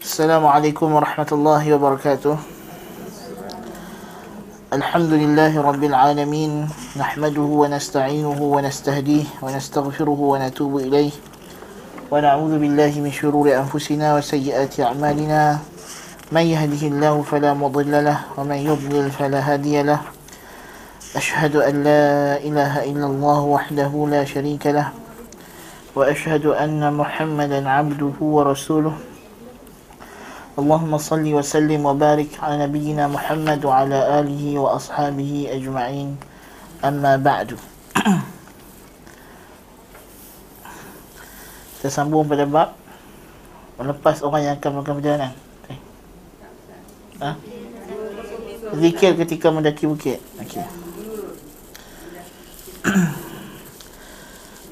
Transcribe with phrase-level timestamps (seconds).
[0.00, 2.36] السلام عليكم ورحمة الله وبركاته.
[4.72, 11.12] الحمد لله رب العالمين نحمده ونستعينه ونستهديه ونستغفره ونتوب إليه.
[12.10, 15.58] ونعوذ بالله من شرور أنفسنا وسيئات أعمالنا.
[16.32, 20.00] من يهده الله فلا مضل له ومن يضلل فلا هادي له.
[21.16, 24.88] أشهد أن لا إله إلا الله وحده لا شريك له.
[25.92, 29.09] وأشهد أن محمدا عبده ورسوله.
[30.60, 36.08] اللهم صل وسلم وبارك على نبينا محمد وعلى آله وأصحابه أجمعين
[36.84, 37.56] أما بعد
[41.80, 42.76] Kita sambung pada bab
[43.80, 45.32] Melepas orang yang akan melakukan perjalanan
[45.64, 45.78] okay.
[47.24, 47.30] ha?
[48.76, 50.68] Zikir ketika mendaki bukit okay.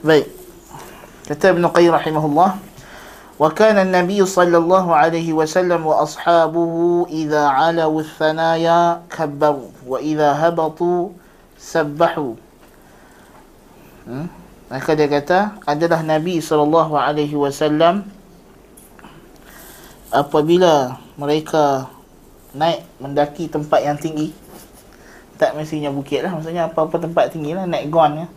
[0.05, 0.29] Baik
[1.25, 2.68] Kata Ibn Qayyim rahimahullah
[3.40, 6.74] وكان النبي صلى الله عليه وسلم وأصحابه
[7.10, 11.02] إذا علوا الثنايا كبروا وإذا هبطوا
[11.58, 12.34] سبحوا
[14.74, 18.04] Maka dia kata adalah Nabi sallallahu alaihi wasallam
[20.12, 21.88] apabila mereka
[22.52, 24.36] naik mendaki tempat yang tinggi
[25.38, 28.28] tak mestinya bukit lah maksudnya apa-apa tempat tinggi lah naik gon ya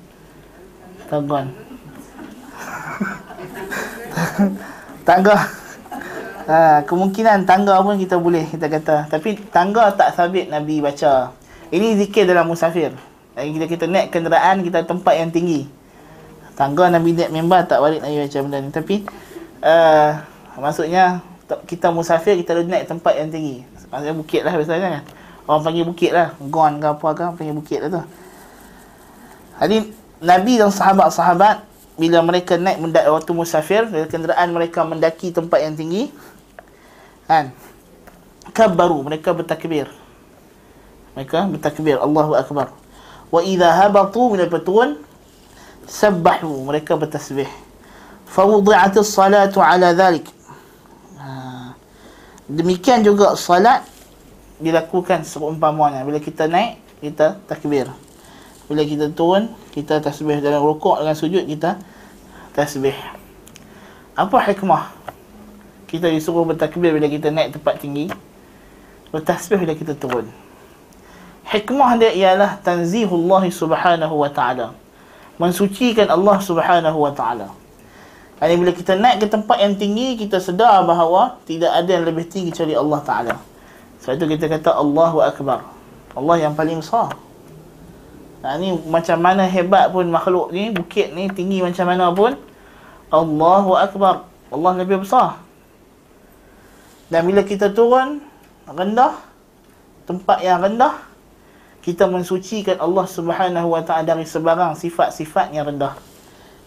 [1.20, 1.46] gon
[5.03, 5.37] tangga.
[6.47, 8.95] Ha, kemungkinan tangga pun kita boleh kita kata.
[9.09, 11.33] Tapi tangga tak sabit Nabi baca.
[11.71, 12.91] Ini zikir dalam musafir.
[13.31, 15.65] Kita kita naik kenderaan kita tempat yang tinggi.
[16.59, 18.69] Tangga Nabi naik member tak balik Nabi baca benda ni.
[18.69, 18.95] Tapi
[19.63, 20.09] uh,
[20.59, 21.23] maksudnya
[21.63, 23.63] kita musafir kita ada naik tempat yang tinggi.
[23.87, 25.03] Maksudnya bukit lah biasanya kan.
[25.47, 26.35] Orang panggil bukit lah.
[26.51, 28.03] Gon ke apa ke panggil bukit lah tu.
[29.61, 29.77] Jadi
[30.21, 35.75] Nabi dan sahabat-sahabat bila mereka naik mendak waktu musafir dari kenderaan mereka mendaki tempat yang
[35.75, 36.11] tinggi
[37.27, 37.51] kan?
[38.51, 39.87] Kabaru mereka bertakbir.
[41.15, 41.99] Mereka bertakbir.
[41.99, 42.75] Allahu akbar.
[43.31, 44.99] Wa idza habatu min al-batun
[45.87, 46.67] sabbahu.
[46.67, 47.47] Mereka bertasbih.
[48.27, 50.27] Fa wudi'at as-salatu ala dhalik.
[51.19, 51.27] Ha.
[52.49, 53.85] demikian juga salat
[54.61, 57.89] dilakukan seumpamanya bila kita naik kita takbir
[58.71, 61.75] bila kita turun kita tasbih dalam rukuk dengan sujud kita
[62.55, 62.95] tasbih.
[64.15, 64.95] Apa hikmah?
[65.91, 68.07] Kita disuruh bertakbir bila kita naik tempat tinggi
[69.11, 70.31] bertasbih bila kita turun.
[71.51, 74.71] Hikmah dia ialah tanzihullah subhanahu wa ta'ala.
[75.35, 77.51] Mensucikan Allah subhanahu wa ta'ala.
[78.39, 82.23] Jadi bila kita naik ke tempat yang tinggi kita sedar bahawa tidak ada yang lebih
[82.31, 83.35] tinggi kecuali Allah ta'ala.
[83.99, 85.59] Sebab itu kita kata Allahu Akbar.
[86.15, 87.11] Allah yang paling besar
[88.41, 92.33] Nah, ni macam mana hebat pun makhluk ni, bukit ni tinggi macam mana pun
[93.13, 94.25] Allahu Akbar.
[94.51, 95.39] Allah lebih besar.
[97.11, 98.23] Dan bila kita turun
[98.65, 99.19] rendah
[100.09, 101.11] tempat yang rendah
[101.81, 105.97] kita mensucikan Allah Subhanahu wa taala dari sebarang sifat-sifat yang rendah.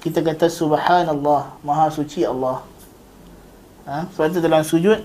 [0.03, 2.61] Kita kata subhanallah, maha suci Allah.
[3.89, 4.11] Ha?
[4.13, 5.01] Sebab itu dalam sujud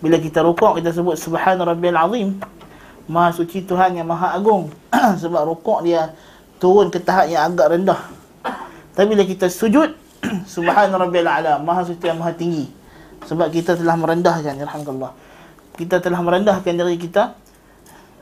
[0.00, 2.28] bila kita rukuk kita sebut subhan rabbil azim.
[3.10, 4.70] Maha suci Tuhan yang maha agung.
[5.22, 6.14] Sebab rukuk dia
[6.62, 7.98] turun ke tahap yang agak rendah.
[8.94, 9.90] Tapi bila kita sujud,
[10.46, 12.70] Subhan Rabbil A'la, maha suci yang maha tinggi.
[13.26, 15.10] Sebab kita telah merendahkan, Alhamdulillah.
[15.74, 17.34] Kita telah merendahkan diri kita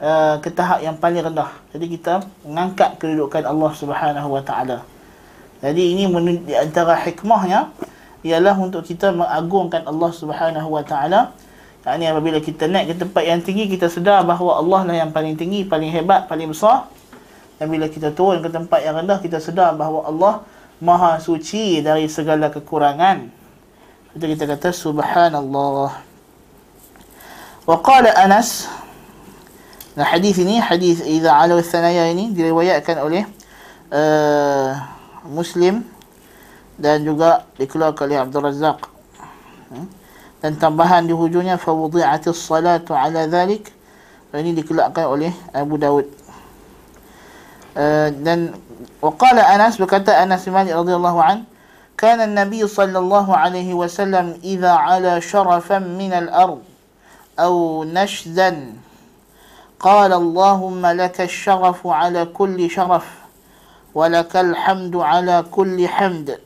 [0.00, 1.52] uh, ke tahap yang paling rendah.
[1.74, 4.78] Jadi kita mengangkat kedudukan Allah Subhanahu Wa Taala.
[5.58, 6.06] Jadi ini
[6.46, 7.74] di antara hikmahnya
[8.22, 11.34] ialah untuk kita mengagungkan Allah Subhanahu Wa Taala
[11.86, 15.38] ini apabila kita naik ke tempat yang tinggi, kita sedar bahawa Allah lah yang paling
[15.38, 16.90] tinggi, paling hebat, paling besar.
[17.56, 20.34] Dan bila kita turun ke tempat yang rendah, kita sedar bahawa Allah
[20.82, 23.30] maha suci dari segala kekurangan.
[24.12, 25.90] Itu kita kata subhanallah.
[27.64, 28.68] Wa qala Anas
[29.98, 33.26] Nah hadis ini hadis idza ala thanaya ini diriwayatkan oleh
[33.90, 34.78] uh,
[35.26, 35.82] Muslim
[36.78, 38.78] dan juga dikeluarkan oleh Abdul Razak.
[39.74, 39.90] Hmm?
[40.38, 43.70] Dan tambahan di hujungnya fa wudi'atis salatu ala dhalik
[44.34, 46.06] ini dikeluarkan oleh Abu Dawud
[47.74, 48.54] uh, dan
[49.02, 51.38] waqala Anas berkata Anas bin Malik radhiyallahu an
[51.98, 55.18] كان النبي صلى الله عليه وسلم إذا على
[55.82, 56.62] من الأرض
[57.38, 58.72] أو نشزا
[59.80, 63.06] قال اللهم لك الشرف على كل شرف
[63.94, 66.38] ولك الحمد على كل حمد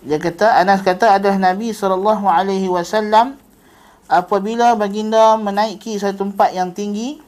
[0.00, 3.36] Dia kata Anas kata adalah Nabi sallallahu alaihi wasallam
[4.08, 7.20] apabila baginda menaiki satu tempat yang tinggi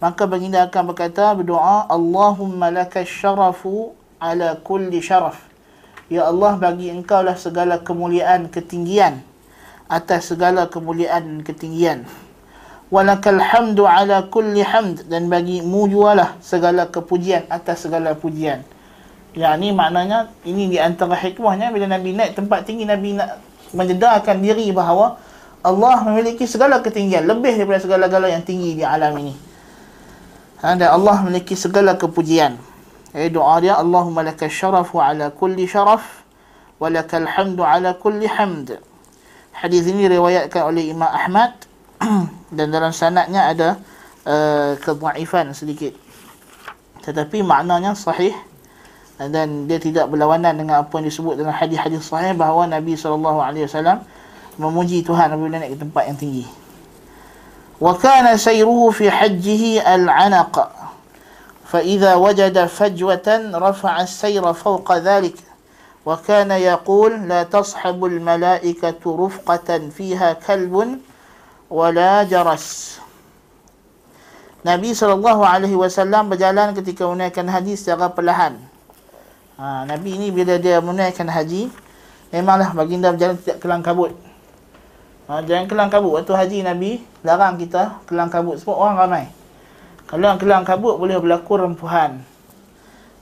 [0.00, 5.52] maka baginda akan berkata berdoa Allahumma lakas syarafu ala kulli syaraf
[6.12, 9.24] Ya Allah bagi engkau lah segala kemuliaan ketinggian
[9.88, 12.04] atas segala kemuliaan ketinggian.
[12.92, 18.60] Walakal hamdu ala kulli hamd dan bagi mu jualah segala kepujian atas segala pujian.
[19.32, 23.40] Ya ni maknanya ini di antara hikmahnya bila Nabi naik tempat tinggi Nabi nak
[23.72, 25.16] menjedarkan diri bahawa
[25.64, 29.32] Allah memiliki segala ketinggian lebih daripada segala-gala yang tinggi di alam ini.
[30.60, 32.60] Ha, dan Allah memiliki segala kepujian.
[33.16, 36.24] Eh, doa dia Allahumma laka syarafu ala kulli syaraf
[36.76, 38.76] wa lakal hamdu ala kulli hamd.
[39.56, 41.56] Hadis ini riwayatkan oleh Imam Ahmad
[42.56, 43.68] dan dalam sanadnya ada
[44.28, 45.96] uh, kedhaifan sedikit.
[47.06, 48.34] Tetapi maknanya sahih
[49.20, 54.00] dan dia tidak berlawanan dengan apa yang disebut dalam hadis-hadis sahih bahawa Nabi SAW
[54.56, 56.44] memuji Tuhan apabila naik ke tempat yang tinggi.
[57.82, 60.54] Wa kana sayruhu fi hajjihi al-anaq.
[61.66, 65.34] Fa idza wajada fajwatan rafa'a as-sayra fawqa dhalik.
[66.02, 71.00] Wa kana yaqul la tashabu al-mala'ikatu rufqatan fiha kalbun
[71.72, 72.98] wala jaras.
[74.62, 78.71] Nabi sallallahu alaihi wasallam berjalan ketika menaikkan hadis secara perlahan.
[79.60, 81.68] Ha, Nabi ini bila dia menaikkan haji,
[82.32, 84.16] memanglah baginda berjalan tidak kelang kabut.
[85.28, 86.16] Ha, jangan kelang kabut.
[86.16, 89.24] Waktu haji Nabi larang kita kelang kabut sebab orang ramai.
[90.08, 92.20] Kalau yang kelang kabut boleh berlaku rempuhan.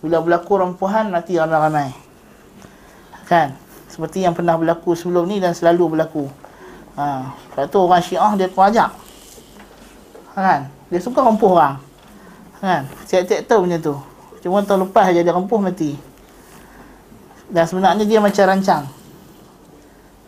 [0.00, 1.92] Bila berlaku rempuhan mati ramai-ramai.
[3.28, 3.54] Kan?
[3.90, 6.26] Seperti yang pernah berlaku sebelum ni dan selalu berlaku.
[6.98, 8.90] Ha, sebab tu orang Syiah dia terajak.
[10.34, 10.66] Kan?
[10.90, 11.78] Dia suka rempuh orang.
[12.58, 12.86] Kan?
[13.06, 13.94] Tiap-tiap tahu macam tu.
[14.40, 16.09] Cuma tahun lepas dia rempuh mati.
[17.50, 18.84] Dan sebenarnya dia macam rancang.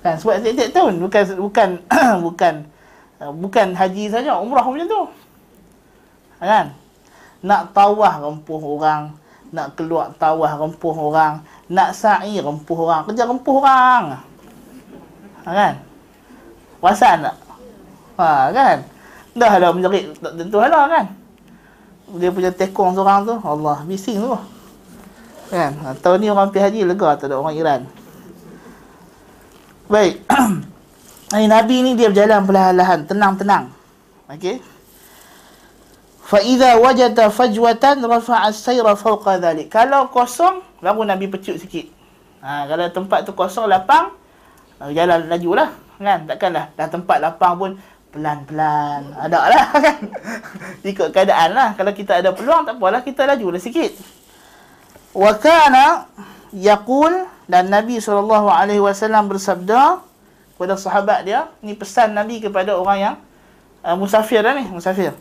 [0.02, 0.14] Kan?
[0.18, 1.68] Sebab tiap-tiap tahun bukan bukan
[2.26, 2.54] bukan
[3.38, 5.02] bukan haji saja, umrah macam tu.
[6.42, 6.74] Kan?
[7.42, 9.14] Nak tawah rempuh orang
[9.52, 14.16] nak keluar tawah rempuh orang nak sa'i rempuh orang kerja rempuh orang.
[15.44, 15.74] Kan?
[16.80, 17.36] Perasan tak
[18.18, 18.76] ha kan?
[19.36, 21.06] Dah dah menjerit tak tentu hala kan?
[22.16, 24.32] Dia punya tekong seorang tu Allah bising tu
[25.52, 25.76] Kan?
[25.84, 27.80] Ha, tahun ni orang pergi haji lega tak ada orang Iran.
[29.92, 30.24] Baik.
[31.36, 33.68] Ini Nabi ni dia berjalan perlahan-lahan, tenang-tenang.
[34.32, 34.64] Okey.
[36.24, 39.68] Fa idza wajada fajwatan rafa'a as-sayra fawqa dhalik.
[39.68, 41.84] Kalau kosong, baru Nabi pecut sikit.
[42.40, 44.16] Ha, kalau tempat tu kosong lapang,
[44.80, 45.68] baru jalan lajulah.
[46.00, 46.24] Kan?
[46.24, 47.70] Takkanlah dah tempat lapang pun
[48.08, 49.12] pelan-pelan.
[49.20, 50.00] Ada lah kan.
[50.80, 51.68] Ikut keadaan lah.
[51.76, 54.21] Kalau kita ada peluang, tak apalah kita lajulah sikit
[55.12, 56.08] wa kana
[56.52, 60.00] yaqul dan Nabi Sallallahu Alaihi Wasallam bersabda
[60.56, 63.16] kepada sahabat dia ni pesan Nabi kepada orang yang
[63.84, 65.12] uh, musafir dah ni musafir.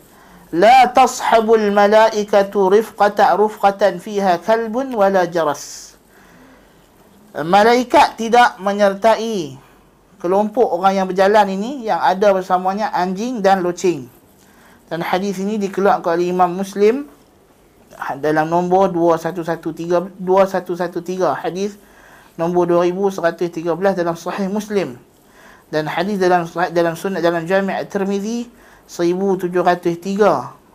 [0.52, 5.96] La tashabul malaikatu rifqata rufqatan fiha kalbun wala jaras.
[7.32, 9.56] Malaikat tidak menyertai
[10.20, 14.06] kelompok orang yang berjalan ini yang ada bersamanya anjing dan loceng.
[14.92, 17.08] Dan hadis ini dikeluarkan oleh Imam Muslim
[18.20, 21.76] dalam nombor 2113 2113 hadis
[22.36, 24.96] nombor 2113 dalam sahih Muslim.
[25.72, 28.48] Dan hadis dalam dalam sunnah dalam Jami' At-Tirmizi
[28.84, 29.56] 1703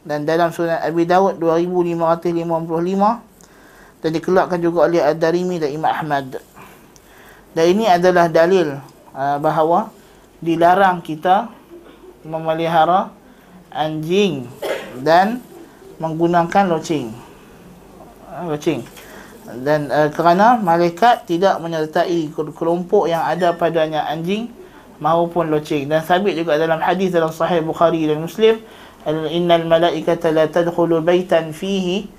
[0.08, 3.28] dan dalam surat Abi Dawud 2555
[4.02, 6.42] dan dikeluarkan juga oleh Ad-Darimi dan Imam Ahmad.
[7.54, 8.78] Dan ini adalah dalil
[9.14, 9.90] uh, bahawa
[10.42, 11.50] dilarang kita
[12.26, 13.10] memelihara
[13.74, 14.46] anjing
[15.02, 15.42] dan
[15.98, 17.14] menggunakan loceng.
[18.30, 18.82] Uh, loceng.
[19.48, 24.52] Dan uh, kerana malaikat tidak menyertai kelompok yang ada padanya anjing
[24.98, 28.58] maupun loceng dan sabit juga dalam hadis dalam sahih Bukhari dan Muslim
[29.30, 32.10] innal malaikata la tadkhulu baitan fihi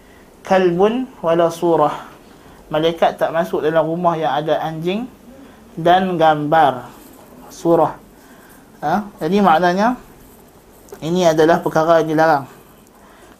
[0.46, 2.06] kalbun wala surah
[2.70, 5.10] malaikat tak masuk dalam rumah yang ada anjing
[5.74, 6.86] dan gambar
[7.50, 7.98] surah
[8.80, 9.10] ha?
[9.18, 9.98] jadi maknanya
[11.02, 12.46] ini adalah perkara yang dilarang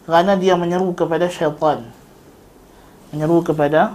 [0.09, 1.85] kerana dia menyeru kepada syaitan.
[3.13, 3.93] Menyeru kepada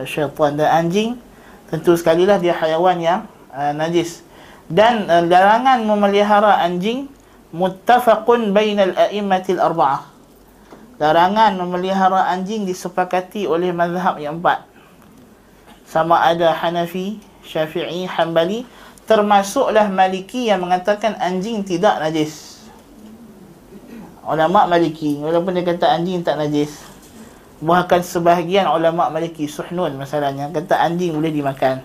[0.00, 0.56] syaitan.
[0.56, 1.20] Dan anjing
[1.68, 3.20] tentu sekali lah dia hayawan yang
[3.52, 4.24] uh, najis.
[4.64, 7.04] Dan uh, larangan memelihara anjing
[7.52, 10.08] muttafaqun bainal a'immatil arba'ah.
[10.96, 14.64] Larangan memelihara anjing disepakati oleh mazhab yang empat.
[15.84, 18.64] Sama ada Hanafi, Syafi'i, Hanbali
[19.04, 22.51] termasuklah Maliki yang mengatakan anjing tidak najis
[24.26, 26.82] ulama Maliki walaupun dia kata anjing tak najis
[27.62, 31.82] bahkan sebahagian ulama Maliki Suhnun masalahnya kata anjing boleh dimakan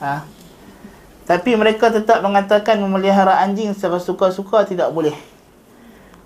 [0.00, 0.24] ha
[1.22, 5.14] tapi mereka tetap mengatakan memelihara anjing secara suka-suka tidak boleh.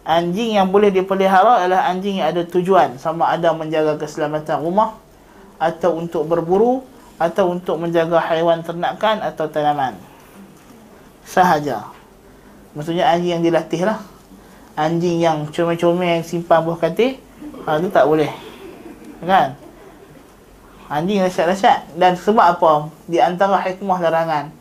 [0.07, 2.97] Anjing yang boleh dipelihara adalah anjing yang ada tujuan.
[2.97, 4.97] Sama ada menjaga keselamatan rumah.
[5.61, 6.83] Atau untuk berburu.
[7.17, 9.97] atau untuk menjaga haiwan ternakan atau tanaman.
[11.25, 11.89] Sahaja.
[12.77, 14.05] Maksudnya anjing yang dilatih lah.
[14.77, 17.17] Anjing yang comel-comel yang simpan buah katil,
[17.65, 18.29] ha, tu tak boleh.
[19.25, 19.57] Kan?
[20.93, 21.97] Anjing rasyat-rasyat.
[21.97, 22.93] Dan sebab apa?
[23.09, 24.53] Di antara hikmah larangan.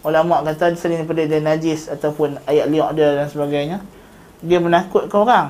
[0.00, 3.78] Ulama kata selain daripada dia najis ataupun ayat liak dia dan sebagainya.
[4.40, 5.48] Dia menakutkan orang.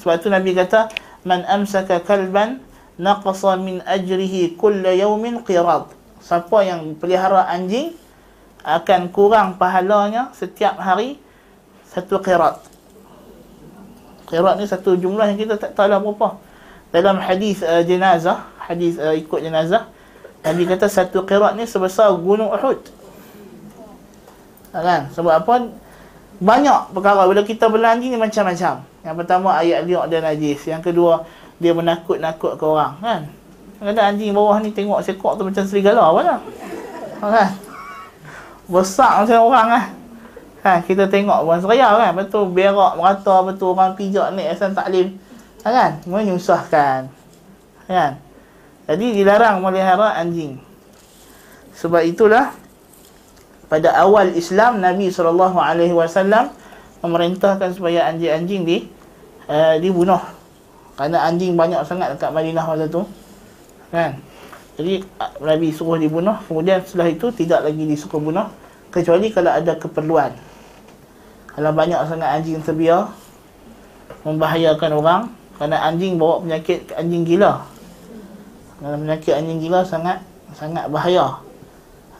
[0.00, 0.88] Sebab tu Nabi kata,
[1.20, 2.64] Man amsaka kalban
[2.96, 5.92] naqasa min ajrihi kulla yawmin qirad.
[6.24, 7.92] Siapa yang pelihara anjing
[8.64, 11.20] akan kurang pahalanya setiap hari
[11.92, 12.69] satu qirat.
[14.30, 16.38] Qirat ni satu jumlah yang kita tak tahu lah berapa.
[16.94, 19.90] Dalam hadis uh, jenazah, hadis uh, ikut jenazah,
[20.46, 22.78] Nabi kata satu qirat ni sebesar gunung Uhud.
[24.70, 25.10] Kan?
[25.10, 25.54] Sebab apa?
[26.40, 28.86] Banyak perkara bila kita bela anjing ni macam-macam.
[29.02, 30.62] Yang pertama ayat liak dan najis.
[30.70, 31.26] Yang kedua
[31.60, 33.22] dia menakut-nakut ke orang kan
[33.80, 36.38] kadang anjing bawah ni tengok sekok tu macam serigala apa lah
[37.20, 37.50] kan
[38.64, 39.99] besar macam orang lah kan
[40.60, 45.16] kita tengok bukan seraya kan betul berak merata betul orang pijak ni asal taklim.
[45.64, 46.00] Kan?
[46.04, 47.08] Menyusahkan.
[47.88, 48.12] Kan?
[48.84, 50.60] Jadi dilarang melihara anjing.
[51.76, 52.52] Sebab itulah
[53.72, 56.52] pada awal Islam Nabi SAW
[57.00, 58.76] memerintahkan supaya anjing-anjing di
[59.48, 60.20] uh, dibunuh.
[61.00, 63.08] Kerana anjing banyak sangat dekat Madinah masa tu.
[63.88, 64.20] Kan?
[64.76, 65.04] Jadi
[65.40, 68.48] Nabi suruh dibunuh, kemudian setelah itu tidak lagi disuruh bunuh.
[68.90, 70.49] Kecuali kalau ada keperluan.
[71.56, 73.10] Kalau banyak sangat anjing terbiar
[74.22, 75.22] membahayakan orang
[75.56, 77.64] kerana anjing bawa penyakit anjing gila.
[78.78, 80.18] Kerana penyakit anjing gila sangat
[80.54, 81.40] sangat bahaya.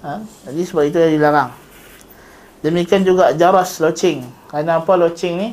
[0.02, 0.20] Ha?
[0.48, 1.50] Jadi sebab itu dia dilarang.
[2.60, 4.26] Demikian juga jaras loceng.
[4.48, 5.48] Kerana apa loceng ni?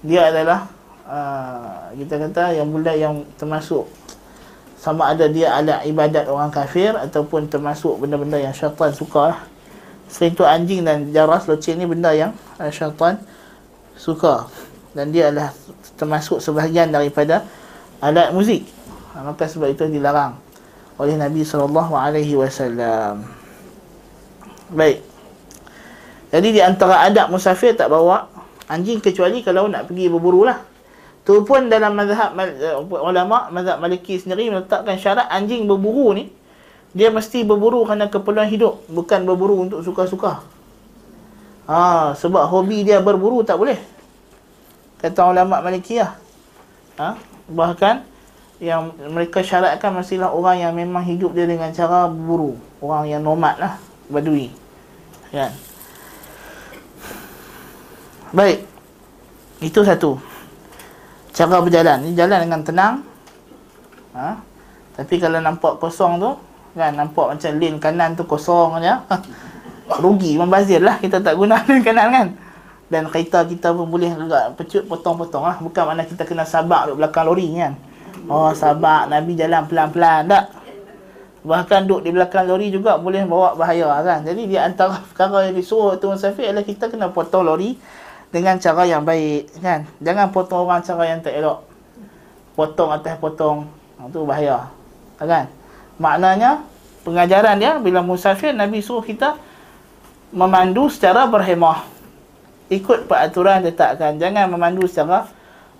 [0.00, 0.70] Dia adalah
[1.10, 3.82] Ah, kita kata yang budak yang termasuk
[4.78, 9.40] sama ada dia alat ibadat orang kafir ataupun termasuk benda-benda yang syaitan suka lah.
[10.10, 13.22] Selain itu anjing dan jaras loceng ni benda yang uh, syaitan
[13.94, 14.50] suka
[14.90, 15.54] dan dia adalah
[15.94, 17.46] termasuk sebahagian daripada
[18.02, 18.66] alat muzik.
[19.14, 20.34] Uh, maka sebab itu dilarang
[20.98, 23.22] oleh Nabi sallallahu alaihi wasallam.
[24.74, 24.98] Baik.
[26.34, 28.26] Jadi di antara adab musafir tak bawa
[28.66, 30.58] anjing kecuali kalau nak pergi berburu lah.
[31.22, 36.39] Tu pun dalam mazhab uh, ulama mazhab Maliki sendiri meletakkan syarat anjing berburu ni
[36.90, 40.42] dia mesti berburu kerana keperluan hidup bukan berburu untuk suka-suka.
[41.70, 43.78] Ha, sebab hobi dia berburu tak boleh.
[44.98, 46.18] Kata ulama Malikiyah.
[46.98, 47.14] Ha,
[47.48, 48.02] bahkan
[48.58, 53.56] yang mereka syaratkan mestilah orang yang memang hidup dia dengan cara berburu, orang yang nomad
[53.56, 53.78] lah,
[54.10, 54.52] badui.
[55.30, 55.54] Kan?
[58.34, 58.66] Baik.
[59.62, 60.30] Itu satu
[61.30, 62.94] cara berjalan ni jalan dengan tenang
[64.12, 64.36] ha?
[64.98, 66.30] tapi kalau nampak kosong tu
[66.74, 69.02] kan nampak macam lane kanan tu kosong aja.
[70.02, 72.28] Rugi membazir lah kita tak guna lane kanan kan.
[72.90, 75.56] Dan kereta kita pun boleh agak pecut potong-potong lah.
[75.62, 77.74] Bukan mana kita kena sabak duduk belakang lori kan.
[78.26, 80.44] Oh sabak Nabi jalan pelan-pelan tak?
[81.40, 84.26] Bahkan duduk di belakang lori juga boleh bawa bahaya kan.
[84.26, 87.78] Jadi di antara perkara yang disuruh tu musafir adalah kita kena potong lori
[88.34, 89.86] dengan cara yang baik kan.
[90.02, 91.62] Jangan potong orang cara yang tak elok.
[92.58, 93.70] Potong atas potong.
[94.00, 94.58] Itu ha, bahaya
[95.20, 95.59] kan
[96.00, 96.64] maknanya
[97.04, 99.36] pengajaran dia bila musafir Nabi suruh kita
[100.32, 101.84] memandu secara berhemah
[102.72, 105.28] ikut peraturan letakkan jangan memandu secara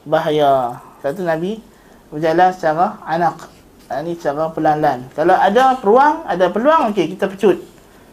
[0.05, 1.65] bahaya satu Nabi
[2.12, 3.49] berjalan secara anak
[3.91, 7.57] ini ha, cara pelan-pelan kalau ada peluang ada peluang okey kita pecut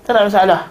[0.07, 0.61] tak ada masalah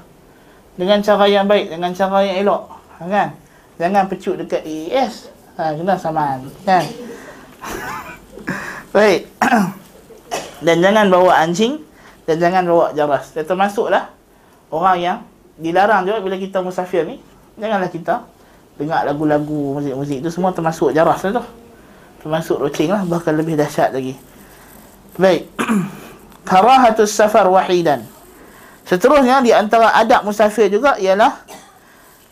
[0.80, 2.62] dengan cara yang baik dengan cara yang elok
[2.96, 3.28] ha, kan
[3.76, 5.28] Jangan pecut dekat AES.
[5.56, 6.48] Ha, kena saman.
[6.64, 6.84] Kan?
[8.96, 9.28] Baik.
[10.62, 11.82] dan jangan bawa anjing.
[12.26, 13.30] Dan jangan bawa jaras.
[13.30, 14.10] Dan termasuklah
[14.74, 15.18] orang yang
[15.56, 17.22] dilarang juga bila kita musafir ni.
[17.56, 18.26] Janganlah kita
[18.76, 20.20] dengar lagu-lagu, muzik-muzik.
[20.20, 21.44] Itu semua termasuk jaras lah tu.
[22.26, 23.06] Termasuk rocing lah.
[23.06, 24.18] Bahkan lebih dahsyat lagi.
[25.16, 25.46] Baik.
[26.48, 28.02] Karahatus safar wahidan.
[28.86, 31.42] Seterusnya di antara adab musafir juga ialah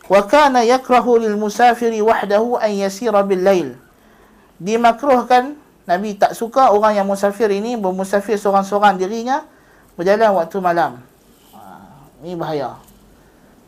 [0.06, 3.68] wa kana yakrahu lil musafiri wahdahu an yasira bil lail
[4.60, 9.44] dimakruhkan nabi tak suka orang yang musafir ini bermusafir seorang-seorang dirinya
[9.94, 10.92] berjalan waktu malam.
[11.52, 11.60] Ha,
[12.24, 12.80] ini bahaya.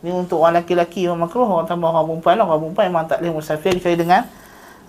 [0.04, 3.32] Ini untuk orang lelaki-lelaki yang makruh orang tambah orang perempuan orang perempuan memang tak boleh
[3.40, 4.23] musafir kecuali dengan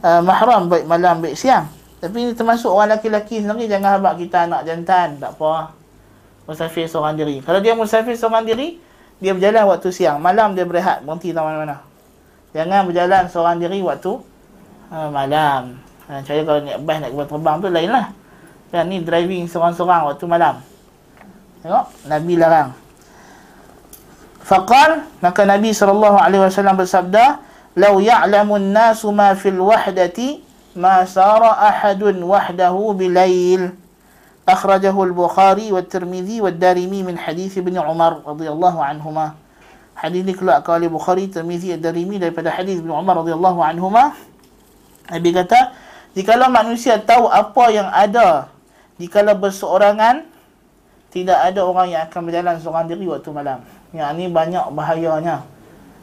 [0.03, 1.67] uh, mahram baik malam baik siang.
[1.97, 5.73] Tapi ini termasuk orang lelaki-lelaki sendiri jangan habaq kita anak jantan tak apa.
[6.47, 7.43] Musafir seorang diri.
[7.43, 8.79] Kalau dia musafir seorang diri
[9.17, 11.81] dia berjalan waktu siang, malam dia berehat, berhenti tak mana-mana.
[12.53, 14.13] Jangan berjalan seorang diri waktu
[14.93, 15.86] uh, malam.
[16.07, 18.07] Ha, saya kalau nak bas nak terbang tu lain lah.
[18.71, 20.59] Dan ni driving seorang-seorang waktu malam.
[21.63, 22.69] Tengok, Nabi larang.
[24.47, 27.43] Faqal, maka Nabi SAW bersabda,
[27.75, 30.39] "Lau ya'lamu an-nasu ma fil wahdati
[30.79, 33.75] ma sara ahadun wahdahu bilail."
[34.47, 39.35] Akhrajahu al-Bukhari wa Tirmizi wa Darimi min hadis Ibn Umar radhiyallahu anhuma.
[39.91, 44.15] Hadis ini keluar oleh Bukhari, Tirmizi dan Darimi daripada hadis Ibn Umar radhiyallahu anhuma.
[45.11, 45.75] Nabi kata,
[46.17, 48.49] jikalau manusia tahu apa yang ada
[48.97, 50.25] jikalau berseorangan
[51.17, 53.59] tidak ada orang yang akan berjalan seorang diri waktu malam.
[53.95, 55.47] Yang ini banyak bahayanya.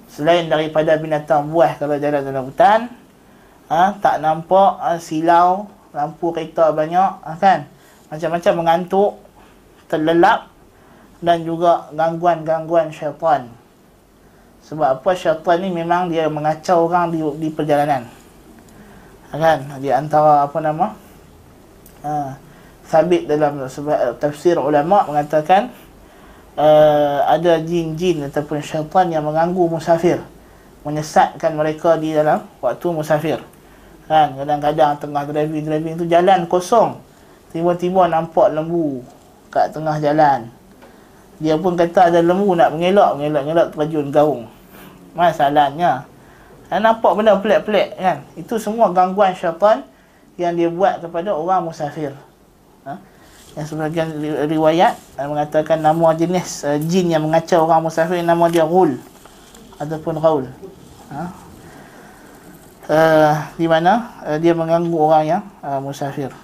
[0.09, 2.81] Selain daripada binatang buah kalau jalan dalam hutan,
[3.69, 7.69] ha, tak nampak ha, silau, lampu kereta banyak, ha, kan?
[8.09, 9.13] Macam-macam mengantuk,
[9.87, 10.49] terlelap
[11.21, 13.49] dan juga gangguan-gangguan syaitan.
[14.65, 18.09] Sebab apa syaitan ni memang dia mengacau orang di, di perjalanan.
[19.35, 19.59] Kan?
[19.83, 20.95] Di antara apa nama?
[22.05, 22.37] Ha,
[22.85, 25.73] sabit dalam sebab tafsir ulama mengatakan
[26.55, 30.21] uh, ada jin-jin ataupun syaitan yang mengganggu musafir
[30.85, 33.41] menyesatkan mereka di dalam waktu musafir
[34.05, 37.01] kan kadang-kadang tengah driving driving tu jalan kosong
[37.57, 39.01] tiba-tiba nampak lembu
[39.49, 40.45] kat tengah jalan
[41.41, 44.43] dia pun kata ada lembu nak mengelak mengelak-mengelak terjun gaung
[45.17, 46.05] masalahnya
[46.69, 48.25] kan nampak benda pelik-pelik kan?
[48.35, 49.85] Itu semua gangguan syaitan
[50.41, 52.13] yang dia buat kepada orang musafir.
[52.85, 53.01] Ha?
[53.55, 54.09] yang sebagian
[54.51, 58.99] riwayat mengatakan nama jenis uh, jin yang mengacau orang musafir nama dia Ghul
[59.79, 60.51] ataupun Ghaul
[61.15, 61.23] ha?
[62.91, 66.35] uh, di mana uh, dia mengganggu orang yang uh, musafir.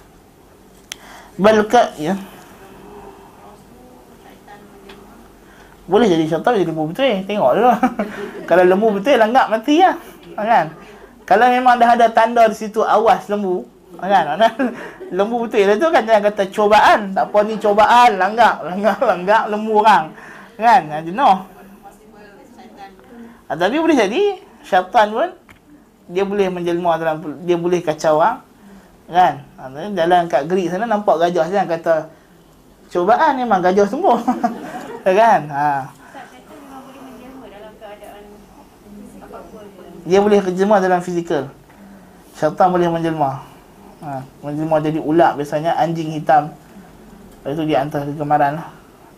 [1.35, 2.15] Balka ya.
[5.91, 7.71] Boleh jadi syaitan jadi lembu betul tengok dulu.
[8.49, 9.99] Kalau lembu betul langgap mati lah
[10.35, 10.65] kan?
[11.27, 13.63] Kalau memang dah ada tanda di situ awas lembu.
[13.99, 14.35] Kan?
[14.35, 14.47] Mana
[15.17, 15.67] lembu betul.
[15.67, 16.99] Lah tu kan jangan kata cobaan.
[17.15, 18.11] Tak apa ni cobaan.
[18.19, 20.05] Langgak langgak langgak lembu orang.
[20.59, 20.81] Kan?
[21.07, 21.37] Jenuh
[23.47, 24.21] ha, tapi boleh jadi
[24.63, 25.29] syaitan pun
[26.11, 28.39] dia boleh menjelma dalam dia boleh kacau orang.
[29.11, 29.43] Kan?
[29.59, 31.95] Ha, jalan kat gerik sana nampak gajah jangan kata
[32.91, 34.19] cobaan memang gajah semua.
[35.03, 35.49] Kan?
[35.49, 36.00] Ha
[40.11, 41.47] dia boleh menjelma dalam fizikal.
[42.35, 43.47] Syaitan boleh menjelma.
[44.03, 46.51] Ha, menjelma jadi ular biasanya anjing hitam.
[47.47, 48.69] Itu dia antara kegemaran lah.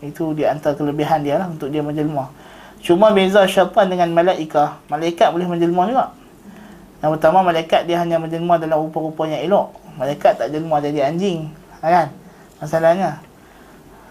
[0.04, 2.30] itu dia antara kelebihan dia lah untuk dia menjelma.
[2.78, 4.86] Cuma beza syaitan dengan malaikat.
[4.86, 6.06] Malaikat boleh menjelma juga.
[7.02, 9.74] Yang pertama malaikat dia hanya menjelma dalam rupa-rupa yang elok.
[9.98, 11.50] Malaikat tak jelma jadi anjing.
[11.82, 12.08] Ha, kan?
[12.62, 13.18] Masalahnya.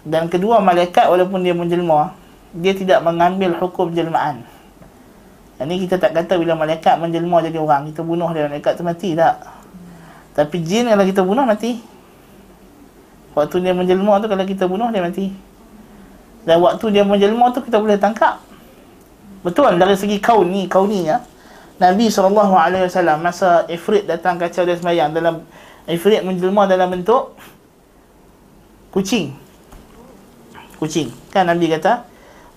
[0.03, 2.11] Dan kedua malaikat walaupun dia menjelma
[2.53, 4.45] dia tidak mengambil hukum jelmaan
[5.65, 9.15] ini kita tak kata bila malaikat menjelma jadi orang kita bunuh dia malaikat tu mati
[9.15, 9.63] tak
[10.33, 11.77] tapi jin kalau kita bunuh mati.
[13.33, 15.29] Waktu dia menjelma tu kalau kita bunuh dia mati.
[16.43, 18.41] Dan waktu dia menjelma tu kita boleh tangkap.
[19.45, 21.21] Betul dari segi kaun ni, kaun ni ya.
[21.77, 22.53] Nabi SAW
[23.17, 25.45] masa Ifrit datang kacau dia semayang dalam
[25.85, 27.37] Ifrit menjelma dalam bentuk
[28.89, 29.33] kucing.
[30.81, 31.13] Kucing.
[31.29, 32.05] Kan Nabi kata,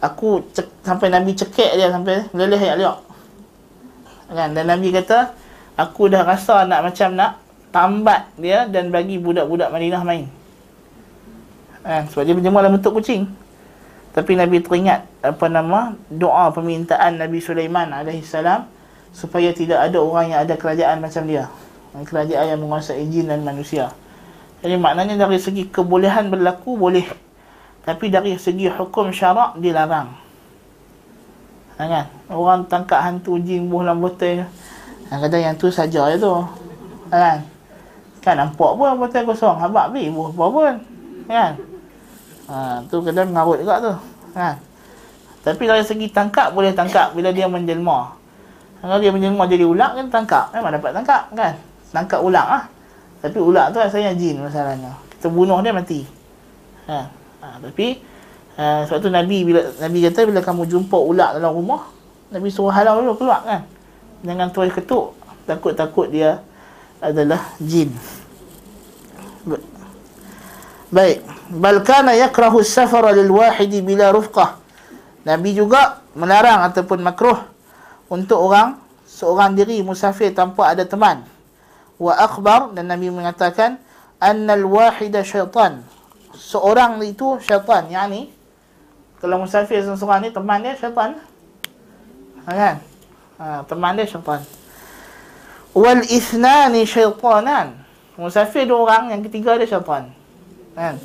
[0.00, 2.98] aku cek, sampai Nabi cekik dia sampai leleh ayat liak.
[4.32, 4.50] Kan?
[4.52, 5.32] Dan Nabi kata,
[5.78, 7.38] aku dah rasa nak macam nak
[7.70, 10.26] tambat dia dan bagi budak-budak Madinah main.
[11.86, 13.30] Ha, sebab dia berjemur dalam bentuk kucing.
[14.16, 18.32] Tapi Nabi teringat apa nama doa permintaan Nabi Sulaiman AS
[19.12, 21.52] supaya tidak ada orang yang ada kerajaan macam dia.
[21.96, 23.92] Kerajaan yang menguasai jin dan manusia.
[24.64, 27.04] Jadi maknanya dari segi kebolehan berlaku boleh.
[27.86, 30.10] Tapi dari segi hukum syarak dilarang.
[31.78, 32.04] Ha, kan?
[32.26, 34.42] Orang tangkap hantu jin buah lambutan.
[35.06, 36.34] Kadang-kadang yang tu saja je tu.
[36.34, 37.38] Ha, kan?
[38.26, 39.54] Kan nampak pun botol kosong.
[39.54, 40.74] Habak beli buah apa pun.
[41.30, 41.52] Kan?
[42.50, 43.94] Ha, tu kadang mengarut juga tu.
[44.34, 44.58] Kan?
[45.46, 48.18] Tapi dari segi tangkap boleh tangkap bila dia menjelma.
[48.82, 50.50] Kalau dia menjelma jadi ular kan tangkap.
[50.50, 51.54] Memang dapat tangkap kan?
[51.94, 52.64] Tangkap ular lah.
[53.22, 54.90] Tapi ular tu rasanya jin masalahnya.
[55.14, 56.02] Kita bunuh dia mati.
[56.90, 57.15] Ha.
[57.46, 58.02] Ha tapi
[58.58, 61.86] ha, sebab tu Nabi bila Nabi kata bila kamu jumpa ular dalam rumah,
[62.34, 63.62] Nabi suruh halau dulu keluar kan.
[64.26, 65.14] Jangan tuai ketuk.
[65.46, 66.42] Takut-takut dia
[66.98, 67.94] adalah jin.
[70.90, 71.22] Baik.
[71.46, 74.58] Bal kana yakrahu as-safara lil wahid bila rufqah.
[75.22, 77.38] Nabi juga melarang ataupun makruh
[78.10, 81.22] untuk orang seorang diri musafir tanpa ada teman.
[81.98, 83.78] Wa akhbar dan Nabi mengatakan
[84.18, 85.86] annal wahida syaitan.
[86.36, 87.88] Seorang itu syaitan.
[87.88, 88.30] Yani
[89.18, 91.16] kalau musafir seorang ni teman dia syaitan.
[92.46, 92.76] Kan?
[93.40, 94.44] Ha, teman dia syaitan.
[95.72, 97.82] Wal ithnani syaitanan.
[98.16, 100.08] Musafir dua orang, yang ketiga dia syaitan.
[100.72, 100.96] Kan?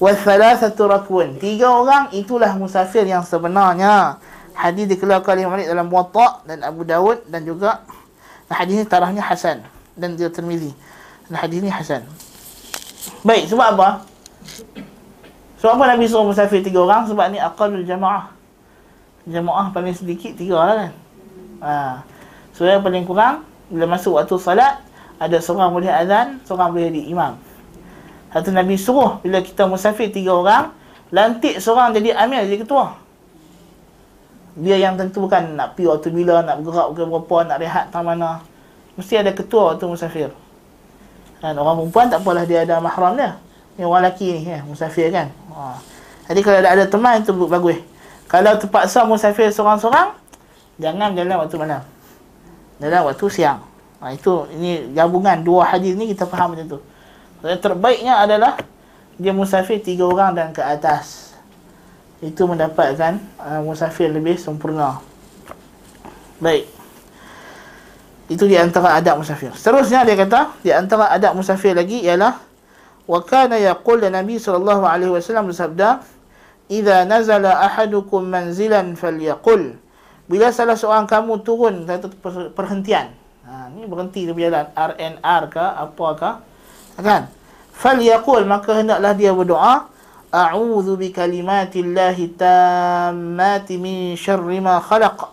[0.00, 4.16] wa thalathatu rakbun tiga orang itulah musafir yang sebenarnya
[4.56, 7.84] hadis dikeluarkan oleh Malik dalam Muwatta dan Abu Dawud dan juga
[8.48, 9.60] hadis ini tarahnya hasan
[9.92, 10.72] dan dia Tirmizi
[11.28, 12.08] dan hadis ini hasan
[13.20, 13.88] baik sebab apa
[15.60, 18.32] sebab apa Nabi suruh musafir tiga orang sebab ni aqalul jamaah
[19.28, 20.92] jamaah paling sedikit tiga lah kan
[21.60, 21.72] ha.
[22.56, 24.80] so yang paling kurang bila masuk waktu salat
[25.20, 27.32] ada seorang boleh azan seorang boleh jadi imam
[28.30, 30.70] satu Nabi suruh bila kita musafir tiga orang,
[31.10, 32.94] lantik seorang jadi amir, jadi ketua.
[34.54, 38.38] Dia yang tentukan nak pergi waktu bila, nak bergerak ke berapa, nak rehat tak mana.
[38.94, 40.30] Mesti ada ketua waktu musafir.
[41.42, 43.34] Dan orang perempuan tak apalah dia ada mahram dia.
[43.74, 45.34] Ni orang lelaki ni, ya, musafir kan.
[45.60, 45.76] Ha.
[46.32, 47.76] Jadi kalau ada, teman itu bagus.
[48.30, 50.16] Kalau terpaksa musafir seorang-seorang,
[50.80, 51.82] jangan jalan waktu malam.
[52.80, 53.60] Jalan waktu siang.
[54.00, 56.78] Ha, itu ini gabungan dua hadis ni kita faham macam tu.
[57.44, 58.56] Yang terbaiknya adalah
[59.20, 61.36] dia musafir tiga orang dan ke atas.
[62.24, 65.00] Itu mendapatkan uh, musafir lebih sempurna.
[66.40, 66.64] Baik.
[68.32, 69.52] Itu di antara adab musafir.
[69.52, 72.40] Seterusnya dia kata, di antara adab musafir lagi ialah
[73.06, 76.02] wa kana yaqul Nabi sallallahu alaihi wasallam bersabda,
[76.68, 79.76] "Idza nazala ahadukum manzilan falyaqul"
[80.30, 82.06] Bila salah seorang kamu turun satu
[82.54, 83.10] perhentian.
[83.42, 86.46] Ha, ni berhenti di jalan RNR ke apakah?
[87.00, 87.32] kan
[87.74, 89.88] falyaqul maka hendaklah dia berdoa
[90.30, 95.32] a'udzu bikalimatillahi tammati min syarri ma khalaq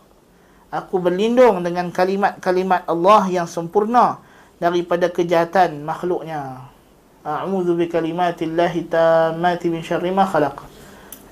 [0.72, 4.18] aku berlindung dengan kalimat-kalimat Allah yang sempurna
[4.58, 6.66] daripada kejahatan makhluknya
[7.28, 10.64] a'udzu bikalimatillahi tammati min syarri ma khalaq.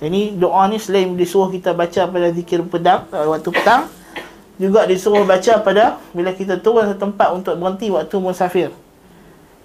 [0.03, 3.87] Ini doa ni selain disuruh kita baca pada zikir pedang waktu petang
[4.59, 8.75] juga disuruh baca pada bila kita turun ke tempat untuk berhenti waktu musafir.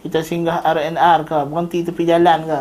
[0.06, 2.60] Kita singgah RNR ke berhenti tepi jalan ke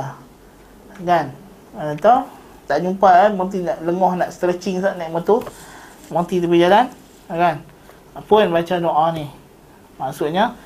[1.06, 1.30] kan?
[1.78, 2.26] Atau
[2.66, 5.46] tak jumpa kan berhenti nak lengoh nak stretching sat naik motor
[6.10, 6.90] berhenti tepi jalan
[7.30, 7.62] kan?
[8.18, 9.30] Apa yang baca doa ni.
[10.02, 10.58] Maksudnya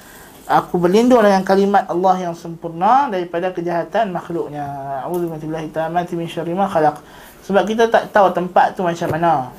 [0.47, 4.65] aku berlindung dengan kalimat Allah yang sempurna daripada kejahatan makhluknya
[5.07, 6.99] auzubillahi ta'amati min syarri ma khalaq
[7.43, 9.51] sebab kita tak tahu tempat tu macam mana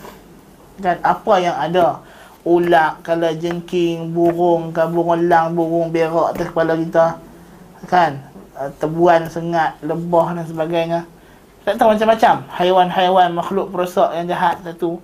[0.81, 2.03] kan apa yang ada
[2.45, 7.07] ulak, kalau jengking, burung, kan burung lang, burung berak atas kepala kita.
[7.89, 8.21] Kan?
[8.55, 11.01] Ah, tebuan, sengat, lebah dan sebagainya.
[11.65, 12.45] Tak tahu macam-macam.
[12.53, 15.01] Haiwan-haiwan, makhluk perosak yang jahat satu.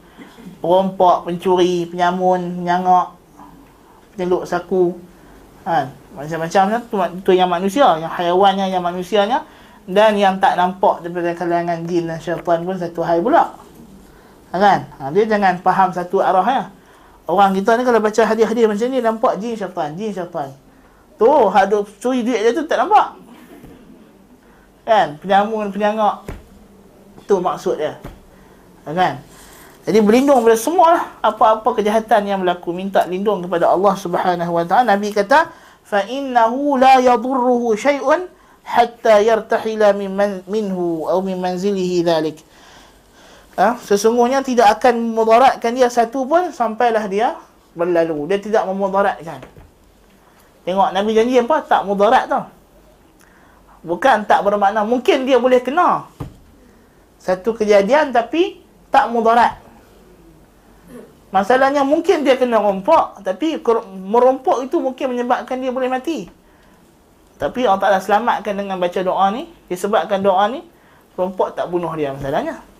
[0.61, 3.17] Perompak, pencuri, penyamun, penyangak,
[4.15, 4.93] penyeluk saku.
[5.65, 5.93] Kan?
[6.17, 7.87] Macam-macam tu, tu yang manusia.
[8.01, 9.45] Yang haiwannya, yang manusianya.
[9.91, 13.53] Dan yang tak nampak daripada kalangan jin dan syaitan pun satu hal pula.
[14.51, 14.87] Kan?
[14.99, 16.65] Ha, dia jangan faham satu arah ya.
[17.31, 20.51] Orang kita ni kalau baca hadis-hadis macam ni nampak jin syaitan, jin syaitan.
[21.21, 23.15] Tu hadap curi duit dia tu tak nampak.
[24.89, 25.21] Kan?
[25.23, 26.27] Penyamun, penyangak.
[27.29, 27.95] Tu maksud dia.
[28.83, 29.23] Kan?
[29.91, 32.71] Jadi berlindung pada semua lah apa-apa kejahatan yang berlaku.
[32.71, 34.95] Minta lindung kepada Allah Subhanahu Wa Taala.
[34.95, 35.51] Nabi kata,
[35.83, 38.31] "Fa innahu la yadurruhu shay'un
[38.63, 40.15] hatta yartahila min
[40.47, 42.39] minhu atau min manzilihi dhalik."
[43.61, 47.37] ha, sesungguhnya tidak akan memudaratkan dia satu pun sampailah dia
[47.77, 48.31] berlalu.
[48.33, 49.45] Dia tidak memudaratkan.
[50.65, 51.67] Tengok Nabi janji apa?
[51.67, 52.49] Tak mudarat tau.
[53.85, 54.85] Bukan tak bermakna.
[54.85, 56.09] Mungkin dia boleh kena.
[57.21, 59.60] Satu kejadian tapi tak mudarat.
[61.31, 63.23] Masalahnya mungkin dia kena rompak.
[63.23, 63.63] Tapi
[64.07, 66.27] merompak itu mungkin menyebabkan dia boleh mati.
[67.41, 69.47] Tapi Allah Ta'ala selamatkan dengan baca doa ni.
[69.71, 70.67] Disebabkan doa ni.
[71.15, 72.71] Rompak tak bunuh dia masalahnya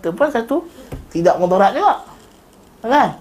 [0.00, 0.64] itu pun satu
[1.12, 2.00] tidak mudarat juga.
[2.80, 3.20] Kan?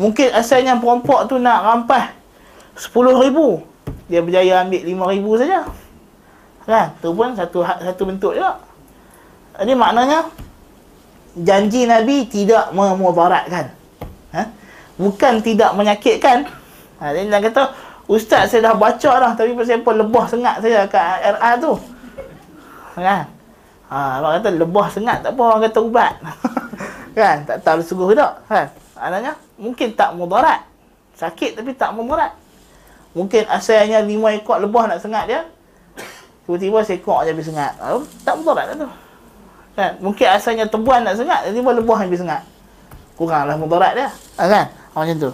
[0.00, 2.12] Mungkin asalnya perompak tu nak rampas
[2.96, 3.64] ribu
[4.08, 4.80] Dia berjaya ambil
[5.12, 5.68] ribu saja.
[6.64, 6.96] Kan?
[6.96, 8.56] Itu pun satu satu bentuk juga.
[9.60, 10.32] Jadi maknanya
[11.36, 13.75] janji Nabi tidak memudaratkan.
[14.36, 14.44] Ha?
[15.00, 16.44] Bukan tidak menyakitkan.
[17.00, 17.72] Ha, dia nak kata,
[18.06, 21.74] Ustaz saya dah baca dah tapi apa lebah sengat saya kat RA tu.
[22.94, 23.26] Kan?
[23.90, 26.12] Ha, orang kata lebah sengat tak apa orang kata ubat.
[27.18, 27.42] kan?
[27.42, 28.32] Tak tahu sungguh tak?
[28.46, 28.66] Kan?
[28.94, 30.62] Maknanya mungkin tak mudarat.
[31.18, 32.30] Sakit tapi tak mudarat.
[33.16, 35.42] Mungkin asalnya lima ekor lebah nak sengat dia.
[36.46, 37.74] Tiba-tiba seekor je habis sengat.
[37.82, 38.88] Oh, tak mudarat lah tu.
[39.74, 39.98] Kan?
[39.98, 42.46] Mungkin asalnya tebuan nak sengat, tiba-tiba lebah habis sengat.
[43.16, 44.08] Kuranglah mudarat dia.
[44.36, 44.66] Ha, kan?
[44.68, 45.30] Ha, macam tu.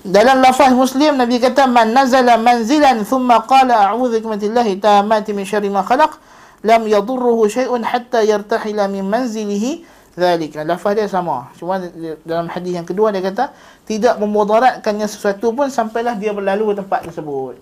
[0.00, 5.68] Dalam lafaz Muslim Nabi kata man nazala manzilan thumma qala a'udzu bikalimatillahi tammati min syarri
[5.68, 6.16] ma khalaq
[6.64, 9.84] lam yadurruhu syai'un hatta yartahila min manzilihi
[10.16, 10.56] dhalik.
[10.64, 11.52] Lafaz dia sama.
[11.60, 11.76] Cuma
[12.24, 13.52] dalam hadis yang kedua dia kata
[13.84, 17.60] tidak memudaratkannya sesuatu pun sampailah dia berlalu tempat tersebut.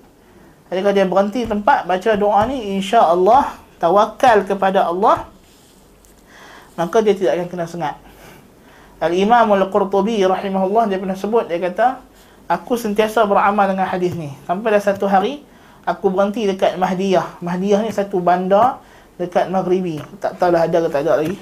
[0.70, 5.26] Jadi kalau dia berhenti tempat baca doa ni insya-Allah tawakal kepada Allah
[6.78, 7.94] maka dia tidak akan kena sengat
[8.98, 12.02] Al-Imam Al-Qurtubi rahimahullah dia pernah sebut dia kata
[12.50, 14.34] aku sentiasa beramal dengan hadis ni.
[14.44, 15.46] Sampai dah satu hari
[15.86, 17.38] aku berhenti dekat Mahdiyah.
[17.38, 18.82] Mahdiyah ni satu bandar
[19.16, 20.02] dekat Maghribi.
[20.18, 21.38] Tak tahulah ada ke tak ada lagi.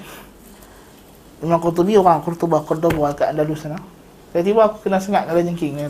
[1.41, 3.81] Imam Qurtubi orang Qurtubah Qurtubah kat Andalus sana.
[4.33, 5.85] Tiba-tiba aku kena sengat kala jengking ni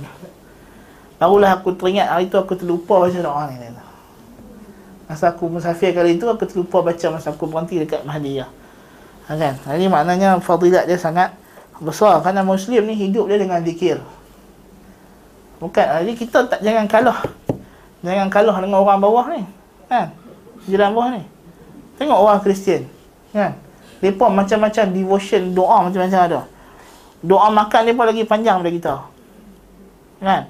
[1.17, 3.57] barulah aku teringat hari tu aku terlupa baca doa ni
[5.07, 8.51] masa aku musafir kali itu aku terlupa baca masa aku berhenti dekat Mahdiyah.
[9.31, 9.55] Ha, kan?
[9.55, 11.31] Jadi maknanya fadilat dia sangat
[11.81, 12.21] besar.
[12.21, 14.01] Kerana muslim ni hidup dia dengan zikir.
[15.57, 17.19] Bukan jadi kita tak jangan kalah.
[18.05, 19.41] Jangan kalah dengan orang bawah ni.
[19.89, 20.13] Kan?
[20.69, 21.23] Jiran bawah ni.
[21.97, 22.85] Tengok orang Kristian.
[23.33, 23.57] Kan?
[24.03, 26.41] Mereka macam-macam devotion doa macam-macam ada.
[27.25, 28.95] Doa makan mereka lagi panjang daripada kita.
[30.21, 30.41] Kan?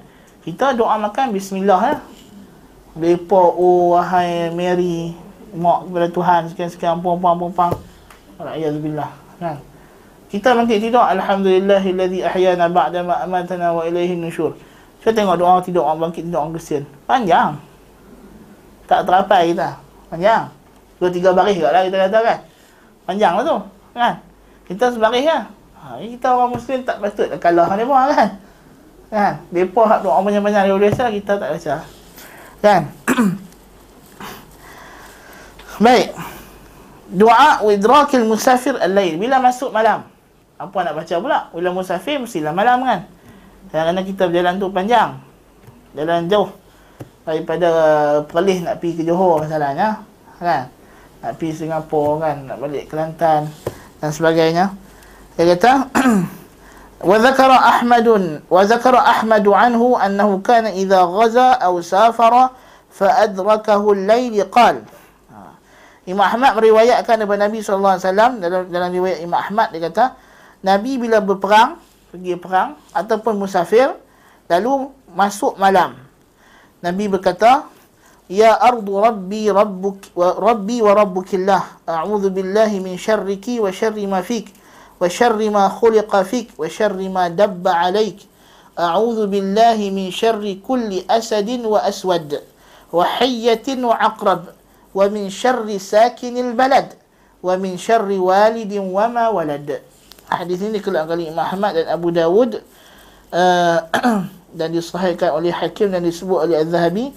[0.44, 1.96] Kita doa makan bismillah ya.
[2.98, 5.16] Mereka oh wahai Mary
[5.54, 7.72] mak kepada Tuhan sekian-sekian puan-puan-puan
[8.36, 9.10] Alhamdulillah
[9.40, 9.56] kan
[10.28, 14.52] kita nanti tidak alhamdulillahillazi ahyana ba'da ma amatana wa ilaihi nusyur.
[15.00, 16.84] Saya tengok doa tidak orang bangkit tidak orang Kristian.
[17.08, 17.56] Panjang.
[18.84, 19.80] Tak terapai kita.
[20.12, 20.52] Panjang.
[21.00, 22.38] Dua tiga baris lah kita kata kan.
[23.08, 23.56] Panjang lah tu.
[23.96, 24.14] Kan?
[24.68, 25.42] Kita sebaris kan.
[25.80, 28.28] Ha, kita orang Muslim tak patut kalah dengan mereka kan.
[29.08, 29.32] Kan?
[29.48, 31.74] Mereka hak doa banyak-banyak dia biasa kita tak baca.
[32.60, 32.82] Kan?
[35.88, 36.08] Baik.
[37.16, 39.16] Doa widrakil musafir al-lail.
[39.16, 40.17] Bila masuk malam
[40.57, 42.99] apa nak baca pula bila musafir mestilah malam kan
[43.73, 45.17] kerana kita berjalan tu panjang
[45.97, 46.49] jalan jauh
[47.23, 47.69] daripada
[48.27, 50.03] Perlis nak pergi ke Johor masalahnya
[50.37, 50.69] kan
[51.23, 53.49] nak pergi Singapura kan nak balik Kelantan
[53.99, 54.65] dan sebagainya
[55.35, 55.71] dia kata
[57.03, 58.07] وذكر أحمد
[58.47, 62.33] وذكر أحمد عنه أنه كان إذا غزا أو سافر
[62.95, 64.87] فأدركه الليل قال
[66.03, 70.11] Imam Ahmad meriwayatkan daripada Nabi SAW dalam, dalam riwayat Imam Ahmad dia kata
[70.62, 71.78] Nabi bila berperang,
[72.10, 73.94] pergi perang ataupun musafir,
[74.50, 75.94] lalu masuk malam.
[76.82, 77.66] Nabi berkata,
[78.28, 81.88] Ya ardu rabbi rabbuk wa rabbi wa rabbukillah.
[81.88, 84.52] A'udzu billahi min syarriki wa syarri ma fik
[85.00, 88.28] wa syarri ma khuliqa fik wa syarri ma dabba alaik.
[88.76, 92.44] A'udzu billahi min syarri kulli asadin wa aswad
[92.92, 94.52] wa hayyatin wa aqrab
[94.92, 97.00] wa min syarri sakinil balad
[97.40, 97.56] wa
[100.28, 102.60] hadis ini dikeluarkan oleh Imam Ahmad dan Abu Dawud
[103.32, 103.78] uh,
[104.58, 107.12] dan disahihkan oleh Hakim dan disebut oleh Az-Zahabi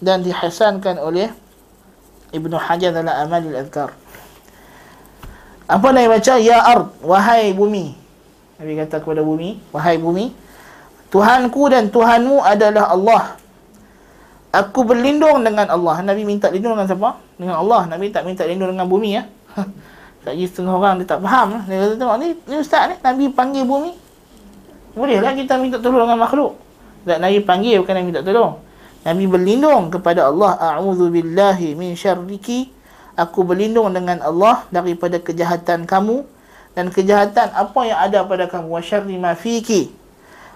[0.00, 1.28] dan dihasankan oleh
[2.34, 3.94] Ibnu Hajar dalam Amalul Azkar.
[5.64, 6.34] Apa nak baca?
[6.36, 7.96] Ya ard, wahai bumi.
[8.60, 10.34] Nabi kata kepada bumi, wahai bumi,
[11.08, 13.22] Tuhanku dan Tuhanmu adalah Allah.
[14.54, 16.02] Aku berlindung dengan Allah.
[16.02, 17.18] Nabi minta lindung dengan siapa?
[17.38, 17.90] Dengan Allah.
[17.90, 19.22] Nabi tak minta lindung dengan bumi ya.
[20.24, 21.60] Pergi setengah orang dia tak faham.
[21.68, 23.92] Dia kata tengok ni, ni ustaz ni, Nabi panggil bumi.
[24.96, 26.56] Bolehlah kita minta tolong dengan makhluk.
[27.04, 28.56] Tak Nabi panggil bukan Nabi minta tolong.
[29.04, 30.56] Nabi berlindung kepada Allah.
[30.56, 32.72] A'udhu billahi min syarriki.
[33.20, 36.24] Aku berlindung dengan Allah daripada kejahatan kamu.
[36.72, 38.80] Dan kejahatan apa yang ada pada kamu.
[38.80, 39.92] Wa syarri ma fiki.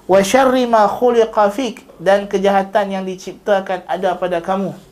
[0.08, 2.00] Wa syarri ma khuliqa fik.
[2.00, 4.87] Dan kejahatan yang diciptakan ada pada kamu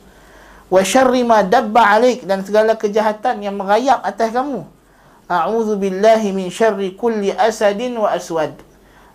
[0.67, 4.67] wa syarri ma dabba alaik dan segala kejahatan yang merayap atas kamu.
[5.27, 8.55] A'udzu billahi min syarri kulli asadin wa aswad.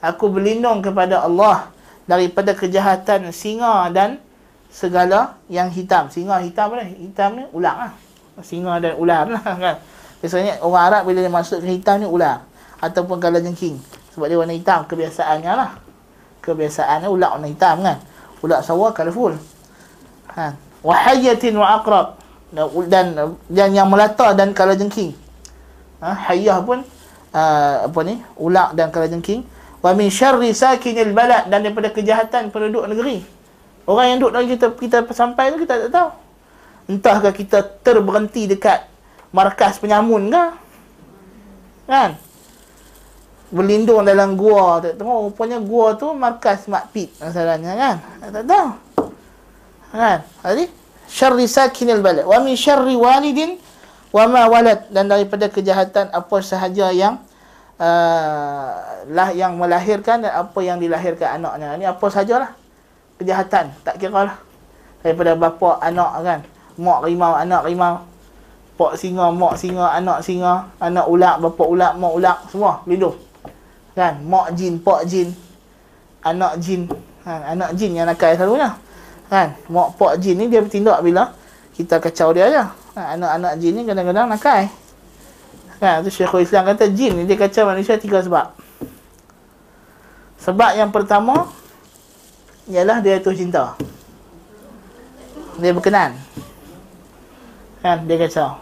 [0.02, 1.72] Aku berlindung kepada Allah
[2.04, 4.20] daripada kejahatan singa dan
[4.68, 6.08] segala yang hitam.
[6.12, 7.92] Singa hitam apa hitam ni ular lah.
[8.40, 9.76] Singa dan ular lah kan?
[10.20, 12.44] Biasanya orang Arab bila dia masuk ke hitam ni ular
[12.80, 13.76] ataupun kala jengking.
[14.12, 15.70] Sebab dia warna hitam kebiasaannya lah.
[16.44, 17.96] Kebiasaannya ular warna hitam kan?
[18.40, 19.36] Ular sawah colourful.
[20.32, 22.18] Ha wa hayyatin wa aqrab.
[22.90, 23.16] Dan
[23.48, 25.16] dan yang melata dan kala jengking
[26.04, 26.84] ha, hayyah pun
[27.32, 29.40] uh, apa ni ular dan kala jengking
[29.80, 31.48] wa min syarri sakinil balad.
[31.48, 33.24] Dan daripada kejahatan penduduk negeri.
[33.88, 36.10] Orang yang duduk dalam kita kita sampai tu kita tak tahu.
[36.92, 38.84] Entahkah kita terberhenti dekat
[39.32, 40.44] markas penyamun ke
[41.88, 42.10] kan?
[43.48, 44.84] Berlindung dalam gua.
[44.84, 47.96] Tak tahu rupanya gua tu markas makpit masalahnya kan?
[48.28, 48.91] Tak tahu
[49.92, 50.64] kan jadi
[51.12, 52.24] syarri sakinil balad.
[52.24, 53.61] Wa min syarri walidin
[54.09, 54.88] wa ma walad.
[54.88, 57.20] Dan daripada kejahatan apa sahaja yang
[57.76, 58.68] uh,
[59.12, 61.76] lah yang melahirkan dan apa yang dilahirkan anaknya.
[61.76, 62.57] Ini apa sajalah.
[63.20, 63.76] Kejahatan.
[63.85, 64.37] Tak kira lah.
[65.05, 66.40] Daripada bapa anak kan.
[66.81, 68.09] Mak rimau anak rimau.
[68.81, 70.72] Pak singa mak singa anak singa.
[70.81, 73.14] Anak ular bapa ular mak ular semua lindung
[73.92, 74.16] kan?
[74.24, 75.28] Mak jin pak jin.
[76.24, 76.88] Anak jin.
[77.22, 78.74] Ha, anak jin yang nakal selalunya
[79.32, 81.32] kan mak pak jin ni dia bertindak bila
[81.72, 84.68] kita kacau dia aja Ha, anak-anak jin ni kadang-kadang nakal.
[85.80, 88.52] Kan, tu Syekhul Islam kata jin ni dia kacau manusia tiga sebab.
[90.36, 91.48] Sebab yang pertama
[92.68, 93.80] ialah dia tu cinta.
[95.56, 96.20] Dia berkenan.
[97.80, 98.60] Kan, dia kacau.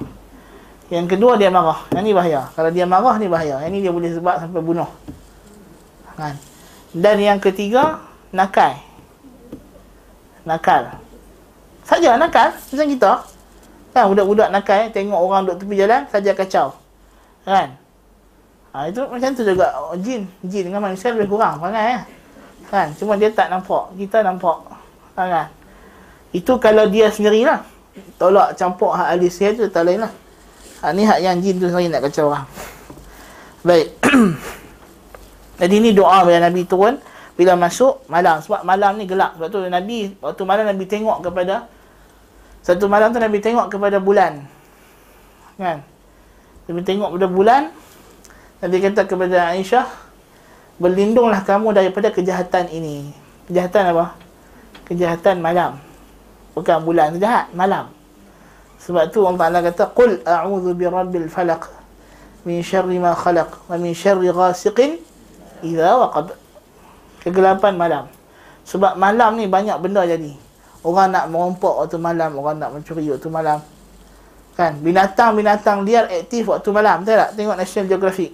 [0.86, 1.82] Yang kedua dia marah.
[1.90, 2.46] Yang ni bahaya.
[2.54, 3.66] Kalau dia marah ni bahaya.
[3.66, 4.90] Yang ni dia boleh sebab sampai bunuh.
[6.14, 6.38] Kan.
[6.94, 7.98] Dan yang ketiga
[8.30, 8.78] nakal.
[10.50, 10.98] Nakal.
[11.86, 13.12] Saja nakal macam kita.
[13.94, 16.66] Kan budak-budak nakal tengok orang duduk tepi jalan saja kacau.
[17.46, 17.78] Kan?
[18.70, 20.26] Ha, itu macam tu juga oh, jin.
[20.42, 22.00] Jin dengan manusia lebih kurang perangai ya.
[22.66, 22.90] Kan?
[22.98, 23.94] Cuma dia tak nampak.
[23.94, 24.58] Kita nampak.
[25.14, 25.46] Kan?
[26.34, 27.62] Itu kalau dia sendirilah.
[28.18, 30.12] Tolak campur hak ahli sihir tu tak lain lah.
[30.82, 32.46] Ha, ni hak yang jin tu sendiri nak kacau orang.
[33.62, 33.86] Baik.
[35.60, 36.98] Jadi ni doa yang Nabi turun
[37.40, 38.44] bila masuk malam.
[38.44, 39.40] Sebab malam ni gelap.
[39.40, 41.64] Sebab tu Nabi, waktu malam Nabi tengok kepada
[42.60, 44.44] satu malam tu Nabi tengok kepada bulan.
[45.56, 45.80] Kan?
[46.68, 47.62] Nabi tengok kepada bulan.
[48.60, 49.88] Nabi kata kepada Aisyah,
[50.76, 53.08] berlindunglah kamu daripada kejahatan ini.
[53.48, 54.06] Kejahatan apa?
[54.84, 55.80] Kejahatan malam.
[56.52, 57.88] Bukan bulan jahat, malam.
[58.84, 61.72] Sebab tu Allah Taala kata, "Qul a'udzu birabbil falaq
[62.44, 65.00] min syarri ma khalaq wa min syarri ghasiqin
[65.64, 66.39] idza waqab."
[67.20, 68.04] Kegelapan malam.
[68.64, 70.32] Sebab malam ni banyak benda jadi.
[70.80, 73.60] Orang nak merompak waktu malam, orang nak mencuri waktu malam.
[74.56, 74.80] Kan?
[74.80, 77.04] Binatang-binatang liar aktif waktu malam.
[77.04, 77.30] Betul tak?
[77.36, 78.30] Tengok National Geographic.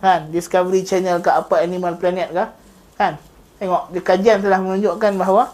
[0.00, 0.28] Kan?
[0.28, 2.44] Discovery Channel ke apa Animal Planet ke?
[3.00, 3.16] Kan?
[3.56, 5.52] Tengok, kajian telah menunjukkan bahawa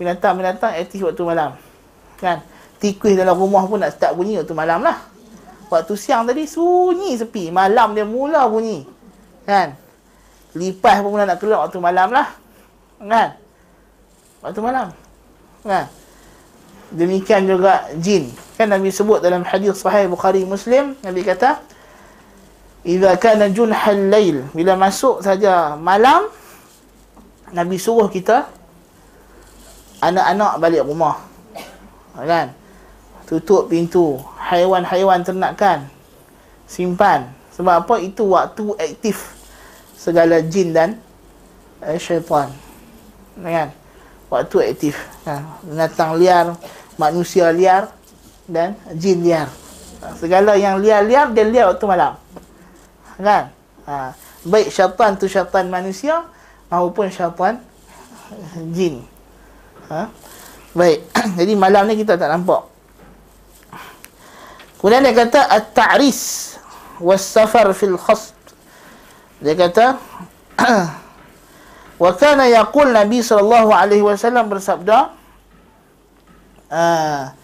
[0.00, 1.52] binatang-binatang aktif waktu malam.
[2.16, 2.40] Kan?
[2.80, 4.98] Tikus dalam rumah pun nak start bunyi waktu malam lah.
[5.68, 7.52] Waktu siang tadi sunyi sepi.
[7.52, 8.84] Malam dia mula bunyi.
[9.44, 9.76] Kan?
[10.52, 12.28] Lipas pun nak keluar waktu malam lah.
[13.00, 13.28] Kan?
[14.44, 14.86] Waktu malam.
[15.64, 15.86] Nah.
[16.92, 18.28] Demikian juga jin.
[18.60, 21.64] Kan Nabi sebut dalam hadis sahih Bukhari Muslim, Nabi kata,
[22.84, 26.28] "Idza kana junhal lail, bila masuk saja malam,
[27.48, 28.44] Nabi suruh kita
[30.04, 31.16] anak-anak balik rumah.
[32.12, 32.52] Kan?
[33.24, 35.88] Tutup pintu, haiwan-haiwan ternakan
[36.68, 37.28] simpan.
[37.56, 37.94] Sebab apa?
[38.04, 39.32] Itu waktu aktif
[40.02, 40.98] segala jin dan
[41.86, 42.50] eh, syaitan.
[43.38, 43.70] Kan?
[44.32, 44.96] waktu aktif.
[45.28, 46.56] Ha, binatang liar
[46.96, 47.92] manusia liar
[48.48, 49.46] dan jin liar.
[50.00, 52.16] Ha, segala yang liar-liar dia liar waktu malam.
[53.20, 53.52] Kan?
[53.86, 56.26] Ha, baik syaitan tu syaitan manusia
[56.72, 57.60] maupun syaitan
[58.72, 59.04] jin.
[59.92, 60.08] Ha?
[60.72, 61.04] baik.
[61.38, 62.64] Jadi malam ni kita tak nampak.
[64.80, 66.56] Kemudian dia kata at-ta'ris
[66.98, 68.34] was-safar fil khasb
[69.42, 69.98] dia kata
[72.02, 75.14] Wa kana yaqul Nabi sallallahu alaihi wasallam bersabda
[76.72, 77.34] ah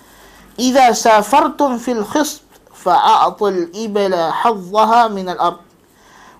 [0.58, 2.42] Idza safartum fil khisb
[2.74, 5.62] fa'atul ibla hadhaha min al-ard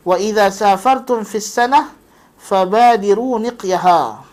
[0.02, 1.94] wa idza safartum fis sanah
[2.38, 4.26] fabadiru niqyaha.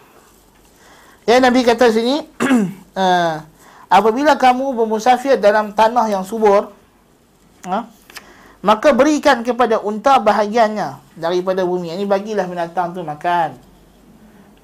[1.29, 2.25] Ya Nabi kata sini
[2.97, 3.35] uh,
[3.97, 6.73] apabila kamu bermusafir dalam tanah yang subur
[7.69, 7.83] uh,
[8.65, 13.61] maka berikan kepada unta bahagiannya daripada bumi ini bagilah binatang tu makan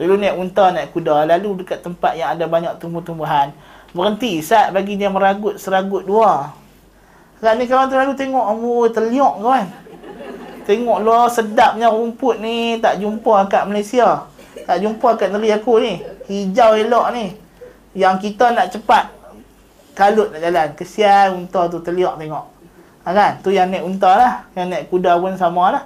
[0.02, 1.30] Lalu naik unta, naik kuda.
[1.30, 3.54] Lalu dekat tempat yang ada banyak tumbuh-tumbuhan.
[3.94, 4.42] Berhenti.
[4.42, 6.58] Saat bagi dia meragut seragut dua.
[7.38, 8.46] Saat ni kawan tu lalu tengok.
[8.50, 9.66] Oh, terliok kawan.
[10.66, 12.82] Tengok lo sedapnya rumput ni.
[12.82, 14.26] Tak jumpa kat Malaysia.
[14.66, 16.02] Tak jumpa kat negeri aku ni.
[16.26, 17.38] Hijau elok ni.
[17.94, 19.06] Yang kita nak cepat.
[19.94, 20.68] Kalut nak jalan.
[20.74, 22.46] Kesian unta tu terliok tengok.
[23.02, 23.32] Ha, kan?
[23.42, 24.34] Tu yang naik unta lah.
[24.54, 25.84] Yang naik kuda pun sama lah.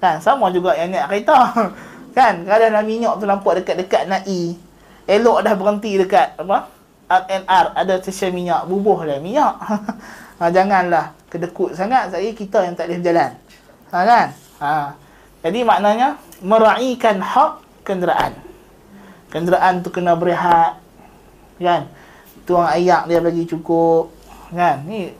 [0.00, 0.20] Kan?
[0.24, 1.38] Sama juga yang naik kereta.
[2.16, 2.48] Kan?
[2.48, 4.56] Kadang dalam minyak tu nampak dekat-dekat Nai.
[5.04, 6.72] Elok dah berhenti dekat apa?
[7.06, 8.64] RNR ada stesen minyak.
[8.64, 9.52] Bubuh lah minyak.
[10.40, 12.08] ha, janganlah kedekut sangat.
[12.08, 13.32] Saya kita yang tak boleh berjalan.
[13.92, 14.26] Ha, kan?
[14.64, 14.72] Ha.
[15.44, 17.52] Jadi maknanya meraihkan hak
[17.84, 18.32] kenderaan.
[19.28, 20.80] Kenderaan tu kena berehat.
[21.60, 21.92] Kan?
[22.48, 24.08] Tuang ayak dia bagi cukup.
[24.56, 24.88] Kan?
[24.88, 25.12] Ni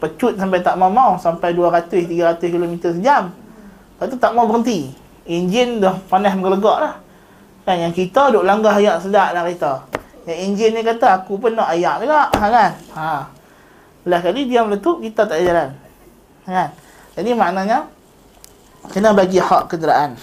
[0.00, 1.20] pecut sampai tak mau-mau.
[1.20, 3.30] Sampai 200-300 km sejam.
[3.30, 4.96] Lepas tu tak mau berhenti
[5.30, 6.94] enjin dah panas menggelegak lah.
[7.62, 9.84] Kan yang kita duk langgar ayak sedap lah kereta.
[10.24, 12.32] Yang enjin ni kata aku pun nak ayak juga.
[12.32, 12.72] Ha kan?
[12.96, 13.12] Ha.
[14.00, 15.76] Belah kali dia meletup kita tak jalan.
[16.48, 16.72] Kan?
[17.14, 17.86] Jadi maknanya
[18.90, 20.16] kena bagi hak kenderaan.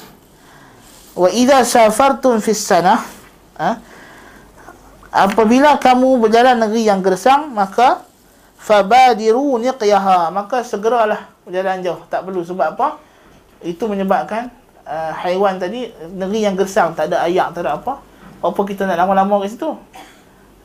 [1.14, 3.06] Wa idza safartum fis ha?
[5.08, 8.06] Apabila kamu berjalan negeri yang gersang maka
[8.58, 13.00] fabadiru niqyaha maka segeralah berjalan jauh tak perlu sebab apa
[13.64, 14.50] itu menyebabkan
[14.84, 18.02] uh, haiwan tadi negeri yang gersang tak ada ayak tak ada apa
[18.38, 19.72] apa kita nak lama-lama kat situ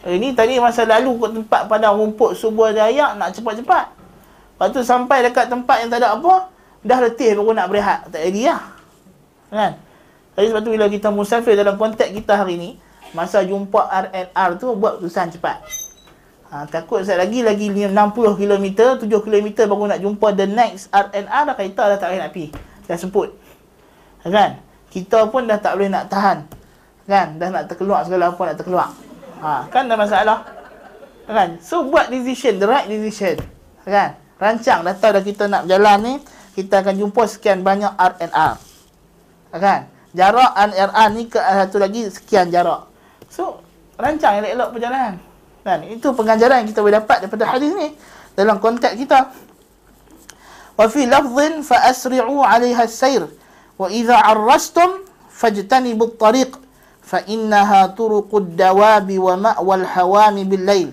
[0.03, 3.87] ini tadi masa lalu kot tempat padang rumput subuh dan ayak nak cepat-cepat.
[3.95, 6.51] Lepas tu sampai dekat tempat yang tak ada apa,
[6.83, 8.11] dah letih baru nak berehat.
[8.11, 8.63] Tak jadi lah.
[9.55, 9.73] Kan?
[10.35, 12.71] Jadi sebab tu bila kita musafir dalam konteks kita hari ni,
[13.15, 13.79] masa jumpa
[14.11, 15.63] RNR tu buat keputusan cepat.
[16.53, 17.89] Ha, takut saya lagi lagi 60
[18.37, 18.67] km,
[19.01, 22.49] 7 km baru nak jumpa the next RNR dah kereta dah tak boleh nak pergi.
[22.85, 23.33] Dah semput.
[24.21, 24.61] Kan?
[24.93, 26.45] Kita pun dah tak boleh nak tahan.
[27.09, 27.41] Kan?
[27.41, 28.93] Dah nak terkeluar segala apa nak terkeluar.
[29.41, 30.45] Ha, kan ada masalah.
[31.25, 31.57] Kan?
[31.65, 33.41] So buat decision, the right decision.
[33.89, 34.21] Kan?
[34.37, 36.15] Rancang dah tahu dah kita nak berjalan ni,
[36.53, 38.61] kita akan jumpa sekian banyak RNR.
[39.57, 39.89] Kan?
[40.13, 42.93] Jarak RNR ni ke satu lagi sekian jarak.
[43.33, 43.65] So,
[43.97, 45.32] rancang elok-elok perjalanan.
[45.63, 47.95] Dan itu pengajaran yang kita boleh dapat daripada hadis ni
[48.35, 49.31] dalam konteks kita.
[50.75, 53.31] Wa fi lafdhin fa asri'u 'alayha as-sayr
[53.79, 56.59] wa idza 'arrastum fajtanibu at-tariq
[56.99, 60.91] fa innaha turuqud dawabi wa ma'wal hawami bil-lail.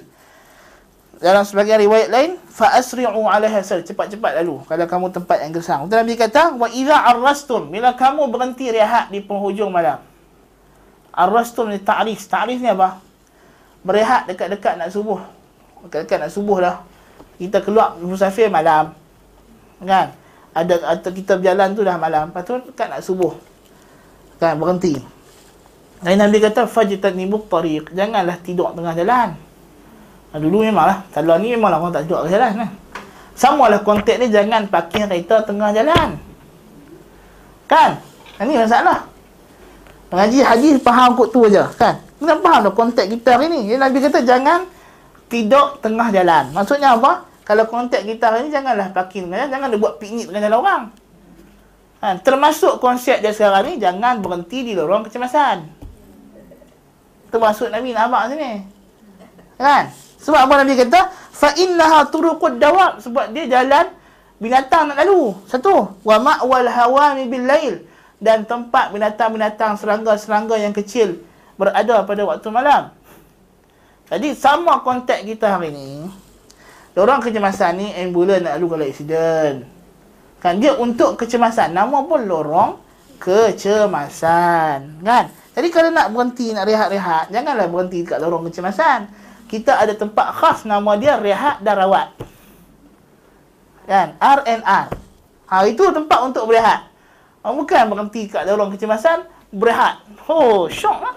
[1.20, 5.82] Dalam sebagian riwayat lain, fa asri'u 'alayha as-sayr cepat-cepat lalu kalau kamu tempat yang gersang.
[5.90, 9.98] Dan Nabi kata, wa idza 'arrastum bila kamu berhenti rehat di penghujung malam.
[11.10, 13.09] Arrastum ni ta'rif, ta'rif ni apa?
[13.86, 15.20] Berehat dekat-dekat nak subuh
[15.88, 16.76] dekat-dekat nak subuh dah
[17.40, 18.92] kita keluar musafir malam
[19.84, 20.12] kan
[20.52, 23.34] ada atau kita berjalan tu dah malam lepas tu dekat nak subuh
[24.40, 25.20] kan berhenti
[26.00, 27.92] dan Nabi kata fajtanibu tariq.
[27.92, 29.36] Janganlah tidur tengah jalan.
[30.30, 32.72] Nah, dulu memanglah kalau ni memanglah orang tak tidur tengah jalan nah.
[33.40, 36.20] Samalah konteks ni jangan parking kereta tengah jalan.
[37.68, 38.00] Kan?
[38.40, 39.08] Ini masalah.
[40.12, 42.00] Mengaji haji faham kot tu aja, kan?
[42.20, 43.60] Kita faham dah konteks kita hari ni.
[43.72, 44.60] Jadi Nabi kata jangan
[45.32, 46.52] tidur tengah jalan.
[46.52, 47.26] Maksudnya apa?
[47.48, 50.84] Kalau konteks kita hari ni janganlah parking tengah jalan, jangan buat piknik tengah jalan orang.
[52.00, 55.80] Ha, termasuk konsep dia sekarang ni jangan berhenti di lorong kecemasan
[57.30, 58.66] termasuk Nabi nak abang sini.
[59.56, 59.94] Kan?
[60.20, 61.02] Sebab apa Nabi kata?
[61.32, 63.88] Fa innaha turuqud dawab sebab dia jalan
[64.42, 65.38] binatang nak lalu.
[65.48, 67.76] Satu, wa ma'wal hawami bil lail
[68.20, 71.24] dan tempat binatang-binatang serangga-serangga yang kecil
[71.60, 72.96] berada pada waktu malam.
[74.08, 76.08] Jadi sama konteks kita hari ni.
[76.96, 79.54] Orang kecemasan ni ambulan nak lalu kalau aksiden.
[80.40, 81.76] Kan dia untuk kecemasan.
[81.76, 82.80] Nama pun lorong
[83.20, 85.04] kecemasan.
[85.04, 85.26] Kan?
[85.54, 89.12] Jadi kalau nak berhenti, nak rehat-rehat, janganlah berhenti dekat lorong kecemasan.
[89.52, 92.16] Kita ada tempat khas nama dia rehat dan rawat.
[93.84, 94.16] Kan?
[94.18, 94.88] RNR.
[95.50, 96.88] Ha, itu tempat untuk berehat.
[97.44, 100.04] Ha, bukan berhenti dekat lorong kecemasan, berehat.
[100.28, 101.16] Oh, syok lah.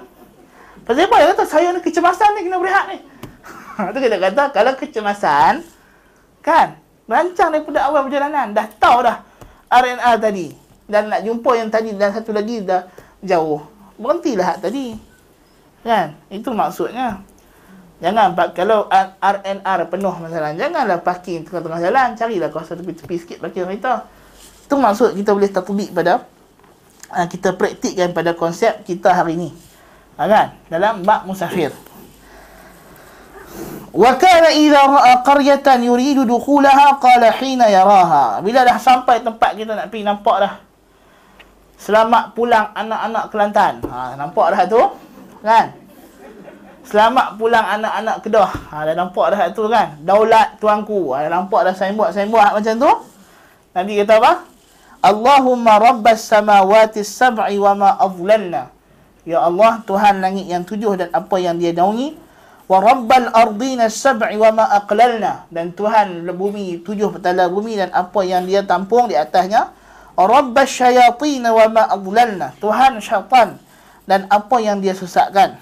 [0.98, 1.16] Apa?
[1.18, 2.98] Dia kata, saya ni kecemasan ni kena berehat ni.
[3.92, 5.64] Itu kita kata, kalau kecemasan,
[6.44, 6.76] kan?
[7.08, 8.56] Rancang daripada awal perjalanan.
[8.56, 9.20] Dah tahu dah
[9.68, 10.46] RNR tadi.
[10.88, 12.88] Dan nak jumpa yang tadi dan satu lagi dah
[13.24, 13.64] jauh
[13.96, 14.96] berhentilah tadi.
[15.84, 16.16] Kan?
[16.28, 17.20] Itu maksudnya.
[18.02, 18.90] Jangan kalau
[19.22, 24.10] RNR penuh masalah, janganlah parking tengah-tengah jalan, carilah kawasan tepi-tepi sikit parking kereta.
[24.66, 26.26] Itu maksud kita boleh tatbik pada
[27.14, 29.54] uh, kita praktikkan pada konsep kita hari ini.
[30.22, 30.54] Ha, kan?
[30.70, 31.74] Dalam bab musafir.
[33.90, 38.38] Wa kana idza ra'a qaryatan yuridu dukhulaha qala hina yaraha.
[38.38, 40.54] Bila dah sampai tempat kita nak pergi nampak dah
[41.82, 43.82] Selamat pulang anak-anak Kelantan.
[43.90, 44.82] Ha, nampak dah tu?
[45.42, 45.74] Kan?
[46.86, 48.50] Selamat pulang anak-anak Kedah.
[48.70, 49.98] Ha, dah nampak dah tu kan?
[50.06, 51.10] Daulat tuanku.
[51.10, 52.92] Ha, dah nampak dah signboard-signboard macam tu?
[53.74, 54.32] Nabi kata apa?
[55.02, 58.70] Allahumma rabbas samawati sab'i wa ma azlalna.
[59.22, 62.18] Ya Allah, Tuhan langit yang tujuh dan apa yang dia naungi.
[62.66, 65.46] Wa rabbal ardina sab'i wa ma aqlalna.
[65.52, 69.70] Dan Tuhan bumi, tujuh petala bumi dan apa yang dia tampung di atasnya.
[70.12, 72.52] Rabbas syayatin wa ma adlalna.
[72.60, 73.56] Tuhan syaitan
[74.04, 75.56] dan apa yang dia sesatkan.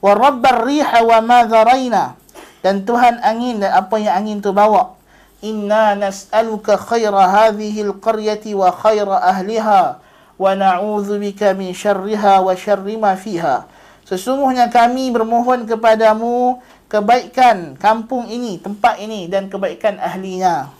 [0.00, 2.16] Wa rabbar riha wa ma dharaina.
[2.64, 4.96] Dan Tuhan angin dan apa yang angin tu bawa.
[5.40, 9.96] Inna nas'aluka khaira hadhihi al-qaryati wa khaira ahliha
[10.40, 13.68] wa na'udzu bika min syarriha wa syarri ma fiha.
[14.08, 20.72] Sesungguhnya kami bermohon kepadamu kebaikan kampung ini, tempat ini dan kebaikan ahlinya.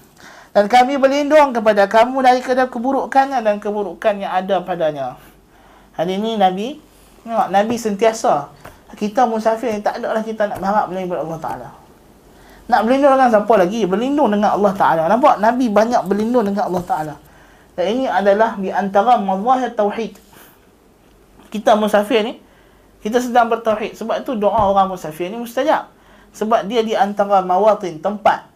[0.51, 5.15] Dan kami berlindung kepada kamu dari keburukannya dan keburukan yang ada padanya.
[5.95, 6.81] Hari ini Nabi,
[7.23, 8.51] tengok, Nabi sentiasa.
[8.99, 11.69] Kita musafir tak ada lah kita nak berharap berlindung kepada Allah Ta'ala.
[12.67, 13.81] Nak berlindung dengan siapa lagi?
[13.87, 15.03] Berlindung dengan Allah Ta'ala.
[15.07, 15.39] Nampak?
[15.39, 17.15] Nabi banyak berlindung dengan Allah Ta'ala.
[17.75, 20.19] Dan ini adalah di antara mazahir tauhid.
[21.51, 22.39] Kita musafir ni,
[23.03, 23.99] kita sedang bertauhid.
[23.99, 25.91] Sebab itu doa orang musafir ni mustajab.
[26.31, 28.47] Sebab dia di antara mawatin, tempat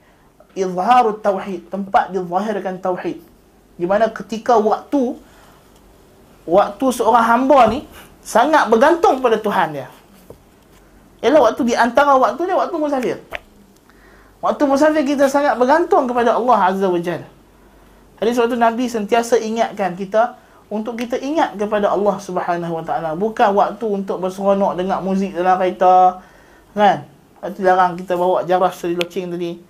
[0.55, 3.19] izharut tauhid, tempat dizahirkan tauhid.
[3.75, 5.19] Di mana ketika waktu
[6.47, 7.89] waktu seorang hamba ni
[8.23, 9.89] sangat bergantung pada Tuhan dia.
[11.25, 13.19] Ialah waktu di antara waktu dia waktu musafir.
[14.45, 17.25] Waktu musafir kita sangat bergantung kepada Allah Azza wa Jal.
[18.19, 20.39] Jadi suatu Nabi sentiasa ingatkan kita
[20.71, 23.11] untuk kita ingat kepada Allah Subhanahu Wa Taala.
[23.19, 26.23] Bukan waktu untuk berseronok dengar muzik dalam kereta.
[26.73, 27.05] Kan?
[27.43, 29.61] Waktu larang kita bawa jaras dari loceng tadi.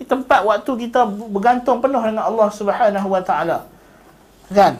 [0.00, 3.58] Di tempat waktu kita bergantung penuh dengan Allah Subhanahu Wa Taala.
[4.48, 4.78] Kan?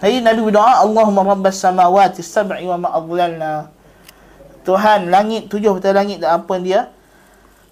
[0.00, 2.90] Jadi Nabi berdoa, Allahumma rabbas samawati sab'i wa ma
[4.60, 6.92] Tuhan langit tujuh betul langit dan apa dia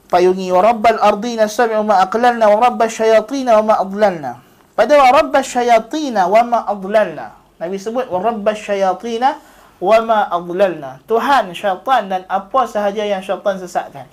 [0.08, 4.32] payungi wa rabbal ardina sab'i wa ma aqlalna wa rabbas syayatina wa ma adlalna
[4.72, 9.38] pada wa rabbas syayatina wa ma adlalna Nabi sebut wa rabbas syayatina
[9.78, 14.08] wa ma adlalna Tuhan syaitan dan apa sahaja yang syaitan sesatkan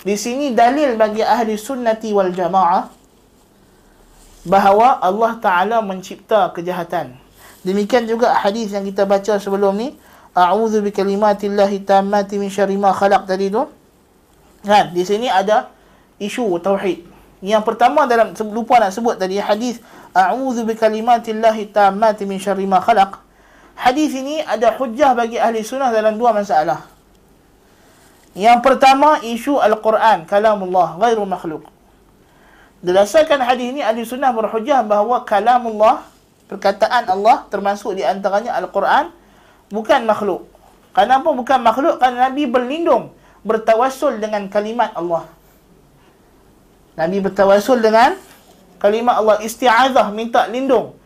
[0.00, 2.88] di sini dalil bagi ahli sunnati wal jamaah
[4.44, 7.12] bahawa Allah Ta'ala mencipta kejahatan.
[7.60, 9.92] Demikian juga hadis yang kita baca sebelum ni.
[10.32, 13.66] A'udhu bi kalimatillahi tammati min syarri ma khalaq tadi tu.
[14.60, 14.92] Kan?
[14.92, 15.72] Di sini ada
[16.20, 17.08] isu tauhid.
[17.40, 19.80] Yang pertama dalam lupa nak sebut tadi hadis
[20.12, 23.16] a'udzu bi kalimatillahi tammati min syarri ma khalaq.
[23.80, 26.84] Hadis ini ada hujah bagi ahli sunnah dalam dua masalah.
[28.36, 31.64] Yang pertama isu al-Quran kalamullah ghairu makhluk.
[32.84, 36.04] Berdasarkan hadis ini ahli sunnah berhujah bahawa kalamullah
[36.52, 39.08] perkataan Allah termasuk di antaranya al-Quran
[39.72, 40.44] bukan makhluk.
[40.92, 41.96] Kenapa bukan makhluk?
[41.96, 43.16] Kerana Nabi berlindung
[43.46, 45.28] bertawassul dengan kalimat Allah.
[46.98, 48.18] Nabi bertawassul dengan
[48.76, 50.96] kalimat Allah isti'adzah minta lindung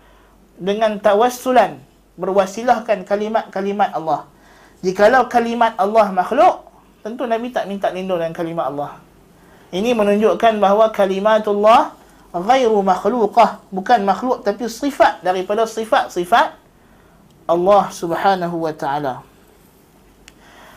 [0.59, 1.79] dengan tawassulan
[2.15, 4.27] berwasilahkan kalimat-kalimat Allah.
[4.83, 6.67] Jikalau kalimat Allah makhluk,
[7.03, 9.01] tentu Nabi tak minta lindung dengan kalimat Allah.
[9.75, 11.95] Ini menunjukkan bahawa kalimatullah
[12.31, 16.55] ghairu makhluqah, bukan makhluk tapi sifat daripada sifat-sifat
[17.47, 19.15] Allah Subhanahu wa taala.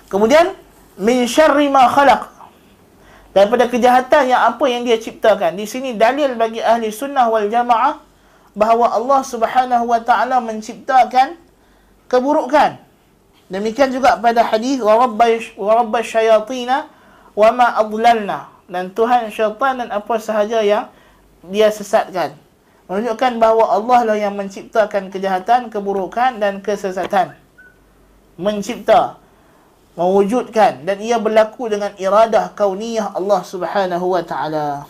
[0.08, 0.67] Kemudian
[0.98, 2.34] min syarri ma khalaq.
[3.32, 5.54] Daripada kejahatan yang apa yang dia ciptakan.
[5.54, 8.02] Di sini dalil bagi ahli sunnah wal jamaah
[8.58, 11.38] bahawa Allah Subhanahu wa taala menciptakan
[12.10, 12.82] keburukan.
[13.48, 16.90] Demikian juga pada hadis wa rabbash wa rabbash syayatin
[17.38, 18.50] wa ma adlalna.
[18.68, 20.90] Dan Tuhan syaitan dan apa sahaja yang
[21.46, 22.36] dia sesatkan.
[22.90, 27.38] Menunjukkan bahawa Allah lah yang menciptakan kejahatan, keburukan dan kesesatan.
[28.36, 29.22] Mencipta
[29.98, 34.86] mewujudkan dan ia berlaku dengan iradah kauniyah Allah Subhanahu wa taala.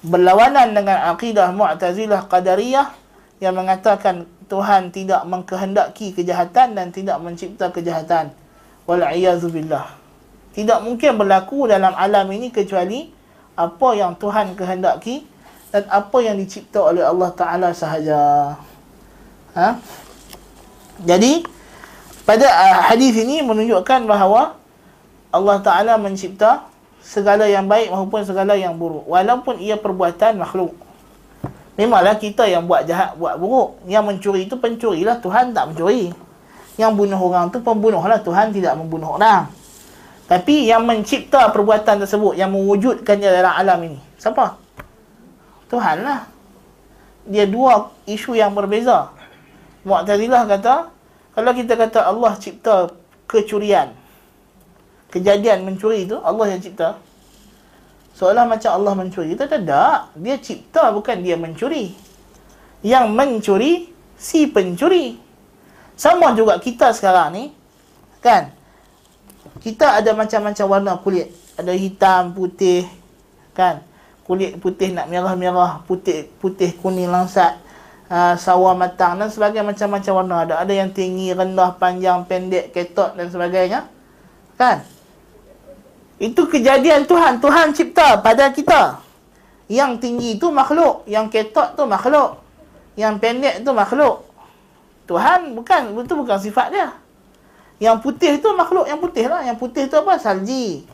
[0.00, 2.96] Berlawanan dengan akidah Mu'tazilah Qadariyah
[3.44, 8.32] yang mengatakan Tuhan tidak mengkehendaki kejahatan dan tidak mencipta kejahatan.
[8.88, 9.02] Wal
[9.52, 9.86] billah.
[10.56, 13.12] Tidak mungkin berlaku dalam alam ini kecuali
[13.58, 15.26] apa yang Tuhan kehendaki
[15.74, 18.54] dan apa yang dicipta oleh Allah Taala sahaja.
[19.58, 19.68] Ha?
[21.04, 21.55] Jadi
[22.26, 24.58] pada uh, hadis ini menunjukkan bahawa
[25.30, 26.66] Allah Ta'ala mencipta
[26.98, 29.06] segala yang baik maupun segala yang buruk.
[29.06, 30.74] Walaupun ia perbuatan makhluk.
[31.78, 33.78] Memanglah kita yang buat jahat, buat buruk.
[33.86, 36.10] Yang mencuri itu pencurilah, Tuhan tak mencuri.
[36.74, 39.46] Yang bunuh orang tu pembunuhlah, Tuhan tidak membunuh orang.
[40.26, 44.00] Tapi yang mencipta perbuatan tersebut, yang mewujudkannya dalam alam ini.
[44.18, 44.58] Siapa?
[45.70, 46.26] Tuhan lah.
[47.28, 49.14] Dia dua isu yang berbeza.
[49.86, 50.90] Mu'tazilah kata,
[51.36, 52.96] kalau kita kata Allah cipta
[53.28, 53.92] kecurian,
[55.12, 56.96] kejadian mencuri itu Allah yang cipta.
[58.16, 59.36] Seolah macam Allah mencuri.
[59.36, 60.16] Kita tidak.
[60.16, 61.92] Dia cipta bukan dia mencuri.
[62.80, 63.72] Yang mencuri
[64.16, 65.20] si pencuri.
[65.92, 67.44] Sama juga kita sekarang ni.
[68.24, 68.56] Kan?
[69.60, 71.28] Kita ada macam-macam warna kulit.
[71.60, 72.88] Ada hitam, putih.
[73.52, 73.84] Kan?
[74.24, 75.84] Kulit putih nak merah-merah.
[75.84, 77.65] Putih putih kuning langsat
[78.10, 80.54] uh, sawah matang dan sebagainya macam-macam warna ada.
[80.62, 83.86] Ada yang tinggi rendah panjang pendek ketot dan sebagainya.
[84.56, 84.82] Kan?
[86.16, 87.42] Itu kejadian Tuhan.
[87.42, 89.02] Tuhan cipta pada kita.
[89.66, 92.38] Yang tinggi itu makhluk yang ketot tu makhluk
[92.94, 94.22] yang pendek tu makhluk.
[95.06, 96.88] Tuhan bukan itu bukan sifat dia.
[97.76, 99.44] Yang putih itu makhluk yang putih lah.
[99.44, 100.16] Yang putih itu apa?
[100.16, 100.86] Salji.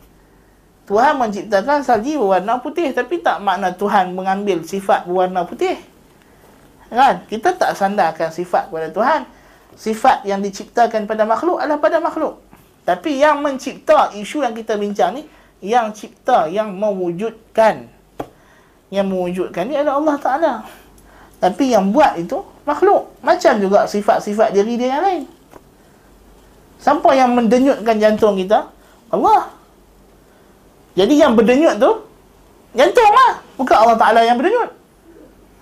[0.83, 5.79] Tuhan menciptakan salji berwarna putih tapi tak makna Tuhan mengambil sifat berwarna putih
[6.93, 7.25] Kan?
[7.25, 9.21] Kita tak sandarkan sifat kepada Tuhan.
[9.73, 12.37] Sifat yang diciptakan pada makhluk adalah pada makhluk.
[12.85, 15.25] Tapi yang mencipta isu yang kita bincang ni,
[15.65, 17.89] yang cipta, yang mewujudkan.
[18.93, 20.53] Yang mewujudkan ni adalah Allah Ta'ala.
[21.41, 22.37] Tapi yang buat itu
[22.69, 23.09] makhluk.
[23.25, 25.23] Macam juga sifat-sifat diri dia yang lain.
[26.77, 28.69] Siapa yang mendenyutkan jantung kita?
[29.09, 29.49] Allah.
[30.93, 31.91] Jadi yang berdenyut tu,
[32.77, 33.41] jantung lah.
[33.57, 34.69] Bukan Allah Ta'ala yang berdenyut.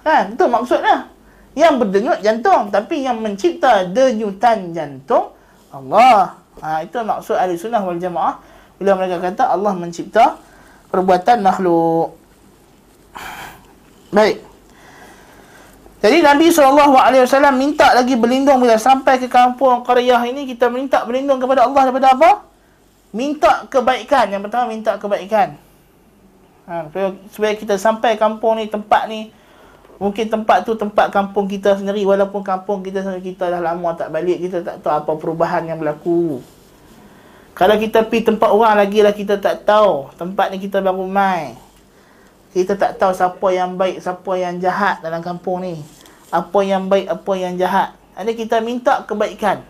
[0.03, 0.35] Kan?
[0.35, 1.07] Itu maksudnya.
[1.51, 2.71] Yang berdenyut jantung.
[2.71, 5.35] Tapi yang mencipta denyutan jantung,
[5.71, 6.39] Allah.
[6.59, 8.39] Ha, itu maksud ahli sunnah wal jamaah.
[8.79, 10.39] Bila mereka kata Allah mencipta
[10.91, 12.17] perbuatan makhluk.
[14.11, 14.43] Baik.
[16.01, 16.97] Jadi Nabi SAW
[17.53, 22.17] minta lagi berlindung bila sampai ke kampung Qaryah ini kita minta berlindung kepada Allah daripada
[22.17, 22.31] apa?
[23.13, 24.33] Minta kebaikan.
[24.33, 25.55] Yang pertama minta kebaikan.
[26.65, 26.89] Ha,
[27.29, 29.29] supaya kita sampai kampung ni, tempat ni
[30.01, 34.09] Mungkin tempat tu tempat kampung kita sendiri Walaupun kampung kita sendiri kita dah lama tak
[34.09, 36.41] balik Kita tak tahu apa perubahan yang berlaku.
[37.53, 41.53] Kalau kita pergi tempat orang lagi lah kita tak tahu Tempat ni kita baru mai.
[42.51, 45.79] Kita tak tahu siapa yang baik, siapa yang jahat dalam kampung ni.
[46.33, 47.95] Apa yang baik, apa yang jahat.
[48.11, 49.63] Jadi kita minta kebaikan.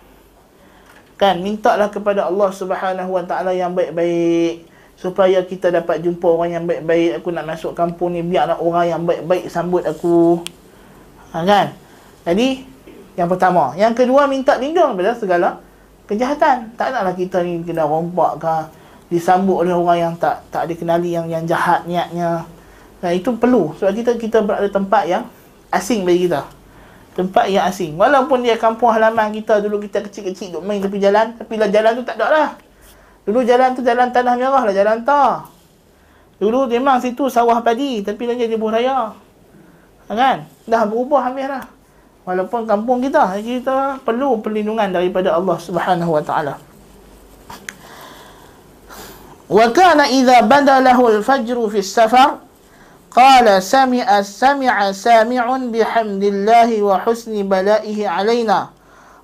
[1.14, 4.71] Kan, mintalah kepada Allah subhanahu wa ta'ala yang baik-baik
[5.02, 9.02] supaya kita dapat jumpa orang yang baik-baik aku nak masuk kampung ni biarlah orang yang
[9.02, 10.46] baik-baik sambut aku.
[11.34, 11.74] Ha, kan?
[12.22, 12.62] Jadi
[13.18, 13.74] yang pertama.
[13.74, 15.50] Yang kedua minta lindung daripada segala
[16.06, 16.78] kejahatan.
[16.78, 18.56] Tak naklah kita ni kena rompak ke
[19.10, 22.46] disambut oleh orang yang tak tak ada kenali yang yang jahat niatnya.
[23.02, 23.74] Nah itu perlu.
[23.82, 25.26] Sebab kita kita berada tempat yang
[25.74, 26.46] asing bagi kita.
[27.18, 27.98] Tempat yang asing.
[27.98, 31.98] Walaupun dia kampung halaman kita dulu kita kecil-kecil duk main tepi jalan tapi lah jalan
[31.98, 32.50] tu tak ada lah
[33.22, 35.46] Dulu jalan tu jalan tanah merah lah, jalan tar.
[36.42, 39.14] Dulu memang situ sawah padi, tapi dah jadi buah raya.
[40.10, 40.38] Ha, kan?
[40.66, 41.70] Dah berubah habis lah.
[42.26, 46.56] Walaupun kampung kita, kita perlu perlindungan daripada Allah Subhanahu Wa Taala.
[49.52, 52.40] Wa kana idza badalahu al-fajr fi as-safar
[53.12, 58.72] qala sami'a sami'a sami'un bihamdillahi wa husni bala'ihi alaina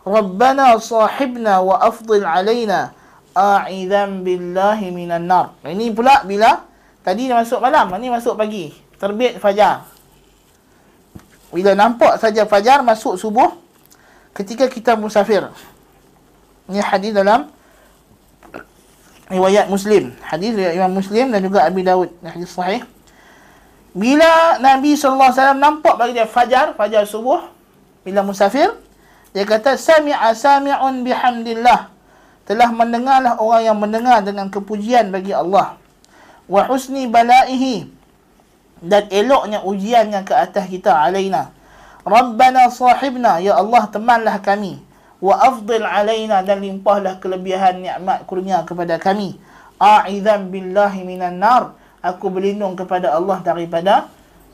[0.04, 2.92] rabbana sahibna wa afdil alaina
[3.38, 5.54] a'idham billahi minan nar.
[5.62, 6.66] Ini pula bila
[7.06, 8.74] tadi dah masuk malam, ini masuk pagi.
[8.98, 9.86] Terbit fajar.
[11.54, 13.54] Bila nampak saja fajar masuk subuh
[14.34, 15.46] ketika kita musafir.
[16.68, 17.48] Ini hadis dalam
[19.30, 20.18] riwayat Muslim.
[20.26, 22.10] Hadis riwayat Imam Muslim dan juga Abi Dawud.
[22.20, 22.82] Ini hadis sahih.
[23.96, 27.50] Bila Nabi SAW nampak bagi dia fajar, fajar subuh,
[28.04, 28.70] bila musafir,
[29.32, 31.97] dia kata, Sami'a sami'un bihamdillah
[32.48, 35.76] telah mendengarlah orang yang mendengar dengan kepujian bagi Allah.
[36.48, 37.92] Wa husni balaihi.
[38.80, 41.52] Dan eloknya ujiannya ke atas kita alaina.
[42.08, 44.80] Rabbana sahibna ya Allah temanlah kami.
[45.20, 49.36] Wa afdil alaina dan limpahlah kelebihan nikmat kurnia kepada kami.
[49.76, 51.76] A'idhan billahi minan nar.
[52.00, 54.08] Aku berlindung kepada Allah daripada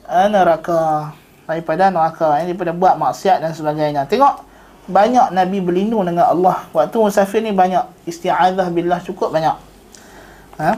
[0.08, 1.14] neraka.
[1.46, 2.42] Daripada neraka.
[2.42, 4.08] Ini daripada buat maksiat dan sebagainya.
[4.08, 4.53] Tengok
[4.84, 6.68] banyak Nabi berlindung dengan Allah.
[6.72, 9.56] Waktu musafir ni banyak isti'adzah billah cukup banyak.
[10.60, 10.70] Ha?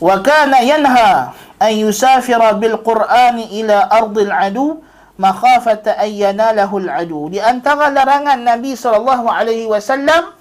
[0.00, 4.80] Wa kana yanha an yusafira bil Qur'an ila ardil adu
[5.20, 7.28] makhafata an yanalahu al adu.
[7.32, 10.32] Di antara larangan Nabi sallallahu alaihi wasallam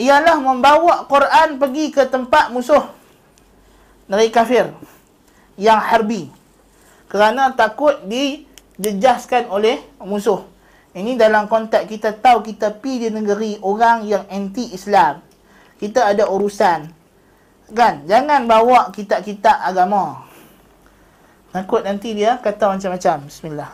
[0.00, 2.86] ialah membawa Quran pergi ke tempat musuh
[4.08, 4.72] dari kafir
[5.58, 6.32] yang harbi
[7.08, 10.57] kerana takut dijejaskan oleh musuh.
[10.96, 15.20] Ini dalam konteks kita tahu kita pi di negeri orang yang anti Islam.
[15.76, 16.88] Kita ada urusan.
[17.76, 18.08] Kan?
[18.08, 20.24] Jangan bawa kitab-kitab agama.
[21.52, 23.16] Takut nanti dia kata macam-macam.
[23.28, 23.70] Bismillah.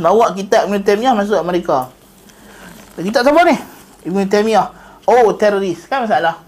[0.00, 1.90] Bawa kitab Ibn Taymiyah masuk Amerika.
[2.94, 3.56] Kitab siapa ni?
[4.06, 4.66] Ibn Taymiyah.
[5.04, 5.84] Oh, teroris.
[5.90, 6.38] Kan masalah?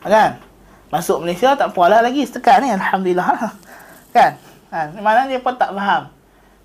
[0.00, 0.38] Kan?
[0.88, 2.22] Masuk Malaysia tak apalah lagi.
[2.22, 2.70] Setekat ni.
[2.70, 3.50] Alhamdulillah.
[4.14, 4.38] Kan?
[4.74, 6.10] Ha, mana dia pun tak faham.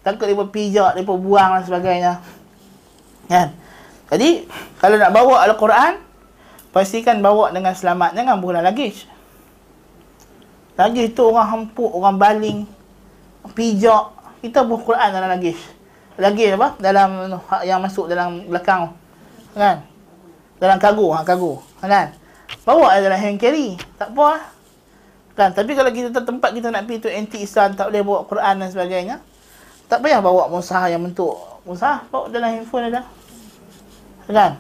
[0.02, 2.14] Takut dia pijak, dia buang dan sebagainya.
[3.30, 3.54] Kan?
[4.10, 4.50] Jadi,
[4.82, 6.02] kalau nak bawa Al-Quran,
[6.74, 8.18] pastikan bawa dengan selamat.
[8.18, 9.06] Jangan buang luggage.
[10.74, 12.60] Luggage tu orang hempuk, orang baling,
[13.54, 14.10] pijak.
[14.42, 15.62] Kita buang Quran dalam luggage.
[16.18, 16.68] Luggage apa?
[16.82, 17.10] Dalam
[17.62, 18.90] yang masuk dalam belakang.
[19.54, 19.86] Kan?
[20.58, 21.22] Dalam kargo, ha.
[21.22, 22.18] Kan?
[22.66, 23.78] Bawa dalam hand carry.
[24.02, 24.44] Tak apa lah.
[25.40, 25.56] Kan?
[25.56, 28.68] Tapi kalau kita tempat kita nak pergi tu anti Islam, tak boleh bawa Quran dan
[28.76, 29.16] sebagainya.
[29.88, 31.32] Tak payah bawa musah yang bentuk
[31.64, 33.08] musah, bawa dalam handphone ada.
[34.28, 34.60] Kan?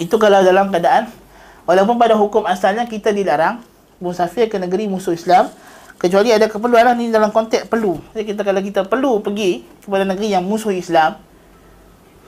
[0.00, 1.12] Itu kalau dalam keadaan
[1.68, 3.60] walaupun pada hukum asalnya kita dilarang
[4.00, 5.52] musafir ke negeri musuh Islam
[6.00, 8.00] kecuali ada keperluan lah ni dalam konteks perlu.
[8.16, 11.20] Jadi kita kalau kita perlu pergi kepada negeri yang musuh Islam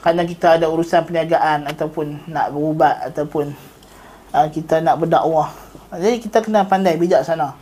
[0.04, 3.56] kerana kita ada urusan perniagaan ataupun nak berubat ataupun
[4.36, 5.63] uh, kita nak berdakwah
[5.98, 7.54] jadi kita kena pandai bijak sana.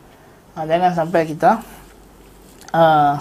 [0.52, 1.64] Ha, jangan sampai kita
[2.76, 3.16] uh,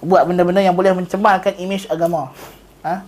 [0.00, 2.32] buat benda-benda yang boleh mencemarkan imej agama.
[2.80, 3.04] Ha?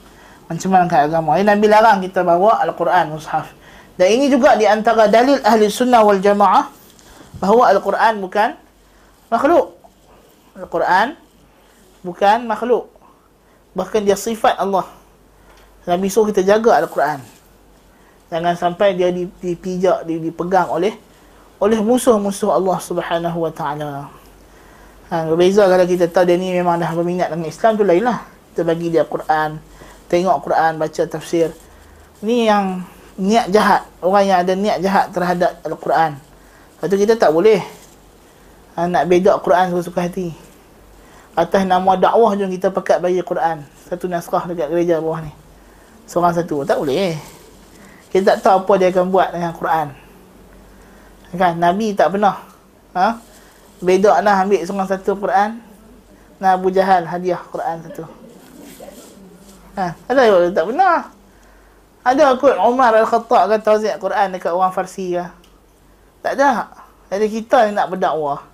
[0.52, 1.40] Mencemarkan agama.
[1.40, 3.48] Jadi Nabi larang kita bawa Al-Quran, mushaf.
[3.96, 6.68] Dan ini juga di antara dalil ahli sunnah wal jamaah
[7.40, 8.56] bahawa Al-Quran bukan
[9.32, 9.76] makhluk.
[10.56, 11.16] Al-Quran
[12.04, 12.92] bukan makhluk.
[13.72, 14.84] Bahkan dia sifat Allah.
[15.88, 17.31] Nabi suruh kita jaga Al-Quran.
[18.32, 20.96] Jangan sampai dia dipijak, dipegang oleh
[21.60, 24.08] oleh musuh-musuh Allah Subhanahu Wa Taala.
[25.12, 28.24] Ha, berbeza kalau kita tahu dia ni memang dah berminat dengan Islam tu lainlah.
[28.50, 29.60] Kita bagi dia Quran,
[30.08, 31.52] tengok Quran, baca tafsir.
[32.24, 32.80] Ni yang
[33.20, 33.84] niat jahat.
[34.00, 36.16] Orang yang ada niat jahat terhadap Al-Quran.
[36.16, 37.60] Lepas tu kita tak boleh
[38.74, 40.32] ha, nak bedak Quran suka-suka hati.
[41.36, 43.60] Atas nama dakwah je kita pekat bagi Quran.
[43.92, 45.32] Satu naskah dekat gereja bawah ni.
[46.08, 46.64] Seorang satu.
[46.64, 47.41] Tak boleh.
[48.12, 49.86] Kita tak tahu apa dia akan buat dengan Quran.
[51.32, 51.56] Kan?
[51.56, 52.44] Nabi tak pernah.
[52.92, 53.16] Ha?
[53.80, 55.64] Bedak lah ambil seorang satu Quran.
[56.36, 58.04] Nah Abu Jahal hadiah Quran satu.
[59.72, 61.08] Ha, ada yang tak benar.
[62.04, 65.24] Ada kot Umar Al-Khattab kata tauziah Quran dekat orang Farsi ke?
[66.20, 66.68] Tak ada.
[67.08, 68.44] Jadi kita ni nak berdakwah.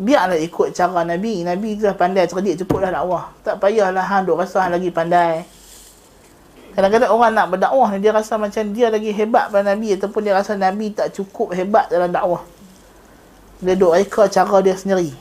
[0.00, 1.44] Biarlah ikut cara Nabi.
[1.44, 3.34] Nabi tu dah pandai cerdik cukup dah dakwah.
[3.44, 5.44] Tak payahlah hang duk rasa lagi pandai.
[6.74, 10.34] Kadang-kadang orang nak berdakwah ni dia rasa macam dia lagi hebat pada Nabi ataupun dia
[10.34, 12.42] rasa Nabi tak cukup hebat dalam dakwah.
[13.62, 15.14] Dia duk reka cara dia sendiri.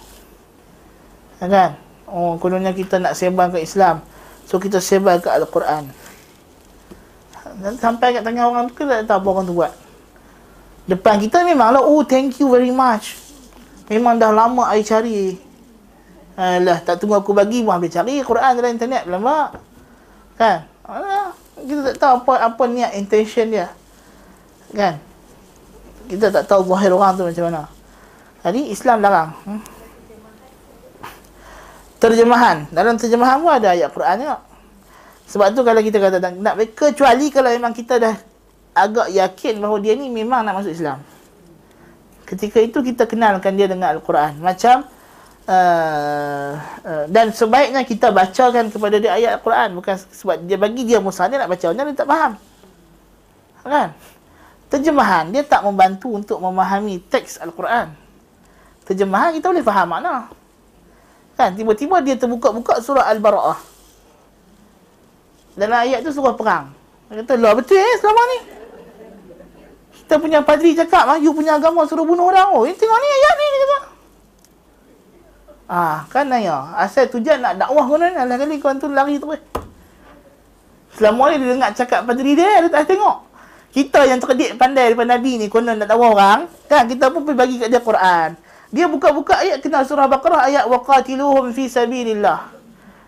[1.37, 1.77] Kan?
[2.09, 4.01] Oh kononnya kita nak sebar ke Islam.
[4.49, 5.93] So kita sebar ke Al-Quran.
[7.61, 9.71] Dan sampai kat tangan orang tu kita tak tahu apa orang tu buat.
[10.89, 13.13] Depan kita memanglah oh thank you very much.
[13.93, 15.37] Memang dah lama I cari.
[16.33, 19.53] Alah, tak tunggu aku bagi pun ambil cari Quran dalam internet lama.
[20.33, 20.72] Kan
[21.63, 23.67] kita tak tahu apa apa niat intention dia
[24.75, 24.99] kan
[26.11, 27.63] kita tak tahu zahir orang tu macam mana
[28.43, 29.31] jadi Islam larang.
[29.47, 29.61] Hmm?
[32.03, 32.67] Terjemahan.
[32.75, 34.37] Dalam terjemahan pun ada ayat Quran juga.
[35.31, 38.15] Sebab tu kalau kita kata nak kecuali kalau memang kita dah
[38.75, 40.99] agak yakin bahawa dia ni memang nak masuk Islam.
[42.27, 44.43] Ketika itu kita kenalkan dia dengan Al-Quran.
[44.43, 44.83] Macam
[45.49, 46.51] uh,
[46.85, 51.27] uh, dan sebaiknya kita bacakan kepada dia ayat Al-Quran bukan sebab dia bagi dia musa
[51.27, 52.33] dia nak baca dia tak faham.
[53.63, 53.89] Kan?
[54.67, 58.03] Terjemahan dia tak membantu untuk memahami teks Al-Quran
[58.83, 60.15] terjemahan kita boleh faham makna.
[61.33, 63.59] Kan tiba-tiba dia terbuka-buka surah Al-Bara'ah.
[65.57, 66.69] Dalam ayat tu surah perang.
[67.09, 68.39] Dia kata, "Lah betul eh selama ni."
[70.03, 73.09] Kita punya padri cakap, "Ah, you punya agama suruh bunuh orang." Oh, ini tengok ni
[73.09, 73.79] ayat ni dia kata.
[75.67, 76.75] Ah, kan naya.
[76.75, 79.39] Asal tujuan nak dakwah kau ni, alah kali kau tu lari terus.
[80.93, 83.25] Selama ni dia dengar cakap padri dia, dia tak tengok.
[83.73, 87.37] Kita yang cerdik pandai daripada Nabi ni, konon nak dakwah orang, kan kita pun pergi
[87.39, 88.37] bagi kat dia Quran.
[88.73, 92.53] Dia buka-buka ayat kenal surah Baqarah ayat waqatiluhum fi sabilillah.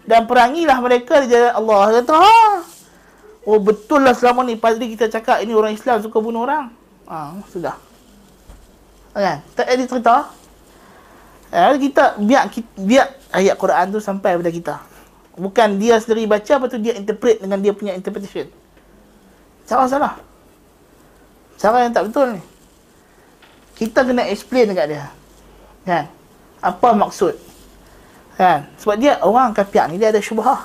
[0.05, 1.81] Dan perangilah mereka di jalan Allah.
[1.89, 2.17] Dia kata.
[3.45, 6.69] Oh betul lah selama ni padri kita cakap ini orang Islam suka bunuh orang.
[7.09, 7.77] Ha, sudah.
[9.13, 9.41] Kan?
[9.53, 10.15] Tak ada cerita.
[11.55, 14.75] Ya, kita biar biar ayat Quran tu sampai kepada kita.
[15.39, 18.51] Bukan dia sendiri baca apa tu dia interpret dengan dia punya interpretation.
[19.63, 20.19] Cara salah.
[21.55, 22.43] Cara yang tak betul ni.
[23.79, 25.07] Kita kena explain dekat dia.
[25.87, 26.11] Kan?
[26.59, 27.39] Apa maksud?
[28.35, 28.67] Kan?
[28.75, 30.59] Sebab dia orang kafir ni dia ada syubhah.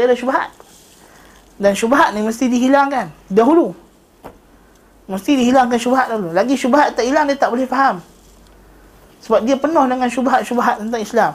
[0.00, 0.48] Dia ada syubhat.
[1.60, 3.76] Dan syubhat ni mesti dihilangkan dahulu.
[5.12, 6.32] Mesti dihilangkan syubhat dulu.
[6.32, 8.00] Lagi syubhat tak hilang dia tak boleh faham.
[9.22, 11.32] Sebab dia penuh dengan syubhat-syubhat tentang Islam.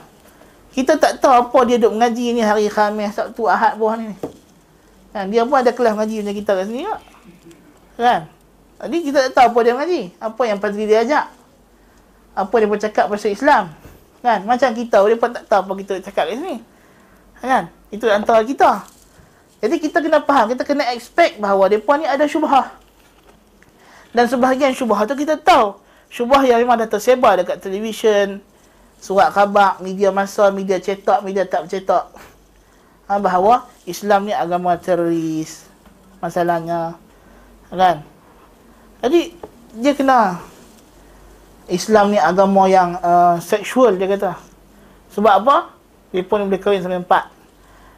[0.74, 4.16] Kita tak tahu apa dia duk mengaji ni hari Khamis, Sabtu, Ahad buah ni.
[5.14, 5.30] Kan?
[5.30, 7.00] Dia pun ada kelas mengaji macam kita kat sini tak?
[7.94, 8.20] Kan?
[8.84, 10.02] Jadi kita tak tahu apa dia mengaji.
[10.18, 11.26] Apa yang padri dia ajak
[12.34, 13.64] apa dia pun cakap pasal Islam.
[14.20, 14.42] Kan?
[14.42, 16.56] Macam kita, dia pun tak tahu apa kita cakap kat sini.
[17.38, 17.70] Kan?
[17.94, 18.82] Itu antara kita.
[19.62, 22.74] Jadi kita kena faham, kita kena expect bahawa mereka ni ada syubhah.
[24.10, 25.78] Dan sebahagian syubhah tu kita tahu.
[26.14, 28.38] Syubhah yang memang dah tersebar dekat televisyen,
[29.02, 32.06] surat khabar, media masa, media cetak, media tak cetak.
[33.10, 35.66] Ha, bahawa Islam ni agama teroris.
[36.22, 36.94] Masalahnya.
[37.66, 38.06] Kan?
[39.02, 39.34] Jadi,
[39.74, 40.38] dia kena
[41.66, 44.38] Islam ni agama yang uh, seksual dia kata.
[45.18, 45.74] Sebab apa?
[46.14, 47.33] Dia pun boleh kahwin sampai empat.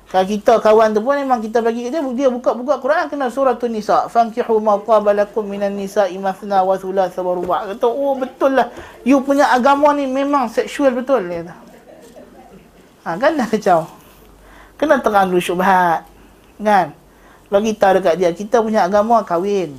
[0.06, 4.06] Kalau kita kawan tu pun memang kita bagi dia dia buka-buka Quran kena surah An-Nisa.
[4.06, 7.74] Fankihu ma qabalakum minan nisa'i mathna wa thulatha wa ruba'.
[7.74, 8.70] Kata, "Oh betul lah.
[9.02, 11.54] You punya agama ni memang seksual betul." Dia kata.
[13.02, 13.80] Ha, kan dah kacau.
[14.78, 16.06] Kena terang dulu syubhat.
[16.62, 16.94] Kan?
[17.50, 19.74] Bagi tahu dekat dia, kita punya agama kahwin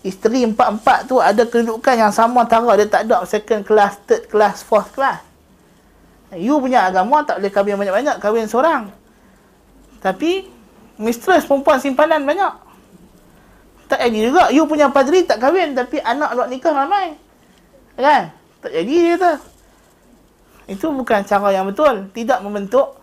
[0.00, 4.64] isteri empat-empat tu ada kedudukan yang sama antara dia tak ada second class, third class,
[4.64, 5.20] fourth class.
[6.32, 8.99] You punya agama tak boleh kahwin banyak-banyak, kahwin seorang.
[10.00, 10.48] Tapi,
[11.00, 12.52] mistress perempuan simpanan banyak.
[13.90, 14.44] Tak jadi juga.
[14.54, 17.16] You punya padri tak kahwin, tapi anak luar nikah ramai.
[17.98, 18.32] Kan?
[18.60, 19.32] Tak jadi dia kata.
[20.70, 22.06] Itu bukan cara yang betul.
[22.14, 23.00] Tidak membentuk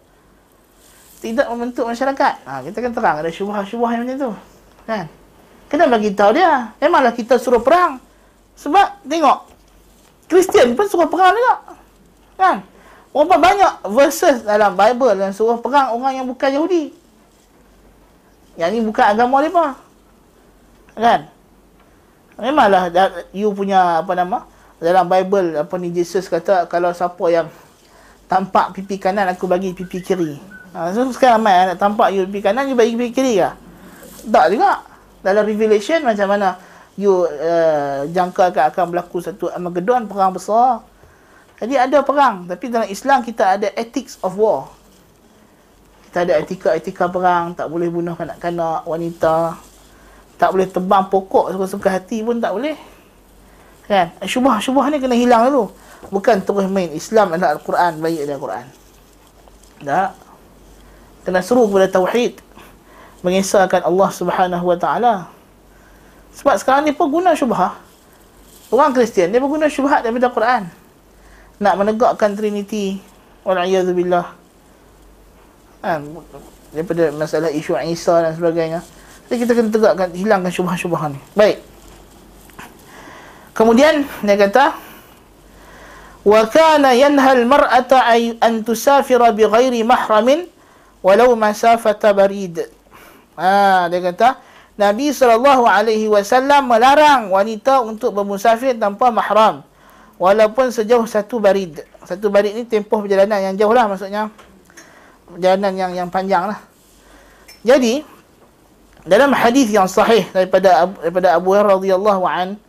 [1.17, 2.33] tidak membentuk masyarakat.
[2.45, 4.31] Ha, kita kan terang ada syubhah-syubhah yang macam tu.
[4.85, 5.05] Kan?
[5.67, 6.71] Kena bagi tahu dia.
[6.77, 7.97] Memanglah kita suruh perang.
[8.57, 9.49] Sebab tengok
[10.29, 11.55] Kristian pun suruh perang juga.
[12.37, 12.57] Kan?
[13.15, 16.93] Berapa banyak verses dalam Bible yang suruh perang orang yang bukan Yahudi.
[18.57, 19.77] Yang ni bukan agama mereka.
[20.97, 21.29] Kan?
[22.37, 22.93] Memanglah
[23.33, 24.45] you punya apa nama?
[24.77, 27.49] Dalam Bible apa ni Jesus kata kalau siapa yang
[28.29, 30.37] tampak pipi kanan aku bagi pipi kiri.
[30.77, 33.49] Ha, so sekarang ramai nak tampak you pipi kanan you bagi pipi kiri ke?
[34.29, 34.85] Tak juga.
[35.25, 36.61] Dalam Revelation macam mana
[36.93, 40.85] you uh, jangkakan akan berlaku satu Armageddon perang besar.
[41.57, 44.69] Jadi ada perang tapi dalam Islam kita ada ethics of war.
[46.07, 49.59] Kita ada etika-etika perang, tak boleh bunuh kanak-kanak, wanita,
[50.37, 52.77] tak boleh tebang pokok suka-suka hati pun tak boleh.
[53.89, 54.13] Kan?
[54.21, 55.73] Syubah-syubah ni kena hilang dulu.
[56.13, 58.65] Bukan terus main Islam adalah Al-Quran, baik adalah Al-Quran.
[59.83, 60.11] Tak.
[61.25, 62.39] Kena seru kepada Tauhid.
[63.25, 65.15] Mengisahkan Allah Subhanahu Wa Taala.
[66.37, 67.75] Sebab sekarang ni pun guna syubah.
[68.69, 70.86] Orang Kristian, dia pun guna syubhat daripada Al-Quran
[71.57, 73.01] nak menegakkan Trinity.
[73.47, 74.25] Wal'ayyadzubillah
[75.81, 76.01] ha, kan?
[76.75, 78.83] Daripada masalah isu Isa dan sebagainya.
[79.27, 81.19] Jadi kita kena tegakkan, hilangkan syubah-syubah ni.
[81.35, 81.63] Baik.
[83.55, 84.87] Kemudian dia kata
[86.27, 88.03] Wa kana yanha al-mar'ata
[88.43, 90.43] an tusafira bi ghairi mahramin
[90.99, 92.67] walau masafata barid.
[93.39, 94.35] Ha dia kata
[94.75, 99.63] Nabi sallallahu alaihi wasallam melarang wanita untuk bermusafir tanpa mahram.
[100.17, 101.85] Walaupun sejauh satu barid.
[102.01, 104.33] Satu barid ni tempoh perjalanan yang jauh lah maksudnya.
[105.29, 106.59] Perjalanan yang yang panjang lah.
[107.61, 108.01] Jadi,
[109.07, 112.59] dalam hadis yang sahih daripada daripada Abu Hurairah radhiyallahu an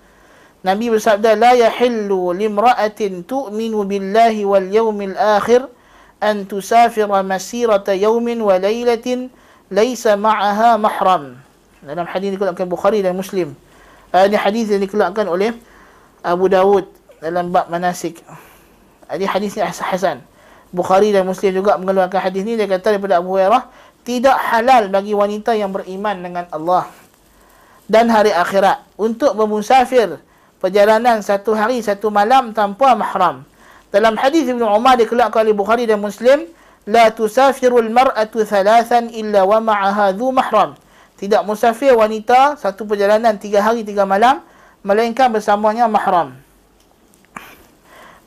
[0.62, 5.66] Nabi bersabda la yahillu limra'atin tu'minu billahi wal yawmil akhir
[6.22, 9.30] an tusafira masirata yawmin wa laylatin
[9.70, 11.38] laysa ma'aha mahram
[11.82, 13.54] dalam hadis dikeluarkan Bukhari dan Muslim
[14.10, 15.54] uh, ini hadis yang dikeluarkan oleh
[16.26, 18.22] Abu Dawud dalam bab manasik
[19.14, 20.22] ini hadis ni hasan
[20.68, 23.72] Bukhari dan Muslim juga mengeluarkan hadis ni dia kata daripada Abu Hurairah
[24.04, 26.88] tidak halal bagi wanita yang beriman dengan Allah
[27.88, 30.20] dan hari akhirat untuk bermusafir
[30.60, 33.48] perjalanan satu hari satu malam tanpa mahram.
[33.88, 36.44] Dalam hadis Ibn Umar dikeluarkan oleh Bukhari dan Muslim,
[36.84, 40.76] la tusafirul mar'atu thalathan illa wa ma'aha dhu mahram.
[41.16, 44.44] Tidak musafir wanita satu perjalanan tiga hari tiga malam
[44.84, 46.36] melainkan bersamanya mahram.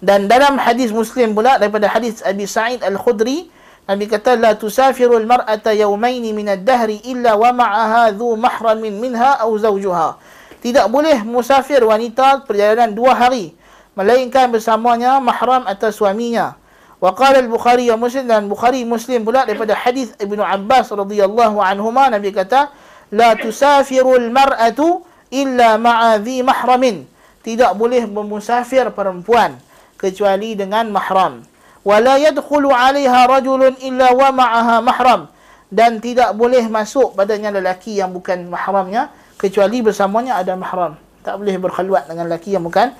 [0.01, 3.53] Dan dalam hadis Muslim pula daripada hadis Abi Sa'id Al-Khudri
[3.91, 9.49] Nabi kata la tusafiru al-mar'ata yawmayn min ad-dahri illa wa ma'aha dhu mahramin minha aw
[9.51, 10.15] zawjuha.
[10.61, 13.57] Tidak boleh musafir wanita perjalanan dua hari
[13.97, 16.55] melainkan bersamanya mahram atau suaminya.
[17.01, 22.07] Wa qala al-Bukhari wa Muslim dan Bukhari Muslim pula daripada hadis Ibnu Abbas radhiyallahu anhuma
[22.13, 22.69] Nabi kata
[23.09, 25.01] la tusafiru al-mar'atu
[25.33, 27.09] illa ma'a dhi mahramin.
[27.41, 29.57] Tidak boleh bermusafir perempuan
[30.01, 31.45] kecuali dengan mahram.
[31.85, 35.21] Wala yadkhulu 'alaiha rajulun illa wa ma'aha mahram.
[35.69, 40.97] Dan tidak boleh masuk padanya lelaki yang bukan mahramnya kecuali bersamanya ada mahram.
[41.21, 42.91] Tak boleh berkhulwat dengan lelaki yang bukan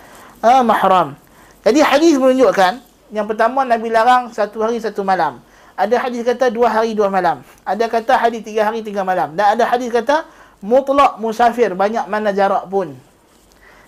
[0.46, 1.18] uh, mahram.
[1.66, 2.80] Jadi hadis menunjukkan
[3.12, 5.44] yang pertama Nabi larang satu hari satu malam.
[5.76, 7.42] Ada hadis kata dua hari dua malam.
[7.66, 9.34] Ada kata hadis tiga hari tiga malam.
[9.36, 10.24] Dan ada hadis kata
[10.62, 12.94] mutlak musafir banyak mana jarak pun.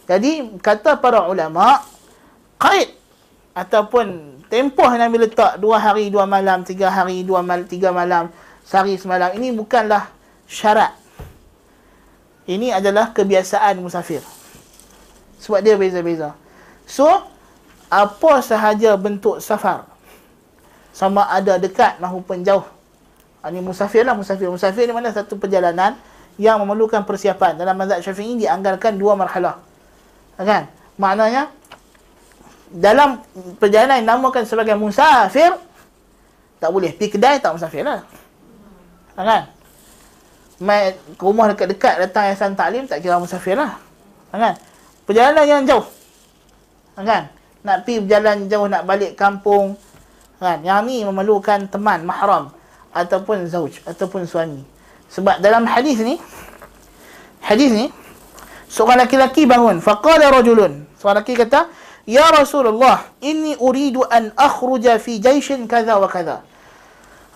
[0.10, 1.80] Jadi kata para ulama
[2.60, 2.92] kait
[3.54, 8.30] ataupun tempoh Nabi letak dua hari dua malam, tiga hari dua mal tiga malam,
[8.66, 10.10] sehari semalam ini bukanlah
[10.50, 10.94] syarat.
[12.44, 14.20] Ini adalah kebiasaan musafir.
[15.40, 16.36] Sebab dia beza-beza.
[16.84, 17.08] So,
[17.88, 19.88] apa sahaja bentuk safar.
[20.92, 22.68] Sama ada dekat maupun jauh.
[23.44, 24.52] Ini musafir lah, musafir.
[24.52, 25.96] Musafir ni mana satu perjalanan
[26.36, 27.56] yang memerlukan persiapan.
[27.60, 29.60] Dalam mazhab syafi'i dianggarkan dua marhalah.
[30.36, 30.68] Kan?
[31.00, 31.48] Maknanya,
[32.74, 33.22] dalam
[33.62, 35.54] perjalanan yang namakan sebagai musafir
[36.58, 36.90] tak boleh.
[36.98, 38.02] Pergi kedai tak musafir lah
[39.14, 39.46] kan?
[40.58, 43.78] Mai ke rumah dekat-dekat datang yayasan taklim tak kira musafir lah
[44.34, 44.58] kan?
[45.06, 45.86] Perjalanan yang jauh.
[46.98, 47.30] Kan?
[47.62, 49.78] Nak pergi berjalan jauh nak balik kampung.
[50.42, 50.66] Kan?
[50.66, 52.50] Yang ni memerlukan teman mahram
[52.90, 54.66] ataupun zauj ataupun suami.
[55.14, 56.18] Sebab dalam hadis ni
[57.38, 57.94] hadis ni
[58.66, 59.78] seorang lelaki bangun.
[59.78, 60.90] Faqala rajulun.
[60.98, 61.70] Seorang lelaki kata
[62.04, 66.44] Ya Rasulullah, ini uridu an akhruja fi jaishin kaza wa kaza.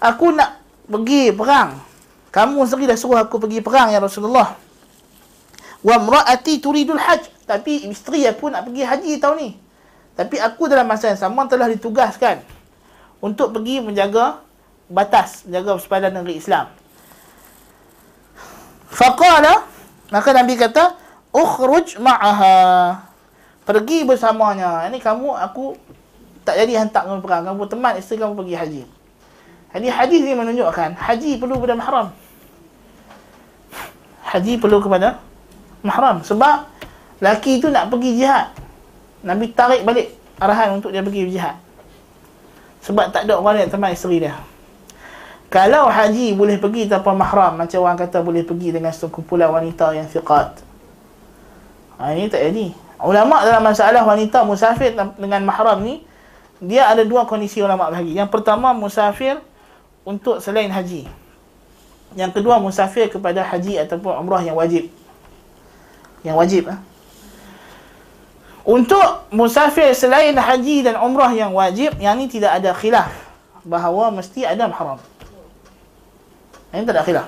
[0.04, 0.60] Aku nak
[0.92, 1.80] pergi perang.
[2.36, 4.60] Kamu sendiri dah suruh aku pergi perang ya Rasulullah.
[5.80, 7.32] Wa mraati turidul hajj.
[7.48, 9.50] Tapi isteri aku nak pergi haji tahun ni.
[10.20, 12.44] Tapi aku dalam masa yang sama telah ditugaskan
[13.24, 14.44] untuk pergi menjaga
[14.92, 16.68] batas, jaga sepadan negeri Islam.
[18.92, 19.64] Faqala,
[20.12, 21.00] maka Nabi kata,
[21.32, 23.07] "Ukhruj ma'aha."
[23.68, 24.88] Pergi bersamanya.
[24.88, 25.76] Ini kamu aku
[26.48, 27.44] tak jadi hantar kamu perang.
[27.44, 28.82] Kamu teman isteri kamu pergi haji.
[29.76, 32.08] Jadi hadis ini menunjukkan haji perlu kepada mahram.
[34.24, 35.20] Haji perlu kepada
[35.84, 36.72] mahram sebab
[37.20, 38.56] laki itu nak pergi jihad.
[39.28, 41.60] Nabi tarik balik arahan untuk dia pergi jihad.
[42.88, 44.40] Sebab tak ada orang yang teman isteri dia.
[45.52, 50.08] Kalau haji boleh pergi tanpa mahram macam orang kata boleh pergi dengan sekumpulan wanita yang
[50.08, 50.64] thiqat.
[52.00, 52.87] Ha, ini tak jadi.
[52.98, 56.02] Ulama dalam masalah wanita musafir dengan mahram ni
[56.58, 58.18] dia ada dua kondisi ulama bagi.
[58.18, 59.38] Yang pertama musafir
[60.02, 61.06] untuk selain haji.
[62.18, 64.90] Yang kedua musafir kepada haji ataupun umrah yang wajib.
[66.26, 66.80] Yang wajib ah.
[68.68, 73.14] Untuk musafir selain haji dan umrah yang wajib, yang ni tidak ada khilaf
[73.64, 75.00] bahawa mesti ada mahram.
[76.76, 77.28] Ini tak ada khilaf.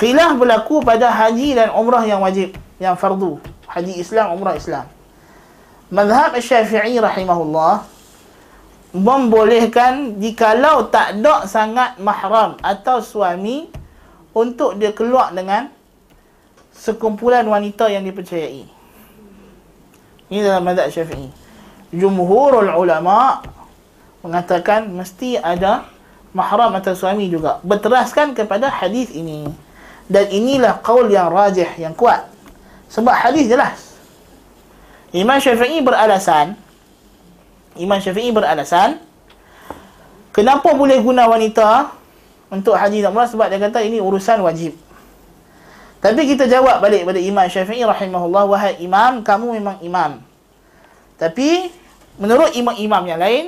[0.00, 3.42] Khilaf berlaku pada haji dan umrah yang wajib, yang fardu.
[3.66, 4.86] Haji Islam, umrah Islam.
[5.90, 7.84] Mazhab Syafi'i rahimahullah
[8.96, 13.68] membolehkan jikalau tak ada sangat mahram atau suami
[14.32, 15.68] untuk dia keluar dengan
[16.72, 18.64] sekumpulan wanita yang dipercayai.
[20.28, 21.28] Ini dalam mazhab Syafi'i.
[21.88, 23.40] Jumhurul ulama
[24.20, 25.88] mengatakan mesti ada
[26.36, 27.58] mahram atau suami juga.
[27.64, 29.48] Berteraskan kepada hadis ini.
[30.08, 32.37] Dan inilah qaul yang rajih, yang kuat.
[32.88, 33.96] Sebab hadis jelas.
[35.12, 36.56] Imam Syafi'i beralasan
[37.78, 38.98] Imam Syafi'i beralasan
[40.34, 41.94] kenapa boleh guna wanita
[42.50, 44.74] untuk haji dan umrah sebab dia kata ini urusan wajib.
[45.98, 50.22] Tapi kita jawab balik pada Imam Syafi'i rahimahullah, wahai imam, kamu memang imam.
[51.18, 51.74] Tapi
[52.22, 53.44] menurut imam-imam yang lain,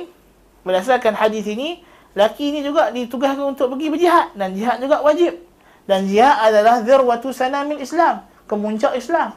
[0.67, 1.79] berdasarkan hadis ini,
[2.11, 5.39] laki ini juga ditugaskan untuk pergi berjihad dan jihad juga wajib.
[5.87, 9.31] Dan jihad adalah zirwatu sanamil Islam, kemuncak Islam.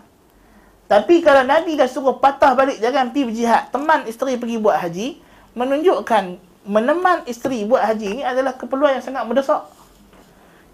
[0.90, 5.22] Tapi kalau Nabi dah suruh patah balik jangan pergi berjihad, teman isteri pergi buat haji,
[5.54, 6.24] menunjukkan
[6.66, 9.62] meneman isteri buat haji ini adalah keperluan yang sangat mendesak.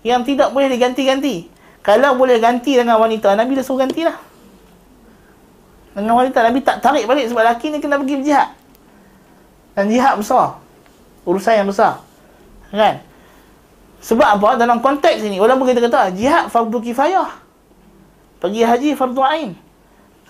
[0.00, 1.52] Yang tidak boleh diganti-ganti.
[1.84, 4.16] Kalau boleh ganti dengan wanita, Nabi dah suruh gantilah.
[5.92, 8.48] Dengan wanita, Nabi tak tarik balik sebab lelaki ni kena pergi berjihad.
[9.76, 10.58] Dan jihad besar.
[11.28, 12.00] Urusan yang besar.
[12.72, 13.04] Kan?
[14.00, 14.48] Sebab apa?
[14.56, 17.49] Dalam konteks ini, walaupun kita kata jihad fardu kifayah.
[18.40, 19.50] Pergi haji fardu ain.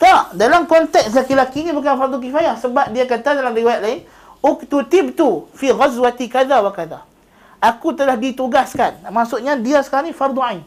[0.00, 4.00] Tak, dalam konteks laki-laki ni bukan fardu kifayah sebab dia kata dalam riwayat lain,
[4.42, 7.06] "Uktutibtu fi ghazwati kadza wa kadza."
[7.60, 9.04] Aku telah ditugaskan.
[9.12, 10.64] Maksudnya dia sekarang ni fardu ain.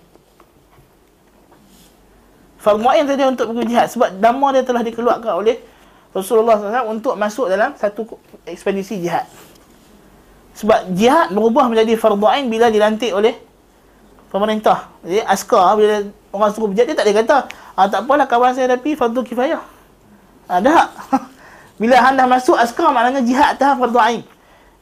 [2.63, 5.59] Fardu Ain tadi untuk pergi jihad sebab nama dia telah dikeluarkan oleh
[6.15, 8.07] Rasulullah SAW untuk masuk dalam satu
[8.47, 9.27] ekspedisi jihad.
[10.55, 13.35] Sebab jihad berubah menjadi fardu ain bila dilantik oleh
[14.31, 14.95] pemerintah.
[15.03, 17.38] Jadi askar bila orang suruh berjihad dia tak dia kata,
[17.77, 19.61] ah tak apalah kawan saya hadapi fardu kifayah.
[20.49, 20.89] Ah dah.
[21.81, 24.21] bila anda masuk askar maknanya jihad dah fardu ain.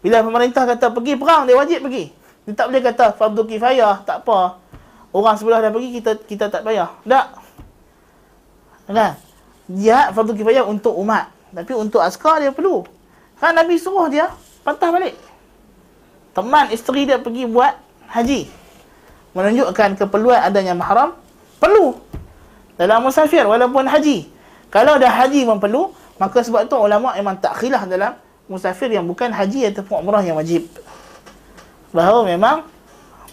[0.02, 2.10] Bila pemerintah kata pergi perang dia wajib pergi.
[2.48, 4.58] Dia tak boleh kata fardu kifayah, tak apa.
[5.12, 6.90] Orang sebelah dah pergi kita kita tak payah.
[7.04, 7.28] Tak.
[8.90, 9.14] Kan?
[9.70, 11.30] Jihad fardu kifayah untuk umat.
[11.52, 12.88] Tapi untuk askar dia perlu.
[13.38, 14.32] Kan Nabi suruh dia
[14.64, 15.20] patah balik.
[16.32, 17.76] Teman isteri dia pergi buat
[18.08, 18.48] haji.
[19.36, 21.21] Menunjukkan keperluan adanya mahram.
[21.62, 21.94] Perlu.
[22.74, 24.26] Dalam musafir walaupun haji.
[24.74, 25.94] Kalau dah haji pun perlu.
[26.18, 28.18] Maka sebab tu ulama memang tak khilaf dalam
[28.50, 30.66] musafir yang bukan haji ataupun umrah yang wajib.
[31.94, 32.66] Bahawa memang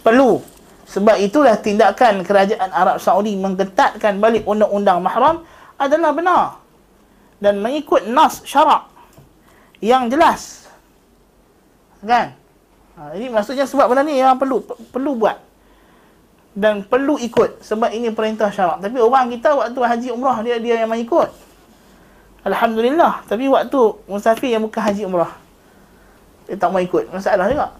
[0.05, 0.41] perlu.
[0.89, 5.45] Sebab itulah tindakan kerajaan Arab Saudi menggetatkan balik undang-undang mahram
[5.77, 6.43] adalah benar.
[7.37, 8.89] Dan mengikut nas syarak
[9.81, 10.65] yang jelas.
[12.01, 12.33] Kan?
[12.97, 15.48] Ha, ini maksudnya sebab benda ni yang perlu perlu buat.
[16.59, 18.83] Dan perlu ikut sebab ini perintah syarak.
[18.83, 21.31] Tapi orang kita waktu haji umrah dia dia yang mengikut.
[22.43, 23.23] Alhamdulillah.
[23.31, 23.79] Tapi waktu
[24.11, 25.31] musafir yang bukan haji umrah.
[26.51, 27.07] Dia tak mau ikut.
[27.15, 27.71] Masalah juga.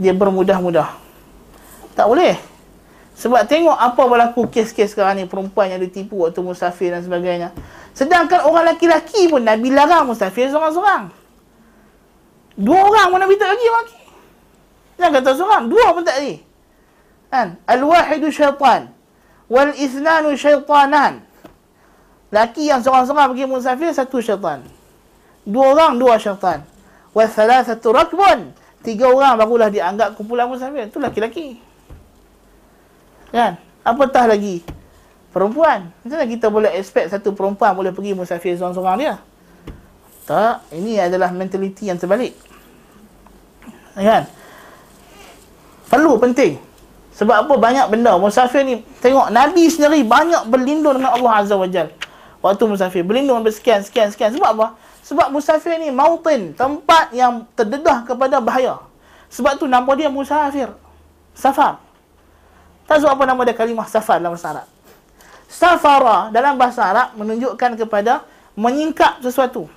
[0.00, 0.88] Dia bermudah-mudah.
[1.92, 2.40] Tak boleh.
[3.14, 7.52] Sebab tengok apa berlaku kes-kes sekarang ni perempuan yang ditipu waktu musafir dan sebagainya.
[7.92, 11.12] Sedangkan orang laki-laki pun Nabi larang musafir seorang-seorang.
[12.56, 13.98] Dua orang pun Nabi tak lagi lagi.
[14.98, 16.53] Jangan kata seorang, dua pun tak lagi.
[17.34, 17.58] Kan?
[17.66, 18.94] Al-wahidu syaitan.
[19.50, 21.26] Wal isnanu syaitanan.
[22.30, 24.62] Laki yang seorang-seorang pergi musafir, satu syaitan.
[25.42, 26.62] Dua orang, dua syaitan.
[27.10, 28.54] Wal thalathatu rakbun.
[28.86, 30.86] Tiga orang barulah dianggap kumpulan musafir.
[30.86, 31.58] Itu laki-laki.
[33.34, 33.58] Kan?
[33.82, 34.62] Apatah lagi
[35.34, 35.90] perempuan.
[36.06, 39.14] Macam mana kita boleh expect satu perempuan boleh pergi musafir seorang-seorang dia?
[40.30, 42.30] Tak, ini adalah mentaliti yang terbalik.
[43.98, 44.30] Kan?
[45.90, 46.73] Perlu penting.
[47.14, 51.70] Sebab apa banyak benda musafir ni tengok Nabi sendiri banyak berlindung dengan Allah Azza wa
[51.70, 51.94] Jal.
[52.42, 54.66] Waktu musafir berlindung bersekian sekian sekian sebab apa?
[55.06, 58.82] Sebab musafir ni mautin, tempat yang terdedah kepada bahaya.
[59.30, 60.72] Sebab tu nama dia musafir.
[61.36, 61.78] Safar.
[62.84, 64.66] Tak sebab apa nama dia kalimah safar dalam bahasa Arab.
[65.46, 68.26] Safara dalam bahasa Arab menunjukkan kepada
[68.58, 69.70] menyingkap sesuatu.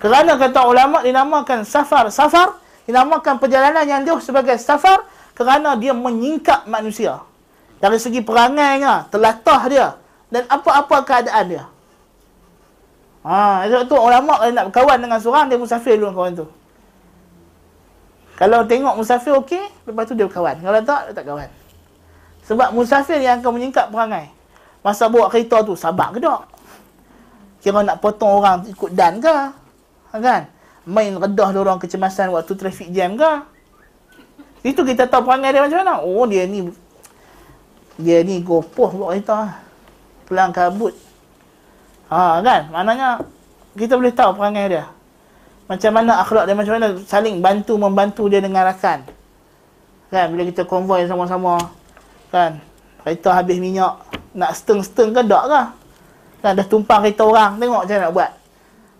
[0.00, 2.08] Kerana kata ulama dinamakan safar.
[2.08, 2.56] Safar
[2.88, 5.04] dinamakan perjalanan yang jauh sebagai safar
[5.40, 7.24] kerana dia menyingkap manusia.
[7.80, 9.88] Dari segi perangainya, telatah dia
[10.28, 11.64] dan apa-apa keadaan dia.
[13.24, 16.46] Ha, sebab tu ulama kalau nak berkawan dengan seorang dia musafir dulu kawan tu.
[18.36, 20.60] Kalau tengok musafir okey, lepas tu dia berkawan.
[20.60, 21.48] Kalau tak, dia tak kawan.
[22.44, 24.28] Sebab musafir yang akan menyingkap perangai.
[24.84, 26.48] Masa bawa kereta tu, sabar ke tak?
[27.64, 29.36] Kira nak potong orang ikut dan ke?
[30.12, 30.48] Ha, kan?
[30.84, 33.32] Main redah orang kecemasan waktu trafik jam ke?
[34.60, 35.94] Itu kita tahu perangai dia macam mana.
[36.04, 36.68] Oh dia ni
[38.00, 39.60] dia ni gopoh buat kereta.
[40.28, 40.96] Pelang kabut.
[42.12, 42.68] Ha kan?
[42.72, 43.24] Maknanya
[43.76, 44.84] kita boleh tahu perangai dia.
[45.70, 49.06] Macam mana akhlak dia macam mana saling bantu membantu dia dengan rakan.
[50.10, 51.70] Kan bila kita konvoi sama-sama
[52.30, 52.58] kan
[53.02, 53.96] kereta habis minyak
[54.34, 55.62] nak steng-steng ke tak ke?
[56.40, 58.30] Kan dah tumpang kereta orang tengok macam nak buat.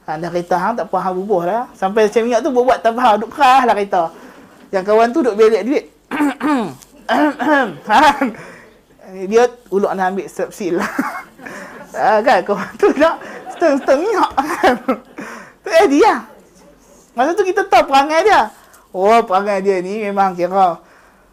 [0.07, 1.67] Ha, dah kereta hang tak faham bubuh lah.
[1.77, 4.03] Sampai macam minyak tu buat-buat tak faham duk kerah lah kereta.
[4.71, 5.85] Yang kawan tu duk belek duit.
[9.31, 9.45] dia
[9.75, 10.91] uluk nak ambil sepsil lah.
[11.99, 13.19] ha, kan kawan tu nak
[13.51, 14.75] seteng-seteng minyak kan.
[15.67, 16.23] tu eh dia.
[17.19, 18.55] Masa tu kita tahu perangai dia.
[18.95, 20.79] Oh perangai dia ni memang kira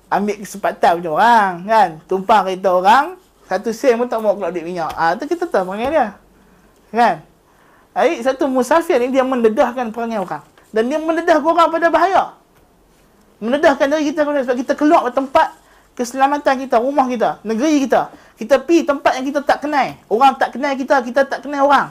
[0.09, 1.89] ambil kesempatan macam orang kan.
[2.09, 3.05] Tumpang kereta orang.
[3.45, 4.89] Satu sen pun tak mau keluar duit minyak.
[4.97, 6.07] Ah tu kita tahu perangai dia.
[6.89, 7.21] Kan?
[7.93, 10.41] Aik satu musafir ni dia mendedahkan perangai orang.
[10.73, 12.33] Dan dia mendedah orang pada bahaya
[13.37, 15.47] mendedahkan diri kita sebab kita keluar ke tempat
[15.97, 18.13] keselamatan kita, rumah kita, negeri kita.
[18.37, 19.97] Kita pergi tempat yang kita tak kenal.
[20.13, 21.89] Orang tak kenal kita, kita tak kenal orang.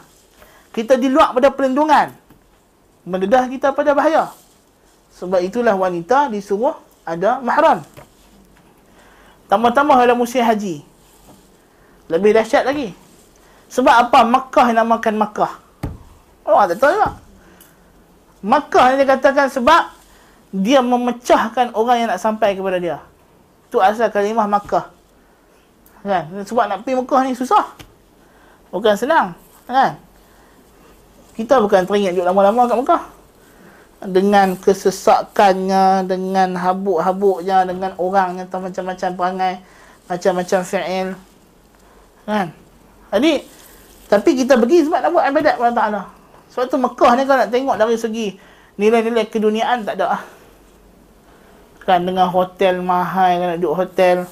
[0.70, 2.14] Kita di luar pada perlindungan.
[3.02, 4.30] Mendedah kita pada bahaya.
[5.18, 7.82] Sebab itulah wanita disuruh ada mahram.
[9.50, 10.86] Tambah-tambah dalam musim haji.
[12.06, 12.94] Lebih dahsyat lagi.
[13.70, 14.22] Sebab apa?
[14.22, 15.52] Makkah yang namakan Makkah.
[16.46, 17.10] Orang tak tahu juga.
[18.46, 19.95] Makkah yang dia katakan sebab
[20.54, 22.98] dia memecahkan orang yang nak sampai kepada dia.
[23.66, 24.94] Itu asal kalimah Makkah.
[26.06, 26.30] Kan?
[26.46, 27.74] Sebab nak pergi Makkah ni susah.
[28.70, 29.34] Bukan senang.
[29.66, 29.98] Kan?
[31.34, 33.02] Kita bukan teringat duduk lama-lama kat Makkah.
[34.06, 39.54] Dengan kesesakannya, dengan habuk-habuknya, dengan orang yang tahu macam-macam perangai,
[40.06, 41.08] macam-macam fi'il.
[42.28, 42.46] Kan?
[43.10, 43.32] Jadi,
[44.06, 46.06] tapi kita pergi sebab nak buat ibadat kepada Allah
[46.54, 48.26] Sebab tu Mekah ni kalau nak tengok dari segi
[48.78, 50.20] nilai-nilai keduniaan tak ada
[51.86, 54.26] kan dengan hotel mahal kan nak duduk hotel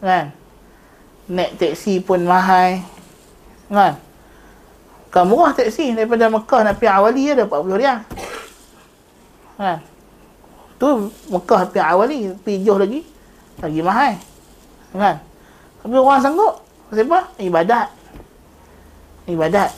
[0.00, 0.32] kan?
[1.28, 2.80] Naik teksi pun mahal
[3.68, 4.00] kan?
[5.12, 7.98] Kan murah teksi daripada Mekah nak pergi Awali ada 40 rial.
[9.60, 9.78] Kan?
[10.80, 10.88] Tu
[11.28, 13.00] Mekah pergi Awali pergi jauh lagi
[13.60, 14.12] lagi mahal
[14.96, 15.16] kan?
[15.84, 16.54] Tapi orang sanggup
[16.88, 17.88] siapa ibadat.
[19.28, 19.70] Ibadat.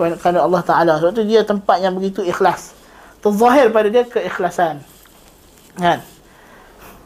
[0.00, 2.72] Kerana Allah Ta'ala sebab tu dia tempat yang begitu ikhlas.
[3.20, 4.80] Terzahir pada dia keikhlasan
[5.76, 5.98] Kan?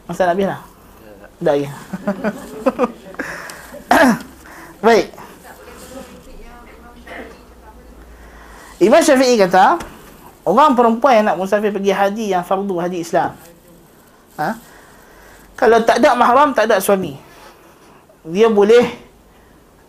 [0.07, 0.61] Masa nak habis lah?
[1.37, 1.71] Tak ya.
[4.85, 5.07] Baik.
[8.77, 9.81] Imam Syafi'i kata,
[10.45, 13.33] orang perempuan yang nak musafir pergi haji yang fardu haji Islam.
[14.37, 14.53] Ha?
[15.57, 17.17] Kalau tak ada mahram, tak ada suami.
[18.21, 18.85] Dia boleh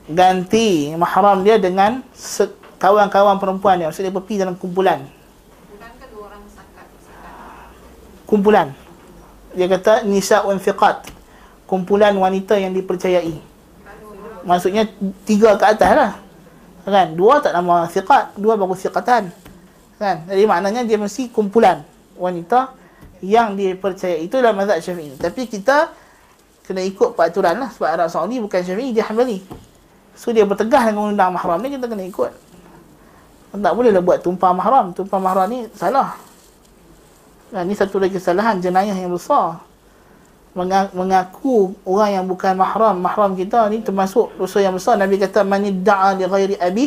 [0.09, 2.01] ganti mahram dia dengan
[2.81, 3.93] kawan-kawan perempuan dia.
[3.93, 5.18] Maksudnya dia pergi dalam kumpulan
[8.29, 8.77] kumpulan.
[9.57, 11.09] Dia kata nisa'un thiqat.
[11.65, 13.41] Kumpulan wanita yang dipercayai.
[14.45, 14.85] Maksudnya
[15.25, 16.13] tiga ke atas lah.
[16.85, 17.17] Kan?
[17.17, 19.33] Dua tak nama thiqat, dua baru thiqatan.
[19.97, 20.17] Kan?
[20.29, 21.81] Jadi maknanya dia mesti kumpulan
[22.21, 22.77] wanita
[23.25, 24.29] yang dipercayai.
[24.29, 25.17] Itulah mazhab Syafi'i.
[25.17, 25.91] Tapi kita
[26.69, 29.41] kena ikut peraturan lah sebab Arab Saudi bukan Syafi'i, dia Hanbali.
[30.13, 32.33] So dia bertegah dengan undang mahram ni kita kena ikut.
[33.49, 34.93] Tak boleh lah buat tumpah mahram.
[34.93, 36.28] Tumpah mahram ni salah.
[37.49, 39.65] Nah, ini satu lagi kesalahan jenayah yang besar.
[40.93, 44.99] Mengaku orang yang bukan mahram, mahram kita ni termasuk dosa yang besar.
[45.01, 46.87] Nabi kata man idda'a li ghairi abi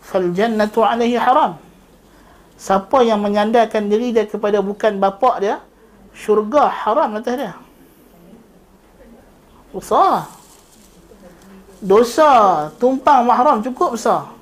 [0.00, 1.58] fal jannatu alaihi haram.
[2.56, 5.60] Siapa yang menyandarkan diri dia kepada bukan bapa dia,
[6.16, 7.52] syurga haram atas dia.
[9.74, 10.30] Besar.
[11.82, 12.30] Dosa
[12.80, 14.32] tumpang mahram cukup besar.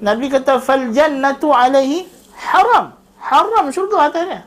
[0.00, 2.08] Nabi kata fal jannatu alaihi
[2.40, 4.40] haram Haram syurga atas dia.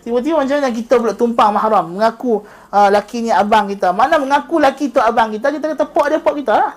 [0.00, 2.40] Tiba-tiba macam mana kita pula tumpang mahram mengaku
[2.72, 3.92] uh, laki ni abang kita.
[3.92, 6.72] Mana mengaku laki tu abang kita, kita kata pok dia pok kita lah.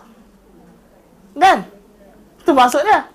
[1.39, 1.65] Kan?
[2.43, 3.07] Itu maksudnya.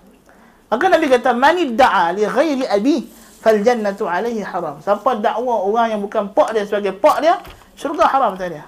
[0.68, 3.04] Maka Nabi kata mani da'a li ghairi abi
[3.38, 4.80] fal jannatu alaihi haram.
[4.80, 7.36] Siapa dakwa orang yang bukan pok dia sebagai pok dia,
[7.76, 8.64] syurga haram atas dia.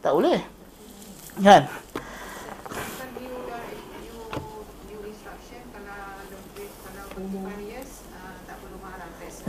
[0.00, 0.40] Tak boleh.
[1.44, 1.68] Kan?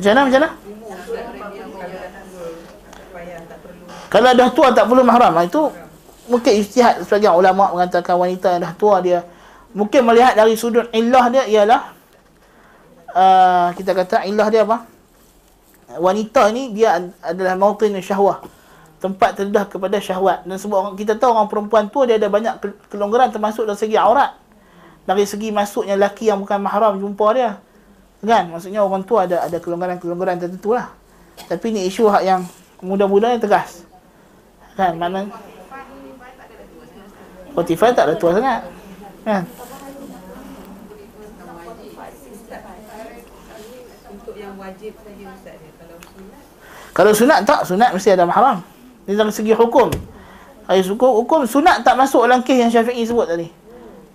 [0.02, 0.22] Macam mana?
[0.26, 0.50] Macam mana?
[4.10, 5.38] Kalau dah tua tak perlu mahram.
[5.38, 5.70] Ah, itu
[6.26, 9.22] mungkin istihad sebagian ulama mengatakan wanita yang dah tua dia
[9.72, 11.82] mungkin melihat dari sudut illah dia ialah
[13.12, 14.90] uh, kita kata illah dia apa?
[16.02, 18.42] Wanita ni dia adalah mautin syahwah.
[19.02, 20.46] Tempat terdedah kepada syahwat.
[20.50, 22.58] Dan sebab orang, kita tahu orang perempuan tua dia ada banyak
[22.88, 24.34] kelonggaran termasuk dari segi aurat.
[25.06, 27.62] Dari segi masuknya laki yang bukan mahram jumpa dia.
[28.22, 28.54] Kan?
[28.54, 30.94] Maksudnya orang tua ada ada kelonggaran-kelonggaran tertentu lah.
[31.50, 32.42] Tapi ni isu hak yang
[32.86, 33.82] mudah-mudah yang tegas.
[34.78, 34.94] Kan?
[34.98, 35.26] Mana?
[37.52, 38.62] Spotify tak ada tua sangat.
[39.26, 39.44] Kan?
[46.92, 48.60] Kalau sunat tak, sunat mesti ada mahram.
[49.08, 49.90] Ini dari segi hukum.
[50.68, 53.48] Dari segi hukum, sunat tak masuk dalam kes yang Syafi'i sebut tadi.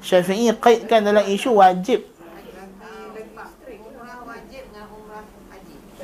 [0.05, 2.05] Syafi'i kaitkan dalam isu wajib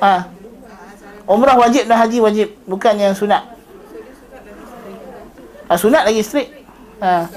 [0.03, 0.27] Ha.
[1.23, 3.39] Umrah wajib dan haji wajib, bukan yang sunat.
[5.71, 6.51] Ha, sunat lagi strict.
[6.99, 7.31] Ha.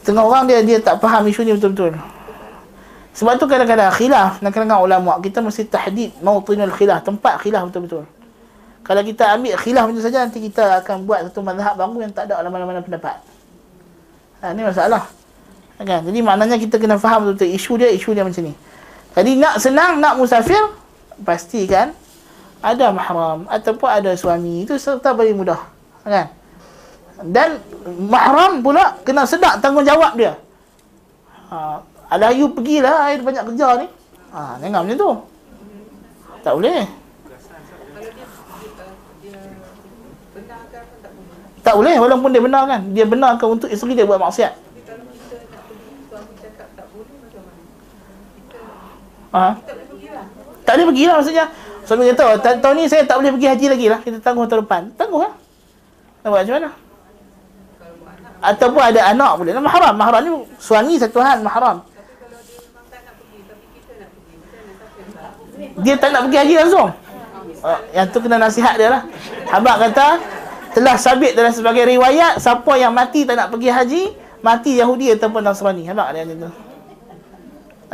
[0.00, 1.92] Tengah orang dia dia tak faham isu ni betul-betul.
[3.14, 8.08] Sebab tu kadang-kadang khilaf dan kadang-kadang ulama kita mesti tahdid mautinul khilaf, tempat khilaf betul-betul.
[8.84, 12.32] Kalau kita ambil khilaf macam saja nanti kita akan buat satu mazhab baru yang tak
[12.32, 13.20] ada mana-mana pendapat.
[14.40, 15.08] Ha, ni masalah.
[15.80, 16.00] Kan?
[16.04, 18.56] Jadi maknanya kita kena faham betul-betul isu dia, isu dia macam ni.
[19.14, 20.60] Jadi nak senang, nak musafir,
[21.22, 21.94] pastikan
[22.64, 24.64] ada mahram ataupun ada suami.
[24.64, 25.60] Itu serta paling mudah
[26.04, 26.32] kan?
[27.24, 27.62] Dan
[28.10, 30.34] mahram pula kena sedap tanggungjawab dia.
[31.52, 31.80] Ha,
[32.10, 33.86] ada you pergilah air banyak kerja ni.
[34.34, 35.10] Ha, jangan macam tu.
[36.42, 36.82] Tak boleh.
[41.64, 42.80] Tak boleh walaupun dia benar kan?
[42.92, 44.52] Dia benarkan untuk isteri dia buat maksiat.
[49.34, 49.46] Ha?
[50.74, 51.46] Tak boleh pergi lah maksudnya.
[51.86, 54.00] Suami kata, tahun ni saya tak boleh pergi haji lagi lah.
[54.02, 54.82] Kita tangguh tahun depan.
[54.98, 55.30] Tangguh lah.
[56.26, 56.70] Nak buat macam mana?
[58.42, 59.52] Ataupun ada anak boleh.
[59.54, 59.94] Nah, mahram.
[59.94, 61.78] Mahram ni suami satu hal mahram.
[65.78, 66.90] Dia tak nak pergi haji langsung.
[67.62, 69.06] Oh, yang tu kena nasihat dia lah.
[69.46, 70.18] Habak kata,
[70.74, 74.02] telah sabit dalam sebagai riwayat, siapa yang mati tak nak pergi haji,
[74.42, 75.86] mati Yahudi ataupun Nasrani.
[75.86, 76.50] Habak dia macam tu.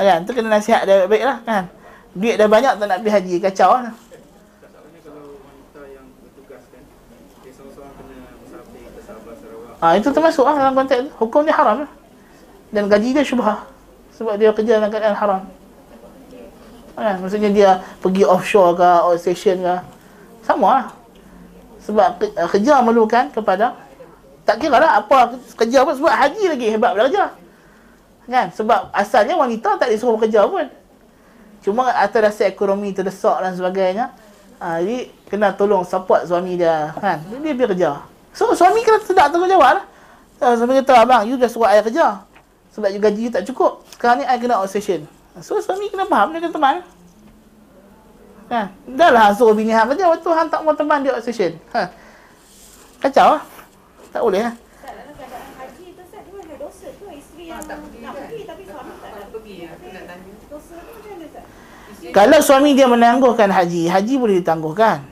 [0.01, 0.24] Kan?
[0.24, 1.69] Tu kena nasihat dia baik lah kan.
[2.15, 3.95] Duit dah banyak tak nak pergi haji Kacau lah
[9.81, 11.11] Ha, itu termasuk lah dalam konteks tu.
[11.24, 11.91] Hukum dia haram lah.
[12.69, 13.65] Dan gaji dia syubhah.
[14.12, 15.43] Sebab dia kerja dalam keadaan haram.
[17.01, 19.77] Ha, maksudnya dia pergi offshore ke, outstation ke.
[20.45, 20.87] Sama lah.
[21.81, 23.73] Sebab eh, kerja memerlukan kepada
[24.45, 27.24] tak kira lah apa kerja apa sebab haji lagi hebat kerja.
[28.28, 28.47] Kan?
[28.53, 30.69] Sebab asalnya wanita tak disuruh bekerja pun.
[31.61, 34.16] Cuma atas dasar ekonomi terdesak dan sebagainya.
[34.61, 36.93] Ha, jadi kena tolong support suami dia.
[36.97, 37.20] Kan?
[37.28, 37.91] Dia biar kerja.
[38.37, 39.85] So suami kena sedap tanggungjawab lah.
[40.41, 42.24] Uh, suami kata, abang, you dah suruh ayah kerja.
[42.73, 43.85] Sebab you gaji you tak cukup.
[43.93, 45.05] Sekarang ni I kena obsession.
[45.45, 46.77] So suami kena faham, dia kena teman.
[48.49, 48.66] Kan?
[48.97, 50.09] Dah lah suruh bini hang kerja.
[50.09, 51.61] Waktu hang tak mau teman dia obsession.
[51.77, 51.93] Ha.
[53.05, 53.43] Kacau lah.
[54.12, 54.55] Tak boleh lah.
[62.11, 65.03] Kalau suami dia menangguhkan haji, haji boleh ditangguhkan.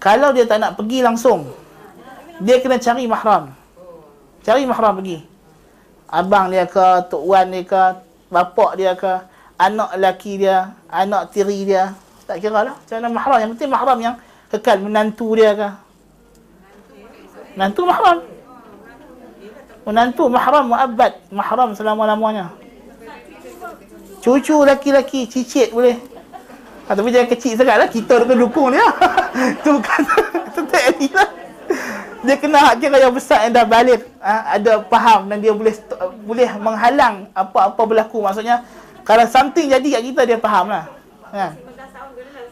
[0.00, 1.46] Kalau dia tak nak pergi langsung,
[2.42, 3.52] dia kena cari mahram.
[4.42, 5.22] Cari mahram pergi.
[6.10, 7.82] Abang dia ke, tok wan dia ke,
[8.32, 9.12] bapak dia ke,
[9.60, 11.94] anak lelaki dia, anak tiri dia.
[12.26, 12.76] Tak kira lah.
[12.78, 13.38] Mana mahram.
[13.38, 14.14] Yang penting mahram yang
[14.50, 15.68] kekal menantu dia ke.
[17.54, 18.18] Menantu mahram.
[19.82, 21.12] Menantu mahram mu'abbad.
[21.34, 22.54] Mahram selama-lamanya.
[24.22, 26.11] Cucu laki-laki cicit boleh.
[26.92, 27.88] Ha, tapi jangan kecil sangat lah.
[27.88, 28.84] Kita kena dukung dia.
[29.56, 30.00] Itu bukan
[30.60, 31.28] tetap ni lah.
[32.20, 34.04] Dia kena hak kira yang besar yang dah balik.
[34.20, 35.72] Ha, ada faham dan dia boleh
[36.28, 38.20] boleh menghalang apa-apa berlaku.
[38.20, 38.60] Maksudnya,
[39.08, 40.84] kalau something jadi kat kita, dia faham lah.
[41.32, 41.56] Ha.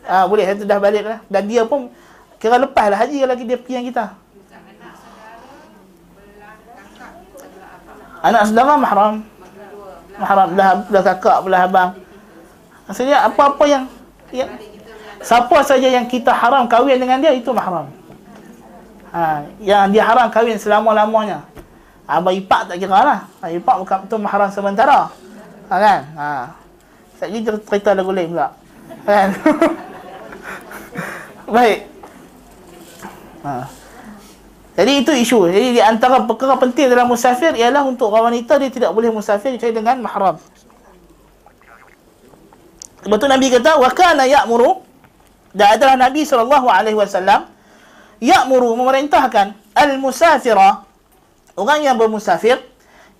[0.08, 1.20] Ha, boleh, itu dah balik lah.
[1.28, 1.92] Dan dia pun
[2.40, 4.16] kira lepas lah haji kalau dia pergi yang kita.
[8.24, 9.20] Anak saudara mahram.
[10.16, 11.90] Mahram belah, belah kakak, belah abang.
[12.88, 13.84] Maksudnya apa-apa yang,
[14.30, 14.50] yang
[15.20, 17.90] siapa saja yang kita haram kahwin dengan dia itu mahram.
[19.10, 21.44] Ha, yang dia haram kahwin selama-lamanya.
[22.06, 23.20] Abang ipak tak kira lah.
[23.38, 25.10] Abang ipak bukan betul mahram sementara.
[25.70, 26.00] Ha, kan?
[26.18, 26.30] Ha.
[27.22, 28.48] Sekejap cerita lagu lain pula.
[29.06, 29.28] Kan?
[31.54, 31.78] Baik.
[33.46, 33.52] Ha.
[34.80, 35.38] Jadi itu isu.
[35.50, 39.52] Jadi di antara perkara penting dalam musafir ialah untuk orang wanita dia tidak boleh musafir
[39.58, 40.40] kecuali dengan mahram.
[43.00, 44.84] Sebab tu Nabi kata wa kana ya'muru
[45.56, 47.48] dan adalah Nabi sallallahu alaihi wasallam
[48.20, 50.84] ya'muru memerintahkan al-musafira
[51.56, 52.60] orang yang bermusafir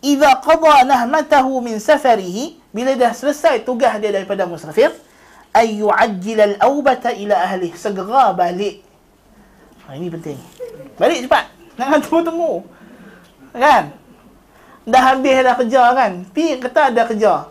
[0.05, 4.93] idza qada nahmatahu min safarihi bila dah selesai tugas dia daripada musafir
[5.51, 8.87] ay yu'ajjil al-awbata ila ahli segera balik.
[9.87, 10.39] Ha, ini penting.
[10.95, 11.45] Balik cepat.
[11.75, 12.53] Jangan tunggu-tunggu.
[13.51, 13.85] Kan?
[14.87, 16.13] Dah habis dah kerja kan?
[16.31, 17.51] Pi kata ada kerja.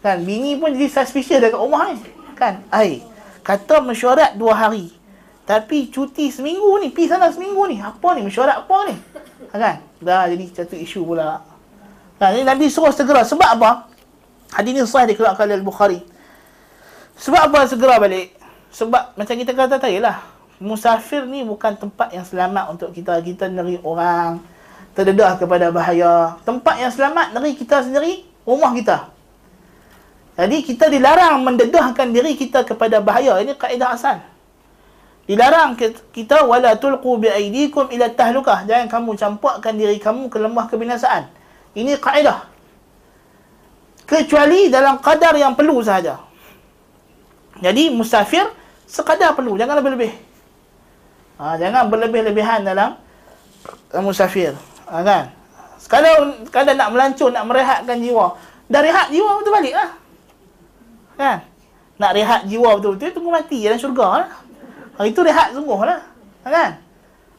[0.00, 0.24] Kan?
[0.24, 2.00] Bini pun jadi suspicious dekat rumah ni.
[2.36, 2.64] Kan?
[2.72, 3.04] Ai.
[3.44, 4.92] Kata mesyuarat dua hari.
[5.44, 6.88] Tapi cuti seminggu ni.
[6.92, 7.80] Pi sana seminggu ni.
[7.80, 8.24] Apa ni?
[8.24, 8.94] Mesyuarat apa ni?
[9.52, 9.84] Kan?
[10.00, 11.44] Dah jadi satu isu pula.
[12.16, 12.36] Kan?
[12.36, 13.24] Jadi Nabi suruh segera.
[13.24, 13.90] Sebab apa?
[14.50, 16.00] Hadis ni sahih dikeluarkan oleh Al-Bukhari.
[17.20, 18.34] Sebab apa segera balik?
[18.74, 23.48] Sebab macam kita kata tadi lah musafir ni bukan tempat yang selamat untuk kita kita
[23.48, 24.36] neri orang
[24.92, 29.08] terdedah kepada bahaya tempat yang selamat neri kita sendiri rumah kita
[30.40, 34.16] jadi kita dilarang mendedahkan diri kita kepada bahaya ini kaedah asal
[35.28, 35.76] dilarang
[36.16, 41.28] kita wala tulqu bi aidikum ila tahlukah jangan kamu campakkan diri kamu ke lembah kebinasaan
[41.76, 42.48] ini kaedah
[44.08, 46.16] kecuali dalam kadar yang perlu sahaja
[47.60, 48.48] jadi musafir
[48.88, 50.30] sekadar perlu jangan lebih-lebih
[51.40, 53.00] Ha, jangan berlebih-lebihan dalam
[54.04, 54.52] musafir.
[54.92, 55.32] Ha, kan?
[55.88, 58.36] Kalau kadang nak melancur, nak merehatkan jiwa.
[58.68, 59.96] Dah rehat jiwa betul balik lah.
[61.20, 61.44] Kan?
[62.00, 64.30] Nak rehat jiwa betul-betul, tunggu mati dalam syurga lah.
[64.96, 66.00] Ha, itu rehat sungguh lah.
[66.40, 66.80] Kan?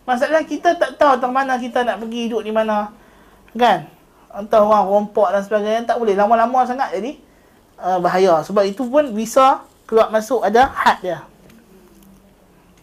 [0.06, 2.94] Masalah kita tak tahu tentang mana kita nak pergi duduk di mana.
[3.58, 3.90] Kan?
[4.30, 5.82] Entah orang rompak dan sebagainya.
[5.90, 7.18] Tak boleh lama-lama sangat jadi
[7.82, 8.45] uh, bahaya.
[8.45, 11.20] Sebab itu pun bisa keluar masuk ada had dia.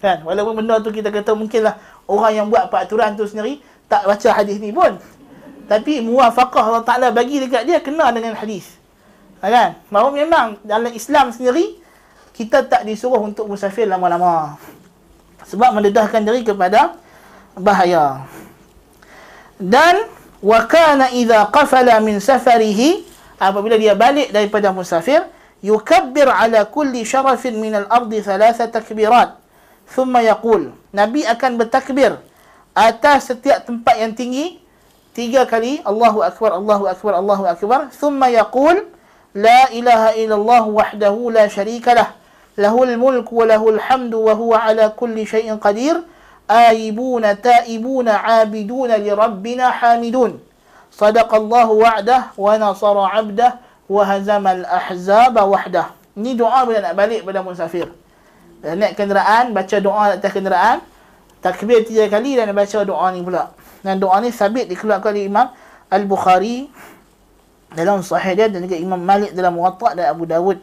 [0.03, 0.27] Kan?
[0.27, 1.79] Walaupun benda tu kita kata mungkinlah
[2.11, 4.99] orang yang buat peraturan tu sendiri tak baca hadis ni pun.
[5.67, 8.78] Tapi muwafaqah Allah Ta'ala bagi dekat dia kena dengan hadis.
[9.39, 9.71] Ha, kan?
[9.93, 11.79] Bahawa memang dalam Islam sendiri
[12.35, 14.59] kita tak disuruh untuk musafir lama-lama.
[15.47, 16.95] Sebab mendedahkan diri kepada
[17.59, 18.27] bahaya.
[19.59, 20.07] Dan
[20.71, 23.03] kana idza qafala min safarihi
[23.43, 25.27] apabila dia balik daripada musafir
[25.63, 29.35] yukabbir ala kulli sharafin min al-ardi thalatha takbirat
[29.91, 32.23] thumma yaqul nabi akan bertakbir
[32.79, 34.63] atas setiap tempat yang tinggi
[35.11, 38.87] tiga kali Allahu akbar Allahu akbar Allahu akbar thumma yaqul
[39.39, 42.09] la ilaha illallah wahdahu la syarika lah
[42.59, 46.03] lahul mulku wa lahul hamdu wa huwa ala kulli syai'in qadir
[46.51, 50.43] aibuna taibuna abiduna li rabbina hamidun
[50.91, 57.47] sadaqallahu wa'dah wa nasara 'abdah wa hazama al-ahzaba wahdah ini doa bila nak balik pada
[57.47, 57.87] musafir.
[58.59, 60.83] Naik kenderaan baca doa atas kenderaan.
[61.39, 63.55] Takbir tiga kali dan baca doa ni pula.
[63.87, 65.47] Dan doa ni sabit dikeluarkan oleh Imam
[65.87, 66.67] Al-Bukhari
[67.73, 70.61] dalam sahih dia dan juga Imam Malik dalam Muwatta dan Abu Dawud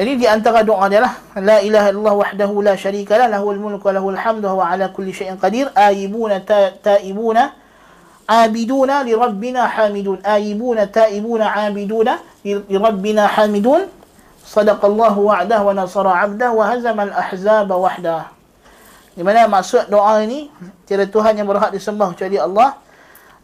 [0.00, 3.84] ini di antara doa dia lah la ilaha illallah wahdahu la syarika lah lahul mulku
[3.90, 6.40] wa lahul hamdu wa ala kulli syai'in qadir ayibuna
[6.80, 7.52] taibuna
[8.24, 13.90] abiduna li rabbina hamidun ayibuna taibuna abiduna li rabbina hamidun
[14.46, 18.22] sadaqallahu wa'dah wa nasara 'abdah wa hazama al-ahzaba wahdah.
[19.14, 20.48] Di mana maksud doa ini
[20.86, 22.78] tiada Tuhan yang berhak disembah kecuali Allah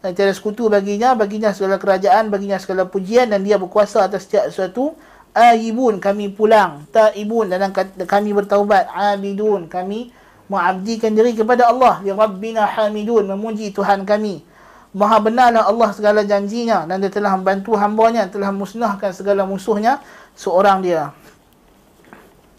[0.07, 4.47] dan tiada sekutu baginya, baginya segala kerajaan, baginya segala pujian dan dia berkuasa atas setiap
[4.47, 4.95] sesuatu.
[5.35, 7.75] Aibun kami pulang, taibun dan
[8.07, 10.15] kami bertaubat, abidun kami
[10.47, 11.99] mengabdikan diri kepada Allah.
[12.07, 14.47] Ya Rabbina hamidun memuji Tuhan kami.
[14.95, 19.99] Maha benarlah Allah segala janjinya dan dia telah membantu hambanya, telah musnahkan segala musuhnya
[20.39, 21.11] seorang dia.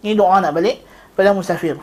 [0.05, 0.85] Ini doa nak balik
[1.17, 1.81] pada musafir.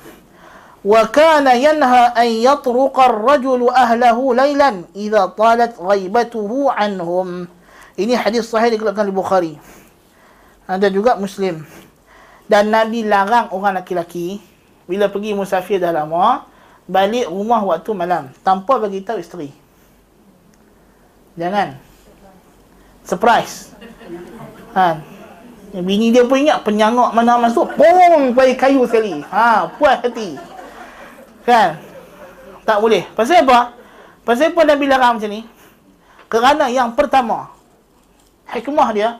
[0.86, 7.50] Kana yanha an yatruqa ar-rajul ahlahu laylan idza talat ghaibatuhu anhum.
[7.98, 9.52] Ini hadis sahih dikeluarkan oleh Bukhari.
[10.70, 11.66] Ada juga Muslim.
[12.46, 14.38] Dan Nabi larang orang laki-laki
[14.86, 16.46] bila pergi musafir dah lama
[16.86, 19.50] balik rumah waktu malam tanpa bagi tahu isteri.
[21.34, 21.74] Jangan.
[23.02, 23.74] Surprise.
[24.70, 25.02] Ha,
[25.76, 29.20] Bini dia pun ingat penyangak mana masuk, pong pai kayu sekali.
[29.28, 30.55] Ha, puas hati.
[31.46, 31.78] Kan?
[32.66, 33.06] Tak boleh.
[33.14, 33.78] Pasal apa?
[34.26, 35.46] Pasal apa Nabi larang macam ni?
[36.26, 37.54] Kerana yang pertama,
[38.50, 39.10] hikmah dia,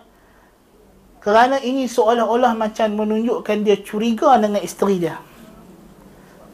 [1.27, 5.19] Kerana ini seolah-olah macam menunjukkan dia curiga dengan isteri dia.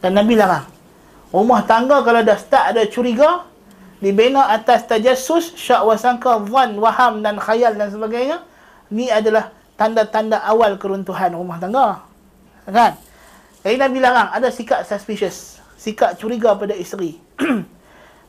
[0.01, 0.65] Dan Nabi larang.
[1.29, 3.45] Rumah tangga kalau dah start ada curiga,
[4.01, 8.41] dibina atas tajassus, syak wasangka, zan, waham dan khayal dan sebagainya,
[8.89, 12.01] ni adalah tanda-tanda awal keruntuhan rumah tangga.
[12.65, 12.97] Kan?
[13.61, 15.52] Jadi Nabi larang, ada sikap suspicious.
[15.83, 17.19] Sikap curiga pada isteri.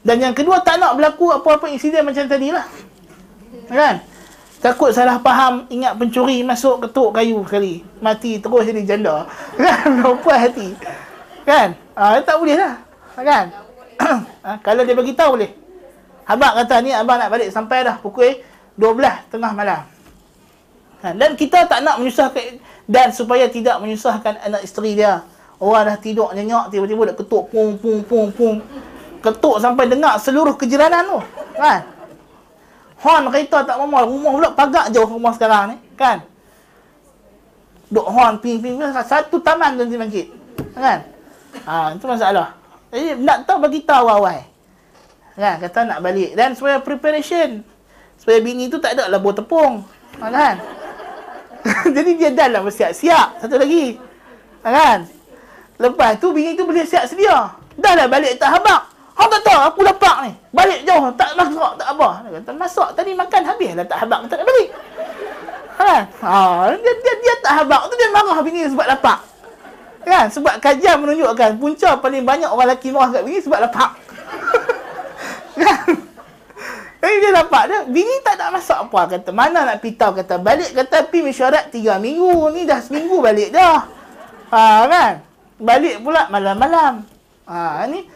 [0.07, 2.67] dan yang kedua, tak nak berlaku apa-apa insiden macam tadi lah.
[3.71, 4.03] Kan?
[4.59, 7.87] Takut salah faham, ingat pencuri masuk ketuk kayu sekali.
[8.03, 9.31] Mati terus jadi janda.
[9.63, 10.03] Kan?
[10.03, 10.75] Lupa hati.
[11.47, 11.79] Kan?
[11.95, 12.75] Ha, tak boleh lah.
[13.15, 13.55] Kan?
[14.03, 15.55] ha, kalau dia beritahu boleh.
[16.27, 18.35] Abang kata ni abang nak balik sampai dah pukul
[18.81, 19.87] 12 tengah malam.
[21.05, 22.59] Ha, dan kita tak nak menyusahkan
[22.89, 25.23] dan supaya tidak menyusahkan anak isteri dia.
[25.63, 28.57] Orang dah tidur nyenyak tiba-tiba dah ketuk pung pung pung pung.
[29.23, 31.19] Ketuk sampai dengar seluruh kejiranan tu.
[31.57, 31.81] Kan?
[33.05, 36.25] Hon kereta tak mau rumah pula pagak jauh rumah sekarang ni, kan?
[37.93, 40.33] Duk hon ping ping satu taman tu bangkit.
[40.73, 41.05] Kan?
[41.69, 42.57] Ha, itu masalah.
[42.91, 44.43] Jadi nak tahu bagi tahu awal.
[45.39, 45.55] Kan?
[45.63, 47.63] Kata nak balik dan supaya preparation.
[48.19, 49.85] Supaya bini tu tak ada buah tepung.
[50.19, 50.59] Kan?
[51.97, 53.45] Jadi dia dah lah bersiap-siap.
[53.45, 54.01] Satu lagi.
[54.65, 55.14] Kan?
[55.79, 57.51] Lepas tu bini tu boleh siap sedia.
[57.75, 58.95] Dah lah balik tak habak.
[59.15, 60.33] Hang tak tahu aku lapak ni.
[60.51, 62.09] Balik jauh tak masak tak apa.
[62.27, 64.69] Dia kata masak tadi makan habis lah tak habak tak nak balik.
[65.75, 65.95] Ha?
[66.07, 69.19] ha dia, dia, dia tak habak tu dia marah bini sebab lapak.
[70.07, 70.27] Kan?
[70.31, 73.91] Sebab kajian menunjukkan punca paling banyak orang lelaki marah kat bini sebab lapak.
[75.59, 75.87] kan?
[77.05, 79.01] Jadi dia dapat dia, bini tak nak masak apa.
[79.13, 80.17] Kata, mana nak pitau.
[80.17, 82.49] Kata, balik kata, pi mesyuarat tiga minggu.
[82.57, 83.85] Ni dah seminggu balik dah.
[84.49, 85.13] Ha, kan?
[85.59, 87.07] Balik pula malam-malam.
[87.47, 88.09] Ha, ni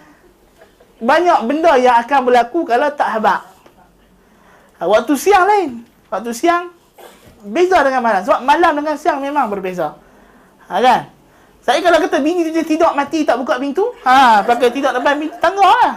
[0.98, 3.40] banyak benda yang akan berlaku kalau tak habak.
[4.78, 5.70] Ha, waktu siang lain.
[6.10, 6.72] Waktu siang,
[7.46, 8.26] beza dengan malam.
[8.26, 9.94] Sebab malam dengan siang memang berbeza.
[10.66, 11.02] Ha, kan?
[11.62, 15.36] Saya kalau kata bini dia tidur mati tak buka pintu, ha, pakai tidur depan pintu,
[15.36, 15.94] tangga lah.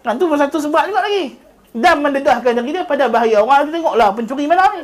[0.00, 1.36] Kan tu pun satu sebab juga lagi
[1.76, 3.44] dan mendedahkan diri dia pada bahaya.
[3.44, 4.82] Orang tu tengoklah pencuri malam ni.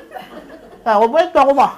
[0.84, 1.72] Ha, pun tuan rumah.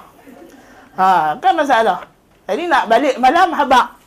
[0.99, 2.14] Ha, kan masalah.
[2.45, 3.97] Jadi nak balik malam habak.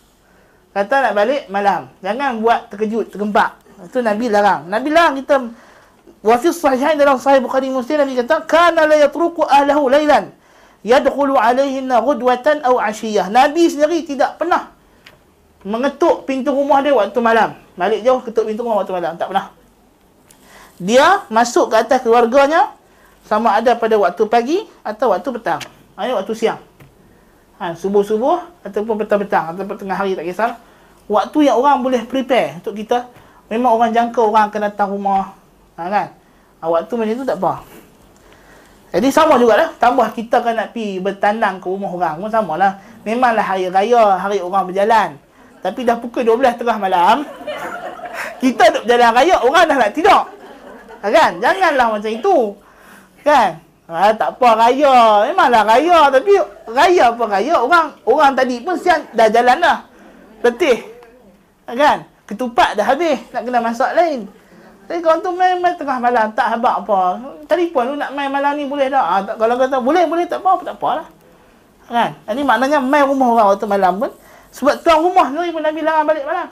[0.75, 1.91] Kata nak balik malam.
[1.99, 3.59] Jangan buat terkejut, tergempak.
[3.83, 4.67] Itu Nabi larang.
[4.71, 5.35] Nabi larang kita
[6.23, 10.35] wafis sahihain dalam sahih Bukhari Muslim Nabi kata kana la yatruku ahlahu lailan
[10.83, 13.31] yadkhulu alaihinna ghudwatan aw ashiyah.
[13.31, 14.71] Nabi sendiri tidak pernah
[15.67, 17.59] mengetuk pintu rumah dia waktu malam.
[17.75, 19.15] Balik jauh ketuk pintu rumah waktu malam.
[19.19, 19.51] Tak pernah
[20.79, 22.71] dia masuk ke atas keluarganya
[23.27, 25.61] sama ada pada waktu pagi atau waktu petang.
[25.99, 26.63] Ini waktu siang.
[27.59, 30.55] Ha, subuh-subuh ataupun petang-petang ataupun tengah hari tak kisah.
[31.11, 33.11] Waktu yang orang boleh prepare untuk kita.
[33.51, 35.35] Memang orang jangka orang akan datang rumah.
[35.75, 36.09] Ha, kan?
[36.63, 37.53] Ha, waktu macam tu tak apa.
[38.95, 39.69] Jadi sama juga lah.
[39.75, 42.79] Tambah kita kan nak pergi bertandang ke rumah orang pun sama lah.
[43.03, 45.19] Memanglah hari raya, hari orang berjalan.
[45.59, 47.27] Tapi dah pukul 12 tengah malam.
[48.43, 50.23] Kita duduk berjalan raya, orang dah nak tidur.
[51.03, 51.31] Ha, kan?
[51.43, 52.37] Janganlah macam itu.
[53.27, 53.68] Kan?
[53.89, 55.25] Ha, tak apa raya.
[55.33, 56.13] Memanglah raya.
[56.13, 56.37] Tapi
[56.69, 57.55] raya apa raya?
[57.57, 59.79] Orang orang tadi pun siang dah jalan dah.
[60.45, 60.85] Letih.
[61.65, 61.99] Ha, kan?
[62.29, 63.17] Ketupat dah habis.
[63.33, 64.29] Nak kena masak lain.
[64.85, 66.29] Tapi kalau tu main, main tengah malam.
[66.37, 67.17] Tak habak apa.
[67.49, 69.01] Telefon lu nak main malam ni boleh tak?
[69.01, 70.29] Ha, tak kalau kata boleh, boleh.
[70.29, 71.09] Tak apa, tak apa lah.
[71.89, 72.11] Kan?
[72.29, 74.13] Ini maknanya main rumah orang waktu malam pun.
[74.53, 76.49] Sebab tuan rumah ni pun Nabi larang balik malam.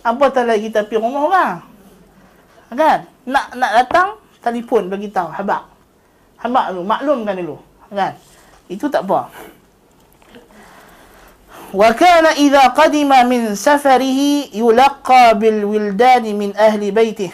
[0.00, 1.54] Apa tak lagi kita pergi rumah orang?
[2.72, 3.04] Kan?
[3.28, 4.08] nak nak datang
[4.40, 5.77] telefon bagi tahu habaq
[6.38, 7.56] Habak dulu, maklumkan dulu.
[7.90, 8.14] Kan?
[8.70, 9.30] Itu tak apa.
[11.74, 14.20] وكان إذا قدم من سفره
[14.56, 17.30] يلقى بالولدان من أهل بيته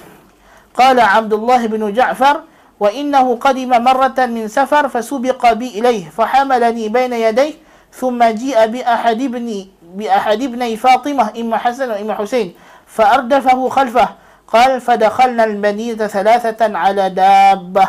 [0.74, 2.40] قال عبد الله بن جعفر
[2.80, 7.54] وإنه قدم مرة من سفر فسبق بي إليه فحملني بين يديه
[7.94, 12.54] ثم جيء بأحد ابني بأحد ابني فاطمة إما حسن وإما حسين
[12.86, 14.08] فأردفه خلفه
[14.48, 17.88] قال فدخلنا المدينة ثلاثة على دابة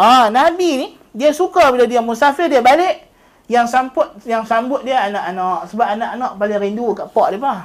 [0.00, 3.04] Ha, Nabi ni dia suka bila dia musafir dia balik
[3.52, 7.60] yang sambut yang sambut dia anak-anak sebab anak-anak paling rindu kat pak dia bah.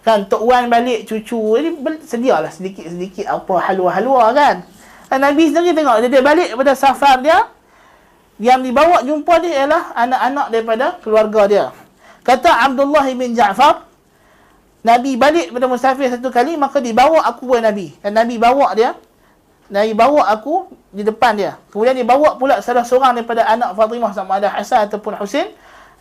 [0.00, 1.68] Kan Tok Wan balik cucu jadi
[2.04, 4.64] sedialah sedikit-sedikit apa halwa-halwa kan.
[5.12, 7.52] Dan Nabi sendiri tengok dia, dia balik daripada safar dia
[8.40, 11.66] yang dibawa jumpa dia ialah anak-anak daripada keluarga dia.
[12.24, 13.84] Kata Abdullah bin Ja'far,
[14.80, 17.92] Nabi balik pada musafir satu kali maka dibawa aku kepada Nabi.
[18.00, 18.96] Dan Nabi bawa dia.
[19.72, 21.56] Nabi bawa aku di depan dia.
[21.72, 25.48] Kemudian dia bawa pula salah seorang daripada anak Fatimah sama ada Hasan ataupun Husin.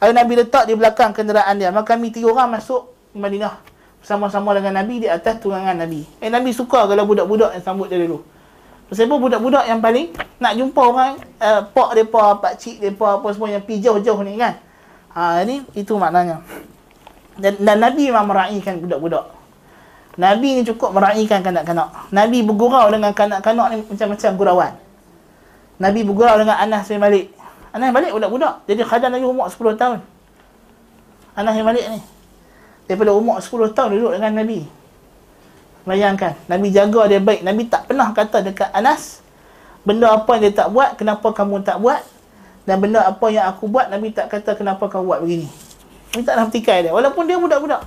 [0.03, 1.71] Lalu Nabi letak di belakang kenderaan dia.
[1.71, 3.55] Maka kami tiga orang masuk Madinah
[4.03, 6.03] bersama-sama dengan Nabi di atas tunggangan Nabi.
[6.19, 8.19] Eh Nabi suka kalau budak-budak yang sambut dia dulu.
[8.91, 13.49] Sebab budak-budak yang paling nak jumpa orang uh, pak depa, pak cik depa apa semua
[13.49, 14.59] yang pi jauh-jauh ni kan.
[15.15, 16.43] Ha ni itu maknanya.
[17.39, 19.25] Dan, dan Nabi memang meraihkan budak-budak.
[20.13, 21.89] Nabi ni cukup meraihkan kanak-kanak.
[22.13, 24.73] Nabi bergurau dengan kanak-kanak ni macam-macam gurauan.
[25.81, 27.33] Nabi bergurau dengan Anas bin Malik.
[27.73, 28.61] Anas bin Malik budak-budak.
[28.69, 29.99] Jadi khadam Nabi umur 10 tahun.
[31.33, 31.99] Anas bin Malik ni.
[32.85, 34.59] Daripada umur 10 tahun duduk dengan Nabi.
[35.83, 37.41] Bayangkan, Nabi jaga dia baik.
[37.43, 39.19] Nabi tak pernah kata dekat Anas,
[39.83, 41.99] benda apa yang dia tak buat, kenapa kamu tak buat?
[42.63, 45.47] Dan benda apa yang aku buat, Nabi tak kata kenapa kamu buat begini.
[46.15, 46.91] Nabi tak nak dia.
[46.93, 47.83] Walaupun dia budak-budak.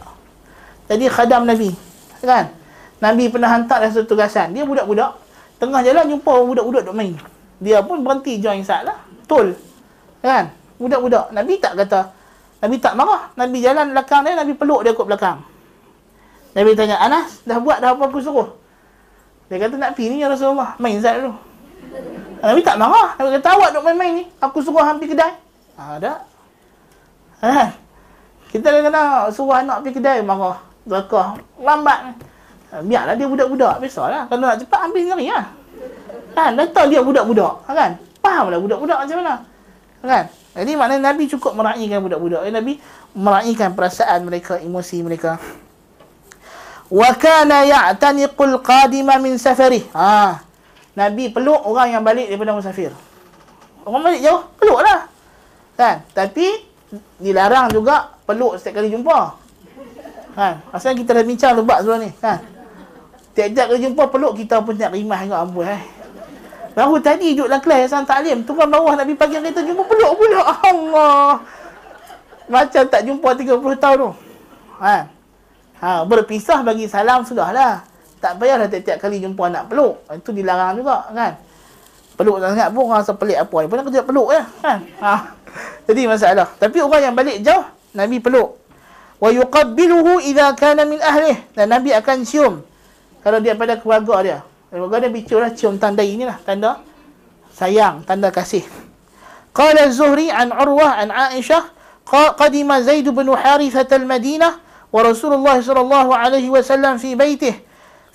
[0.90, 1.73] Jadi khadam Nabi.
[2.22, 2.52] Kan?
[2.97, 4.56] Nabi pernah hantar satu tugasan.
[4.56, 5.20] Dia budak-budak.
[5.56, 7.12] Tengah jalan jumpa budak-budak duk main.
[7.60, 8.97] Dia pun berhenti join sat lah.
[9.28, 9.52] Tol.
[10.20, 10.52] Kan?
[10.80, 11.32] Budak-budak.
[11.32, 12.12] Nabi tak kata.
[12.60, 13.32] Nabi tak marah.
[13.36, 14.32] Nabi jalan belakang dia.
[14.36, 15.40] Nabi peluk dia kot belakang.
[16.56, 18.48] Nabi tanya, Anas, dah buat dah apa aku suruh?
[19.52, 20.72] Dia kata, nak pergi ni ya Rasulullah.
[20.80, 21.36] Main zat dulu.
[22.40, 23.12] Nabi tak marah.
[23.20, 24.24] Nabi kata, awak duk main-main ni.
[24.40, 25.36] Aku suruh hampir kedai.
[25.76, 26.24] Ada.
[27.44, 27.68] Ha,
[28.48, 30.56] kita kena suruh anak pergi kedai, marah.
[30.86, 31.36] Zakah.
[31.60, 32.14] Lambat.
[32.72, 33.82] Ha, biarlah dia budak-budak.
[33.82, 34.30] Biasalah.
[34.30, 35.46] Kalau nak cepat, ambil sendiri lah.
[36.32, 36.50] Kan?
[36.54, 37.52] Dah tahu dia budak-budak.
[37.66, 37.90] Kan?
[38.22, 39.34] Fahamlah budak-budak macam mana.
[40.00, 40.24] Kan?
[40.56, 42.40] Jadi maknanya Nabi cukup meraihkan budak-budak.
[42.48, 42.80] Nabi
[43.12, 45.36] meraihkan perasaan mereka, emosi mereka
[46.86, 50.38] wa kana ya'taniqul qadima min safari ha
[50.94, 52.94] nabi peluk orang yang balik daripada musafir
[53.82, 55.10] orang balik jauh peluklah
[55.74, 56.62] kan tapi
[57.18, 59.34] dilarang juga peluk setiap kali jumpa
[60.36, 62.38] kan asal kita dah bincang lebat sebelum ni kan
[63.32, 65.82] tiap-tiap kali jumpa peluk kita pun tak rimah juga amboi eh
[66.76, 70.40] baru tadi duduk dalam kelas Hasan Taklim turun bawah Nabi pagi kita jumpa peluk pula
[70.44, 71.40] Allah
[72.46, 74.10] macam tak jumpa 30 tahun tu
[74.76, 75.16] kan
[75.76, 77.84] Ha, berpisah bagi salam sudahlah.
[78.16, 80.00] Tak payahlah tiap-tiap kali jumpa nak peluk.
[80.08, 81.36] Itu dilarang juga kan.
[82.16, 83.56] Peluk sangat pun rasa pelik apa.
[83.60, 84.42] Dia pun nak kerja peluk ya.
[84.64, 84.78] Kan?
[85.04, 85.14] Ha.
[85.84, 86.48] Jadi masalah.
[86.56, 88.56] Tapi orang yang balik jauh, Nabi peluk.
[89.18, 91.36] Wa yuqabbiluhu idha kana min ahlih.
[91.56, 92.55] Dan Nabi akan cium.
[93.24, 94.38] Kalau dia pada keluarga dia.
[94.68, 96.36] Keluarga dia bicu lah cium tanda inilah.
[96.44, 96.80] Tanda
[97.55, 98.05] sayang.
[98.05, 98.64] Tanda kasih.
[99.56, 101.72] Qala Zuhri an Urwah an Aisyah.
[102.09, 104.66] Qadima Zaid bin Harithat al-Madinah.
[104.97, 107.55] ورسول الله صلى الله عليه وسلم في بيته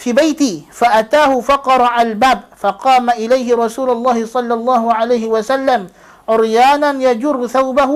[0.01, 5.91] في بيتي فأتاه فقرع الباب فقام إليه رسول الله صلى الله عليه وسلم
[6.29, 7.91] عريانا يجر ثوبه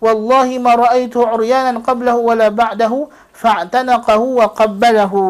[0.00, 5.20] wallahi ma ra'aytu 'uryanan qablahu wala ba'dahu fa'tanaqahu wa qabbalahu.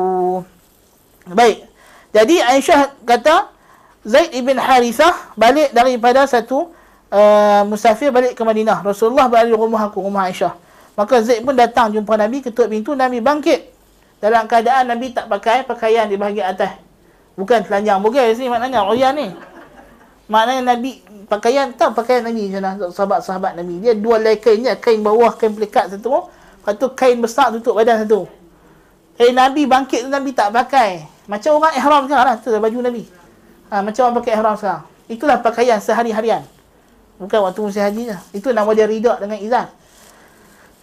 [1.30, 1.66] Baik.
[2.10, 3.51] Jadi Aisyah kata
[4.02, 6.72] Zaid ibn Harithah balik daripada satu
[7.12, 8.80] uh, musafir balik ke Madinah.
[8.82, 10.56] Rasulullah balik rumah aku rumah Aisyah.
[10.98, 13.70] Maka Zaid pun datang jumpa Nabi ketuk pintu Nabi bangkit.
[14.20, 16.76] Dalam keadaan Nabi tak pakai pakaian di bahagian atas.
[17.38, 18.05] Bukan telanjang.
[18.05, 19.32] Bukan sini maknanya uryan ni.
[20.31, 23.82] Maknanya Nabi, pakaian, tak pakaian Nabi macam sahabat-sahabat Nabi.
[23.82, 26.31] Dia dua lay kain je, kain bawah, kain pelikat satu.
[26.31, 28.31] Lepas tu kain besar tutup badan satu.
[29.19, 31.02] Eh Nabi bangkit tu Nabi tak pakai.
[31.27, 32.36] Macam orang ihram sekarang lah.
[32.39, 33.02] Tu baju Nabi.
[33.74, 34.85] Ha, macam orang pakai ihram sekarang.
[35.11, 36.47] Itulah pakaian sehari-harian.
[37.19, 38.16] Bukan waktu musim haji je.
[38.39, 39.66] Itu nama dia ridak dengan izan.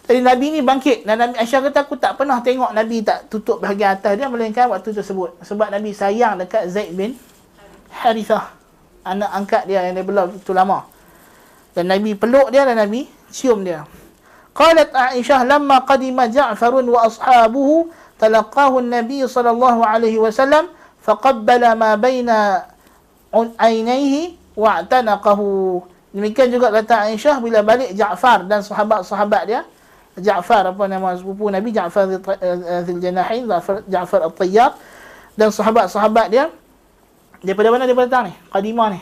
[0.04, 3.60] Jadi Nabi ni bangkit dan Nabi Aisyah kata aku tak pernah tengok Nabi tak tutup
[3.60, 5.40] bahagian atas dia melainkan waktu tersebut.
[5.40, 7.16] Sebab Nabi sayang dekat Zaid bin
[7.92, 8.57] Harithah.
[9.06, 10.84] Anak angkat dia yang dia belah itu lama.
[11.76, 13.86] Dan Nabi peluk dia dan Nabi cium dia.
[14.56, 20.66] Qalat Aisyah lamma qadima Ja'far wa ashabuhu talaqahu an-nabi sallallahu alaihi wasallam
[20.98, 22.66] faqabbala ma baina
[23.62, 25.78] aynayhi wa'tanaqahu.
[26.10, 29.62] Demikian juga kata Aisyah bila balik Ja'far dan sahabat-sahabat dia
[30.18, 32.10] Ja'far apa nama sepupu Nabi Ja'far
[32.82, 33.46] Zil Janahin
[33.86, 34.74] Ja'far Al-Tayyar
[35.38, 36.50] dan sahabat-sahabat dia
[37.42, 38.34] daripada mana daripada datang ni?
[38.50, 39.00] Qadimah ni.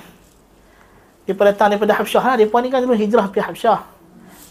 [1.27, 2.35] Daripada datang daripada Habsyah lah.
[2.39, 3.81] Mereka ni kan dulu hijrah pergi Habsyah.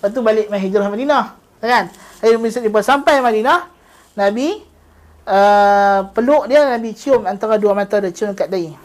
[0.02, 1.26] Lepas tu balik main hijrah Madinah.
[1.64, 1.90] Kan?
[2.22, 3.60] Akhirnya mereka sampai Madinah
[4.16, 4.62] Nabi
[5.26, 8.76] uh, peluk dia Nabi cium antara dua mata dia cium kat dahi.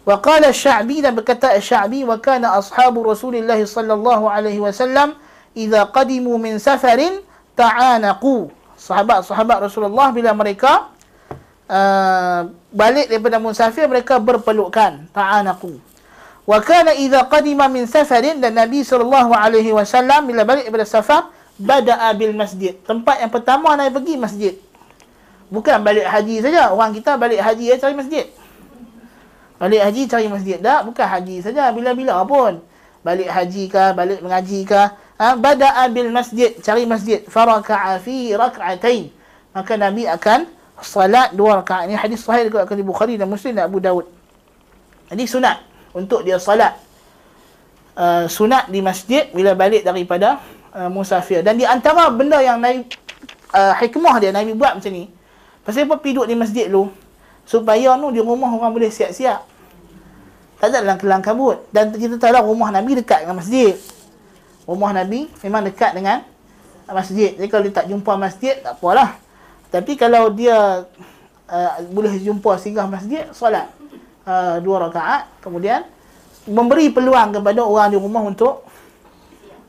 [0.00, 5.12] Wa qala sya'bi dan berkata sya'bi wa kana ashabu rasulillah sallallahu alaihi wasallam
[5.52, 7.20] idza qadimu min safarin
[7.52, 8.48] ta'anaqu
[8.80, 10.88] sahabat-sahabat Rasulullah bila mereka
[11.70, 15.78] uh, balik daripada musafir mereka berpelukan ta'anaqu
[16.44, 21.30] wa kana idza qadima min safarin dan Nabi sallallahu alaihi wasallam bila balik daripada safar
[21.60, 22.72] bada'a bil masjid.
[22.88, 24.54] Tempat yang pertama nak pergi masjid.
[25.52, 26.72] Bukan balik haji saja.
[26.72, 28.24] Orang kita balik haji ya cari masjid.
[29.60, 30.56] Balik haji cari masjid.
[30.56, 31.68] Tak bukan haji saja.
[31.76, 32.64] Bila-bila pun.
[33.04, 34.82] Balik haji ke balik mengaji ke
[35.20, 36.56] ha, bada'a bil masjid.
[36.64, 37.20] Cari masjid.
[37.28, 39.12] Faraka'a fi rak'atain
[39.50, 40.46] maka nabi akan
[40.80, 44.06] salat dua rakaat ini hadis sahih juga di Bukhari dan Muslim dan Abu Daud
[45.10, 45.58] Jadi sunat
[45.92, 46.78] untuk dia salat
[47.98, 50.38] uh, sunat di masjid bila balik daripada
[50.74, 51.42] uh, musafir.
[51.42, 52.86] Dan di antara benda yang Nabi
[53.54, 55.10] uh, hikmah dia Nabi buat macam ni.
[55.66, 56.88] Pasal apa pergi duduk di masjid tu
[57.44, 59.44] supaya nu di rumah orang boleh siap-siap.
[60.60, 61.64] Tak ada dalam kelang kabut.
[61.72, 63.74] Dan kita tahu lah rumah Nabi dekat dengan masjid.
[64.68, 66.20] Rumah Nabi memang dekat dengan
[66.84, 67.32] masjid.
[67.32, 69.16] Jadi kalau dia tak jumpa masjid, tak apalah.
[69.70, 70.84] Tapi kalau dia
[71.46, 73.70] uh, boleh jumpa singgah masjid, solat
[74.26, 75.86] uh, dua rakaat, kemudian
[76.50, 78.66] memberi peluang kepada orang di rumah untuk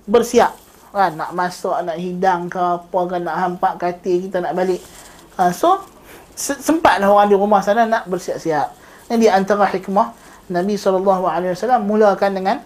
[0.09, 0.57] bersiap.
[0.91, 4.81] Kan, nak masuk, nak hidang ke apa ke, nak hampak katil kita nak balik.
[5.39, 5.79] Uh, so,
[6.35, 8.75] sempatlah orang di rumah sana nak bersiap-siap.
[9.07, 10.11] Ini antara hikmah
[10.51, 12.57] Nabi SAW mulakan dengan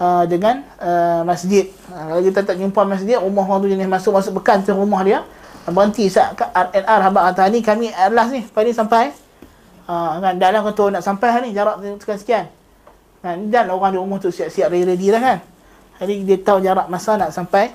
[0.00, 1.68] uh, dengan uh, masjid.
[1.92, 5.20] Uh, kalau kita tak jumpa masjid, rumah orang tu jenis masuk-masuk bekan ke rumah dia,
[5.72, 9.12] berhenti RNR habak kata ni kami last ni pada sampai.
[9.88, 12.44] Uh, kan dalam kata nak sampai ni jarak sekian-sekian
[13.24, 15.38] kan dan orang di rumah tu siap-siap ready-ready lah kan.
[15.98, 17.72] Jadi dia tahu jarak masa nak sampai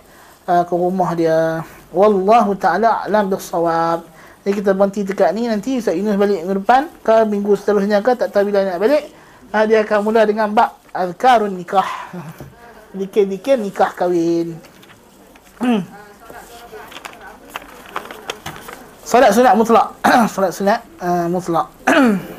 [0.47, 1.65] uh, ke rumah dia.
[1.93, 4.13] Wallahu taala alam bisawab
[4.43, 8.11] jadi kita berhenti dekat ni nanti Ustaz Yunus balik minggu depan ke minggu seterusnya ke
[8.11, 9.07] tak tahu bila nak balik
[9.55, 11.87] uh, dia akan mula dengan bab azkarun nikah.
[12.99, 14.53] Dikir-dikir nikah kahwin
[19.13, 19.93] Salat sunat mutlak.
[20.33, 21.69] Salat sunat uh, mutlak.